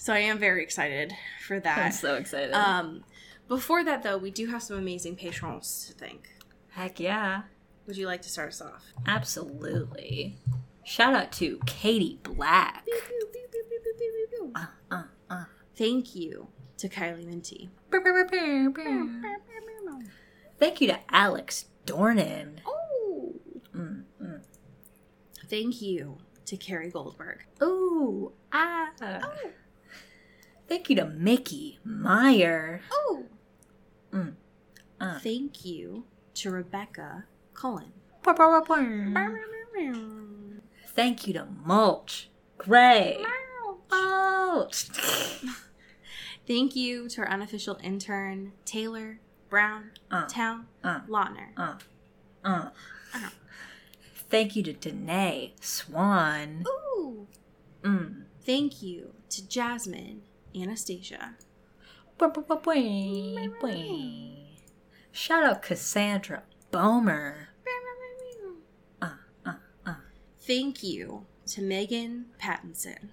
So 0.00 0.12
I 0.12 0.18
am 0.20 0.38
very 0.38 0.62
excited 0.62 1.12
for 1.44 1.58
that. 1.58 1.78
I'm 1.78 1.90
so 1.90 2.14
excited. 2.14 2.52
Um, 2.54 3.02
before 3.48 3.82
that, 3.82 4.04
though, 4.04 4.16
we 4.16 4.30
do 4.30 4.46
have 4.46 4.62
some 4.62 4.76
amazing 4.78 5.16
patrons 5.16 5.86
to 5.88 5.92
thank. 5.94 6.28
Heck 6.70 7.00
yeah. 7.00 7.42
Would 7.88 7.96
you 7.96 8.06
like 8.06 8.22
to 8.22 8.28
start 8.28 8.50
us 8.50 8.60
off? 8.62 8.84
Absolutely. 9.06 10.36
Shout 10.84 11.14
out 11.14 11.32
to 11.32 11.58
Katie 11.66 12.20
Black. 12.22 12.84
Uh, 14.54 14.66
uh, 14.90 15.02
uh. 15.28 15.44
Thank 15.74 16.14
you 16.14 16.46
to 16.78 16.88
Kylie 16.88 17.26
Minty. 17.26 17.70
Thank 20.58 20.80
you 20.80 20.88
to 20.88 20.98
Alex 21.10 21.66
Dornan. 21.86 22.60
Oh. 22.66 23.34
Mm, 23.74 24.04
mm. 24.22 24.40
Thank 25.48 25.82
you 25.82 26.18
to 26.46 26.56
Carrie 26.56 26.90
Goldberg. 26.90 27.44
Ooh, 27.62 28.32
ah. 28.52 28.90
Thank 30.68 30.90
you 30.90 30.96
to 30.96 31.06
Mickey 31.06 31.78
Meyer. 31.84 32.80
Oh. 32.92 33.24
Mm. 34.12 34.34
Uh. 35.00 35.18
Thank 35.20 35.64
you 35.64 36.04
to 36.34 36.50
Rebecca 36.50 37.24
Cullen. 37.54 37.92
Thank 40.88 41.26
you 41.26 41.32
to 41.34 41.46
Mulch 41.64 42.30
Gray. 42.56 43.24
Mulch. 43.90 44.88
Thank 46.48 46.74
you 46.74 47.10
to 47.10 47.20
our 47.20 47.28
unofficial 47.28 47.78
intern, 47.82 48.52
Taylor 48.64 49.20
Brown 49.50 49.90
Uh. 50.10 50.26
Town 50.26 50.66
Uh. 50.82 51.00
Lautner. 51.02 51.48
Uh, 51.58 51.76
uh. 52.42 52.70
Thank 54.30 54.56
you 54.56 54.62
to 54.62 54.72
Danae 54.72 55.52
Swan. 55.60 56.64
Ooh. 56.66 57.26
Mm. 57.82 58.22
Thank 58.40 58.82
you 58.82 59.12
to 59.28 59.46
Jasmine 59.46 60.22
Anastasia. 60.56 61.34
Shout 65.12 65.44
out 65.44 65.62
Cassandra 65.62 66.42
Bomer. 66.72 67.34
Uh, 69.02 69.10
uh, 69.44 69.52
uh. 69.84 69.94
Thank 70.40 70.82
you 70.82 71.26
to 71.48 71.60
Megan 71.60 72.26
Pattinson. 72.40 73.10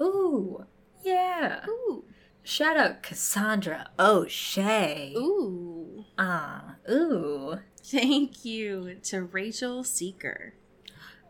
Ooh, 0.00 0.66
yeah. 1.02 1.64
Ooh. 1.66 2.04
Shout 2.42 2.76
out 2.76 3.02
Cassandra 3.02 3.90
O'Shea. 3.98 5.14
Ooh. 5.16 6.04
Ah, 6.18 6.76
ooh. 6.90 7.58
Thank 7.82 8.44
you 8.44 8.96
to 9.04 9.22
Rachel 9.22 9.84
Seeker. 9.84 10.54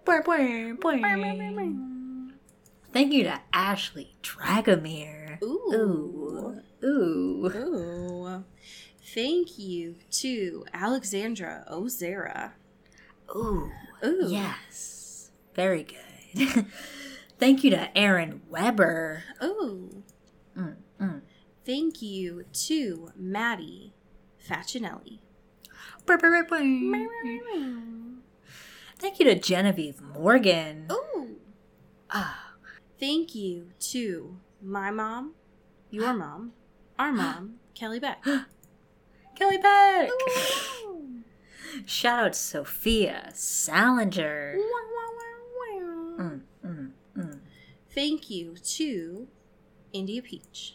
Boing, 0.05 0.79
boing, 0.79 1.03
boing. 1.03 2.31
Thank 2.93 3.13
you 3.13 3.25
to 3.25 3.41
Ashley 3.53 4.17
Dragomir. 4.23 5.43
Ooh. 5.43 5.73
Ooh. 5.73 6.61
Ooh. 6.85 7.57
Ooh. 7.57 8.45
Thank 9.15 9.59
you 9.59 9.97
to 10.11 10.65
Alexandra 10.73 11.65
Ozera. 11.71 12.53
Ooh. 13.35 13.71
Ooh. 14.05 14.27
Yes. 14.29 15.31
Very 15.55 15.85
good. 15.85 16.67
Thank 17.39 17.65
you 17.65 17.71
to 17.71 17.97
Aaron 17.97 18.43
Weber. 18.49 19.23
Ooh. 19.43 20.03
Mm, 20.57 20.63
mm. 20.63 20.77
Thank 21.65 22.03
you 22.03 22.45
to 22.53 23.13
Maddie 23.17 23.93
Facinelli. 24.49 25.19
Thank 28.99 29.19
you 29.19 29.25
to 29.27 29.35
Genevieve 29.39 30.01
Morgan. 30.01 30.89
Ooh. 30.91 31.37
Ah, 32.11 32.51
Thank 33.01 33.35
you 33.35 33.69
to 33.93 34.37
my 34.61 34.91
mom, 34.91 35.33
your 35.91 36.13
mom, 36.13 36.53
our 36.99 37.11
mom, 37.21 37.55
Kelly 37.75 37.99
Beck. 37.99 38.23
Kelly 39.37 39.57
Beck. 39.57 40.11
Shout 41.87 42.19
out 42.27 42.37
Sophia 42.37 43.31
Salinger. 43.33 44.59
Mm, 46.19 46.41
mm, 46.67 46.91
mm. 47.17 47.39
Thank 47.95 48.29
you 48.29 48.55
to 48.57 49.29
India 49.95 50.21
Peach. 50.21 50.75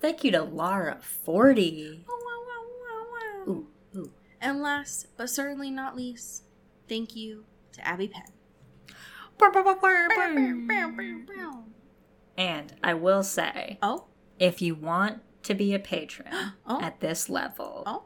Thank 0.00 0.24
you 0.24 0.30
to 0.32 0.42
Lara 0.42 0.98
Forty. 1.00 2.04
Ooh, 3.48 3.66
ooh. 3.96 4.10
And 4.40 4.60
last 4.62 5.06
but 5.16 5.30
certainly 5.30 5.70
not 5.70 5.96
least, 5.96 6.44
thank 6.88 7.16
you 7.16 7.44
to 7.72 7.86
Abby 7.86 8.08
Penn. 8.08 8.24
And 12.38 12.74
I 12.82 12.94
will 12.94 13.22
say, 13.22 13.78
Oh, 13.82 14.04
if 14.38 14.60
you 14.62 14.74
want 14.74 15.20
to 15.44 15.54
be 15.54 15.74
a 15.74 15.78
patron 15.78 16.28
Oh. 16.66 16.80
at 16.80 17.00
this 17.00 17.28
level, 17.28 17.82
Oh. 17.86 18.02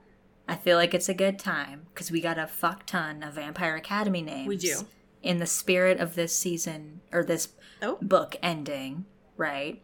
I 0.49 0.57
feel 0.57 0.77
like 0.77 0.95
it's 0.95 1.09
a 1.09 1.15
good 1.15 1.39
time 1.39 1.87
because 1.95 2.11
we 2.11 2.21
got 2.21 2.39
a 2.39 2.47
fuck 2.49 2.85
ton 2.87 3.23
of 3.23 3.35
Vampire 3.35 3.77
Academy 3.77 4.23
names. 4.23 4.49
We 4.49 4.57
do. 4.57 4.79
In 5.23 5.39
the 5.39 5.47
spirit 5.47 6.01
of 6.01 6.15
this 6.15 6.37
season 6.37 7.01
or 7.13 7.23
this 7.25 7.49
Oh. 7.83 7.99
book 8.03 8.37
ending, 8.43 9.05
right? 9.37 9.83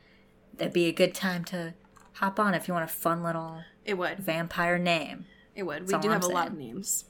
That'd 0.54 0.72
be 0.72 0.86
a 0.86 0.92
good 0.92 1.14
time 1.14 1.44
to 1.46 1.74
hop 2.14 2.38
on 2.40 2.54
if 2.54 2.68
you 2.68 2.74
want 2.74 2.84
a 2.84 2.92
fun 2.92 3.22
little 3.22 3.62
it 3.84 3.94
would. 3.98 4.18
vampire 4.18 4.78
name. 4.78 5.26
It 5.54 5.62
would. 5.64 5.86
We 5.86 5.92
That's 5.92 6.02
do 6.02 6.08
all 6.08 6.14
have 6.14 6.24
I'm 6.24 6.30
a 6.30 6.34
lot 6.34 6.48
of 6.48 6.56
names. 6.58 7.04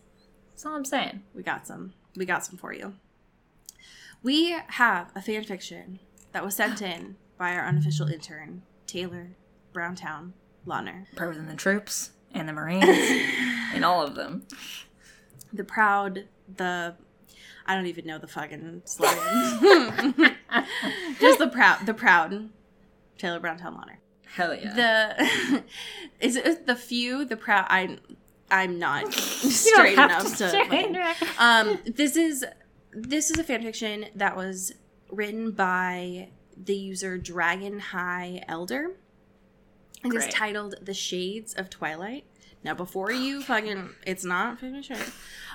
That's 0.51 0.65
all 0.67 0.75
I'm 0.75 0.85
saying. 0.85 1.23
We 1.35 1.43
got 1.43 1.67
some. 1.67 1.93
We 2.17 2.25
got 2.25 2.45
some 2.45 2.57
for 2.57 2.73
you. 2.73 2.95
We 4.23 4.57
have 4.69 5.11
a 5.15 5.21
fan 5.23 5.45
fiction 5.45 6.01
that 6.33 6.45
was 6.45 6.55
sent 6.57 6.83
in 6.83 7.17
by 7.39 7.55
our 7.55 7.65
unofficial 7.67 8.09
intern, 8.09 8.63
Taylor 8.87 9.31
Browntown 9.73 10.33
Lautner. 10.67 11.07
Better 11.15 11.35
than 11.35 11.47
the 11.47 11.55
troops 11.55 12.11
and 12.33 12.49
the 12.49 12.53
Marines 12.53 12.85
and 13.75 13.85
all 13.85 14.03
of 14.03 14.15
them. 14.15 14.47
The 15.53 15.65
proud, 15.65 16.25
the 16.57 16.97
I 17.67 17.75
don't 17.75 17.87
even 17.87 18.07
know 18.07 18.19
the 18.19 18.29
fucking 18.29 18.83
slogan. 18.85 20.15
Just 21.21 21.39
the 21.39 21.49
proud, 21.53 21.85
the 21.87 21.95
proud 21.95 22.49
Taylor 23.19 23.41
Browntown 23.41 23.75
Lautner. 23.75 23.97
Hell 24.27 24.55
yeah. 24.55 24.75
The 25.19 25.63
is 26.21 26.37
it 26.37 26.67
the 26.67 26.77
few, 26.77 27.25
the 27.25 27.37
proud. 27.37 27.67
I 27.69 27.99
I'm 28.51 28.79
not 28.79 29.13
straight 29.15 29.95
enough 29.95 30.37
to. 30.37 30.49
straighten 30.49 30.93
like- 30.93 31.41
um 31.41 31.79
this 31.87 32.17
is 32.17 32.45
this 32.93 33.31
is 33.31 33.39
a 33.39 33.45
fan 33.45 33.63
fiction 33.63 34.07
that 34.15 34.37
was 34.37 34.73
written 35.11 35.51
by 35.51 36.29
the 36.57 36.75
user 36.77 37.19
dragon 37.19 37.79
high 37.81 38.43
elder 38.49 38.93
it 40.05 40.09
is 40.09 40.13
Great. 40.25 40.31
titled 40.31 40.75
the 40.81 40.95
shades 40.95 41.55
of 41.55 41.69
twilight 41.69 42.25
now 42.65 42.75
before 42.75 43.11
you 43.13 43.43
fucking 43.43 43.91
it's 44.07 44.25
not 44.25 44.59
Shades. 44.61 45.13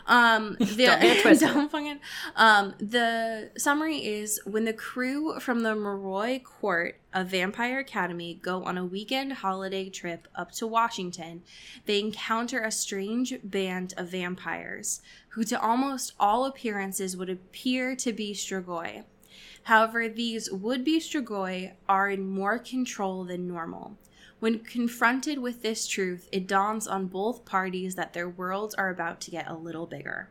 Um 0.07 0.57
the, 0.59 0.85
Don't 0.85 1.39
don't 1.39 1.71
fucking 1.71 1.99
um 2.35 2.73
the 2.79 3.51
summary 3.57 3.97
is 3.97 4.39
when 4.45 4.65
the 4.65 4.73
crew 4.73 5.39
from 5.39 5.63
the 5.63 5.75
Moroi 5.75 6.43
court 6.43 6.99
of 7.13 7.27
Vampire 7.27 7.79
Academy 7.79 8.39
go 8.41 8.63
on 8.63 8.77
a 8.77 8.85
weekend 8.85 9.33
holiday 9.33 9.89
trip 9.89 10.27
up 10.35 10.51
to 10.53 10.67
Washington 10.67 11.43
they 11.85 11.99
encounter 11.99 12.61
a 12.61 12.71
strange 12.71 13.35
band 13.43 13.93
of 13.97 14.09
vampires 14.09 15.01
who, 15.29 15.43
to 15.45 15.61
almost 15.61 16.13
all 16.19 16.45
appearances, 16.45 17.15
would 17.15 17.29
appear 17.29 17.95
to 17.95 18.11
be 18.11 18.33
Strigoi. 18.33 19.03
However, 19.63 20.09
these 20.09 20.51
would 20.51 20.83
be 20.83 20.99
Strigoi 20.99 21.73
are 21.87 22.09
in 22.09 22.29
more 22.29 22.59
control 22.59 23.23
than 23.23 23.47
normal. 23.47 23.97
When 24.41 24.61
confronted 24.61 25.37
with 25.37 25.61
this 25.61 25.87
truth, 25.87 26.27
it 26.31 26.47
dawns 26.47 26.87
on 26.87 27.05
both 27.05 27.45
parties 27.45 27.93
that 27.93 28.13
their 28.13 28.27
worlds 28.27 28.73
are 28.73 28.89
about 28.89 29.21
to 29.21 29.31
get 29.31 29.47
a 29.47 29.53
little 29.53 29.85
bigger. 29.85 30.29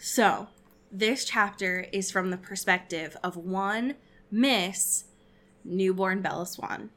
So, 0.00 0.46
this 0.90 1.26
chapter 1.26 1.86
is 1.92 2.10
from 2.10 2.30
the 2.30 2.38
perspective 2.38 3.18
of 3.22 3.36
one 3.36 3.96
Miss 4.30 5.04
Newborn 5.62 6.22
Bella 6.22 6.46
Swan. 6.46 6.88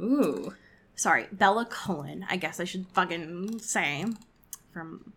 Ooh. 0.00 0.54
sorry, 0.96 1.26
Bella 1.30 1.66
Cullen, 1.66 2.24
I 2.30 2.38
guess 2.38 2.60
I 2.60 2.64
should 2.64 2.86
fucking 2.94 3.58
say 3.58 4.06
from 4.72 5.12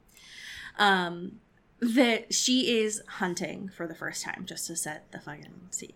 um 0.78 1.40
that 1.80 2.34
she 2.34 2.78
is 2.78 3.02
hunting 3.08 3.70
for 3.70 3.88
the 3.88 3.96
first 3.96 4.22
time 4.22 4.44
just 4.46 4.68
to 4.68 4.76
set 4.76 5.10
the 5.14 5.22
fucking 5.22 5.62
scene. 5.72 5.94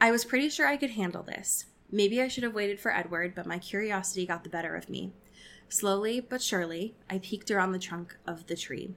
I 0.00 0.12
was 0.12 0.24
pretty 0.24 0.50
sure 0.50 0.68
I 0.68 0.76
could 0.76 0.90
handle 0.90 1.24
this. 1.24 1.64
Maybe 1.90 2.20
I 2.20 2.28
should 2.28 2.44
have 2.44 2.54
waited 2.54 2.80
for 2.80 2.94
Edward, 2.94 3.34
but 3.34 3.46
my 3.46 3.58
curiosity 3.58 4.26
got 4.26 4.42
the 4.42 4.50
better 4.50 4.74
of 4.74 4.88
me. 4.88 5.12
Slowly 5.68 6.20
but 6.20 6.42
surely, 6.42 6.94
I 7.08 7.18
peeked 7.18 7.50
around 7.50 7.72
the 7.72 7.78
trunk 7.78 8.16
of 8.26 8.46
the 8.46 8.56
tree. 8.56 8.94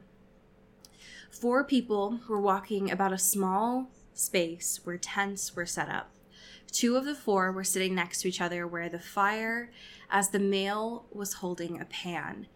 Four 1.29 1.63
people 1.63 2.21
were 2.27 2.41
walking 2.41 2.89
about 2.89 3.13
a 3.13 3.17
small 3.17 3.89
space 4.13 4.79
where 4.83 4.97
tents 4.97 5.55
were 5.55 5.65
set 5.65 5.89
up. 5.89 6.11
Two 6.71 6.95
of 6.95 7.05
the 7.05 7.15
four 7.15 7.51
were 7.51 7.63
sitting 7.63 7.95
next 7.95 8.21
to 8.21 8.27
each 8.27 8.41
other 8.41 8.67
where 8.67 8.89
the 8.89 8.99
fire, 8.99 9.71
as 10.09 10.29
the 10.29 10.39
male 10.39 11.05
was 11.11 11.33
holding 11.33 11.79
a 11.79 11.85
pan. 11.85 12.47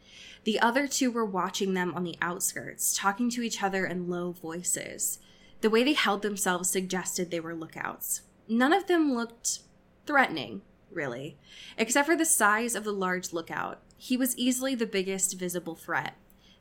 The 0.44 0.60
other 0.60 0.88
two 0.88 1.12
were 1.12 1.26
watching 1.26 1.74
them 1.74 1.94
on 1.94 2.04
the 2.04 2.18
outskirts, 2.22 2.96
talking 2.98 3.30
to 3.32 3.42
each 3.42 3.64
other 3.64 3.86
in 3.86 4.10
low 4.10 4.32
voices. 4.32 5.20
The 5.62 5.70
way 5.70 5.84
they 5.84 5.94
held 5.94 6.22
themselves 6.22 6.70
suggested 6.70 7.30
they 7.30 7.40
were 7.40 7.56
lookouts. 7.56 8.22
None 8.48 8.74
of 8.74 8.88
them 8.88 9.14
looked 9.14 9.60
threatening, 10.06 10.62
really, 10.92 11.38
except 11.78 12.08
for 12.08 12.16
the 12.16 12.26
size 12.26 12.76
of 12.76 12.84
the 12.84 12.92
large 12.92 13.34
lookout. 13.34 13.80
He 13.98 14.18
was 14.18 14.38
easily 14.38 14.76
the 14.76 14.86
biggest 14.86 15.38
visible 15.38 15.76
threat. 15.76 16.16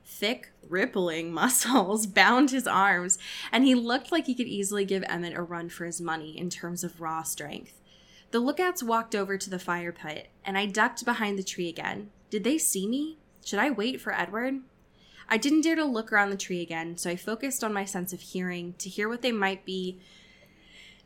Thick, 0.05 0.53
rippling 0.69 1.33
muscles 1.33 2.07
bound 2.07 2.51
his 2.51 2.67
arms, 2.67 3.19
and 3.53 3.65
he 3.65 3.75
looked 3.75 4.13
like 4.13 4.27
he 4.27 4.35
could 4.35 4.47
easily 4.47 4.85
give 4.85 5.05
Emmett 5.09 5.37
a 5.37 5.43
run 5.43 5.69
for 5.69 5.87
his 5.87 6.01
money 6.01 6.39
in 6.39 6.51
terms 6.51 6.85
of 6.85 7.01
raw 7.01 7.23
strength. 7.23 7.81
The 8.31 8.41
lookouts 8.41 8.83
walked 8.83 9.15
over 9.15 9.37
to 9.37 9.51
the 9.51 9.59
fire 9.59 9.93
pit, 9.93 10.29
and 10.45 10.57
I 10.57 10.67
ducked 10.67 11.05
behind 11.05 11.39
the 11.39 11.43
tree 11.43 11.69
again. 11.69 12.11
Did 12.31 12.45
they 12.45 12.59
see 12.59 12.87
me? 12.87 13.19
Should 13.45 13.59
I 13.59 13.71
wait 13.71 14.01
for 14.01 14.15
Edward? 14.15 14.61
I 15.29 15.37
didn't 15.37 15.63
dare 15.63 15.77
to 15.77 15.85
look 15.85 16.13
around 16.13 16.31
the 16.31 16.37
tree 16.37 16.61
again, 16.61 16.97
so 16.97 17.11
I 17.11 17.17
focused 17.17 17.65
on 17.65 17.73
my 17.73 17.85
sense 17.85 18.13
of 18.13 18.21
hearing 18.21 18.75
to 18.79 18.89
hear 18.89 19.09
what 19.09 19.23
they 19.23 19.33
might 19.33 19.65
be 19.65 19.99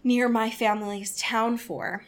near 0.03 0.29
my 0.29 0.51
family's 0.51 1.17
town 1.17 1.57
for. 1.57 2.05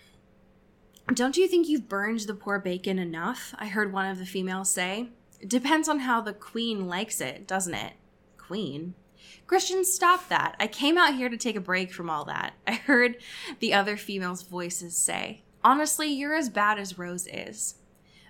Don't 1.14 1.36
you 1.36 1.46
think 1.46 1.68
you've 1.68 1.88
burned 1.88 2.20
the 2.20 2.34
poor 2.34 2.58
bacon 2.58 2.98
enough? 2.98 3.54
I 3.58 3.66
heard 3.66 3.92
one 3.92 4.06
of 4.06 4.18
the 4.18 4.26
females 4.26 4.70
say. 4.70 5.10
It 5.40 5.48
depends 5.48 5.88
on 5.88 6.00
how 6.00 6.20
the 6.20 6.32
queen 6.32 6.88
likes 6.88 7.20
it, 7.20 7.46
doesn't 7.46 7.74
it? 7.74 7.92
Queen? 8.36 8.94
Christian, 9.46 9.84
stop 9.84 10.28
that. 10.28 10.56
I 10.58 10.66
came 10.66 10.98
out 10.98 11.14
here 11.14 11.28
to 11.28 11.36
take 11.36 11.54
a 11.54 11.60
break 11.60 11.92
from 11.92 12.10
all 12.10 12.24
that. 12.24 12.54
I 12.66 12.72
heard 12.72 13.18
the 13.60 13.72
other 13.72 13.96
females' 13.96 14.42
voices 14.42 14.96
say. 14.96 15.42
Honestly, 15.62 16.08
you're 16.08 16.34
as 16.34 16.48
bad 16.48 16.78
as 16.78 16.98
Rose 16.98 17.28
is. 17.28 17.76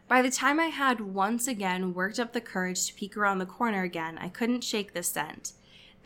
By 0.06 0.20
the 0.20 0.30
time 0.30 0.60
I 0.60 0.66
had 0.66 1.00
once 1.00 1.48
again 1.48 1.94
worked 1.94 2.20
up 2.20 2.34
the 2.34 2.40
courage 2.42 2.86
to 2.86 2.94
peek 2.94 3.16
around 3.16 3.38
the 3.38 3.46
corner 3.46 3.82
again, 3.82 4.18
I 4.18 4.28
couldn't 4.28 4.62
shake 4.62 4.92
the 4.92 5.02
scent. 5.02 5.52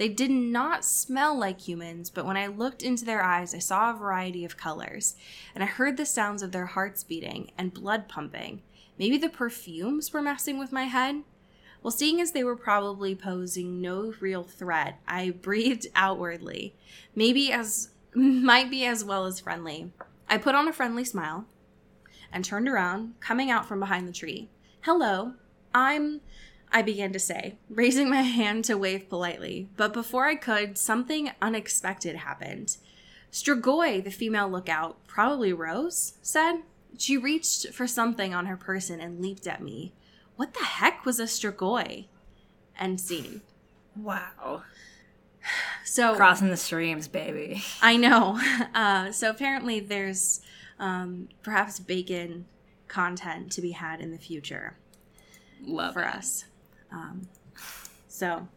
They 0.01 0.09
did 0.09 0.30
not 0.30 0.82
smell 0.82 1.38
like 1.38 1.61
humans, 1.61 2.09
but 2.09 2.24
when 2.24 2.38
I 2.38 2.46
looked 2.46 2.82
into 2.82 3.05
their 3.05 3.22
eyes, 3.22 3.55
I 3.55 3.59
saw 3.59 3.90
a 3.90 3.98
variety 3.98 4.46
of 4.46 4.57
colors, 4.57 5.14
and 5.55 5.62
I 5.62 5.66
heard 5.66 5.98
the 5.98 6.07
sounds 6.07 6.42
of 6.42 6.53
their 6.53 6.64
hearts 6.64 7.05
beating 7.05 7.51
and 7.59 7.74
blood 7.74 8.09
pumping. 8.09 8.62
Maybe 8.98 9.18
the 9.18 9.28
perfumes 9.28 10.11
were 10.11 10.22
messing 10.22 10.59
with 10.59 10.72
my 10.72 10.84
head? 10.84 11.16
Well, 11.82 11.90
seeing 11.90 12.18
as 12.18 12.32
they 12.32 12.42
were 12.42 12.57
probably 12.57 13.14
posing 13.14 13.82
no 13.82 14.14
real 14.20 14.42
threat, 14.42 14.98
I 15.07 15.30
breathed 15.42 15.88
outwardly. 15.94 16.74
Maybe 17.14 17.53
as 17.53 17.90
might 18.14 18.70
be 18.70 18.86
as 18.86 19.05
well 19.05 19.26
as 19.26 19.40
friendly. 19.40 19.92
I 20.30 20.38
put 20.38 20.55
on 20.55 20.66
a 20.66 20.72
friendly 20.72 21.05
smile 21.05 21.44
and 22.32 22.42
turned 22.42 22.70
around, 22.70 23.20
coming 23.20 23.51
out 23.51 23.66
from 23.66 23.80
behind 23.80 24.09
the 24.09 24.12
tree. 24.12 24.48
Hello, 24.80 25.34
I'm. 25.74 26.22
I 26.73 26.83
began 26.83 27.12
to 27.12 27.18
say, 27.18 27.57
raising 27.68 28.09
my 28.09 28.23
hand 28.23 28.64
to 28.66 28.79
wave 28.79 29.09
politely, 29.09 29.68
but 29.77 29.93
before 29.93 30.27
I 30.27 30.37
could, 30.37 30.79
something 30.79 31.31
unexpected 31.43 32.16
happened. 32.16 32.77
Strigoi, 33.33 34.03
the 34.03 34.11
female 34.11 34.49
lookout, 34.49 35.05
probably 35.07 35.53
Rose, 35.53 36.14
said. 36.23 36.62
She 36.99 37.16
reached 37.16 37.73
for 37.73 37.87
something 37.87 38.35
on 38.35 38.47
her 38.47 38.57
person 38.57 39.01
and 39.01 39.21
leaped 39.21 39.47
at 39.47 39.62
me. 39.62 39.93
What 40.37 40.55
the 40.55 40.64
heck 40.64 41.05
was 41.05 41.18
a 41.21 41.25
Strigoi? 41.25 42.07
End 42.79 43.01
scene. 43.01 43.43
Wow. 43.97 44.62
So 45.85 46.14
Crossing 46.14 46.51
the 46.51 46.57
streams, 46.57 47.09
baby. 47.09 47.62
I 47.83 47.97
know. 47.97 48.41
Uh, 48.75 49.11
so 49.11 49.29
apparently, 49.31 49.81
there's 49.81 50.41
um, 50.79 51.29
perhaps 51.43 51.81
bacon 51.81 52.47
content 52.89 53.51
to 53.53 53.61
be 53.61 53.73
had 53.73 54.01
in 54.01 54.11
the 54.12 54.18
future 54.18 54.77
Love 55.62 55.95
for 55.95 56.03
it. 56.03 56.14
us. 56.14 56.45
Um, 56.93 57.28
so 58.09 58.49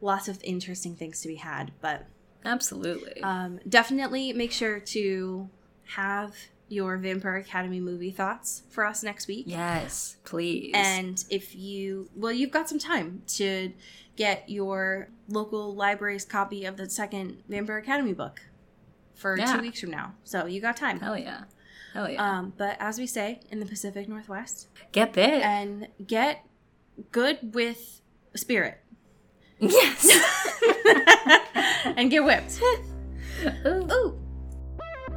lots 0.00 0.28
of 0.28 0.40
interesting 0.42 0.94
things 0.96 1.20
to 1.22 1.28
be 1.28 1.36
had, 1.36 1.72
but 1.80 2.06
Absolutely. 2.44 3.22
um, 3.22 3.60
definitely 3.68 4.32
make 4.32 4.52
sure 4.52 4.80
to 4.80 5.48
have 5.94 6.34
your 6.68 6.96
Vampire 6.98 7.36
Academy 7.36 7.80
movie 7.80 8.10
thoughts 8.10 8.62
for 8.70 8.84
us 8.84 9.02
next 9.02 9.26
week. 9.26 9.44
yes, 9.46 10.16
please. 10.24 10.72
And 10.74 11.22
if 11.30 11.54
you, 11.56 12.10
well, 12.14 12.32
you've 12.32 12.50
got 12.50 12.68
some 12.68 12.78
time 12.78 13.22
to 13.28 13.72
get 14.16 14.48
your 14.50 15.08
local 15.28 15.74
library's 15.74 16.24
copy 16.26 16.64
of 16.66 16.76
the 16.76 16.90
second 16.90 17.42
Vampire 17.48 17.78
Academy 17.78 18.12
book 18.12 18.42
for 19.14 19.38
Yeah. 19.38 19.54
two 19.56 19.62
weeks 19.62 19.80
from 19.80 19.90
now. 19.90 20.14
So 20.24 20.44
you 20.46 20.60
got 20.60 20.76
time. 20.76 21.00
Hell 21.00 21.16
yeah. 21.16 21.44
Hell 21.94 22.10
yeah. 22.10 22.38
Um, 22.38 22.52
but 22.58 22.76
as 22.80 22.98
we 22.98 23.06
say 23.06 23.40
in 23.50 23.60
the 23.60 23.66
Pacific 23.66 24.06
Northwest, 24.08 24.68
Get 24.92 25.14
bit. 25.14 25.42
and 25.42 25.88
get 26.06 26.44
good 27.12 27.54
with 27.54 28.00
spirit 28.34 28.78
yes. 29.60 30.08
and 31.84 32.10
get 32.10 32.24
whipped. 32.24 32.60
Ooh. 33.66 33.92
Ooh. 33.92 34.27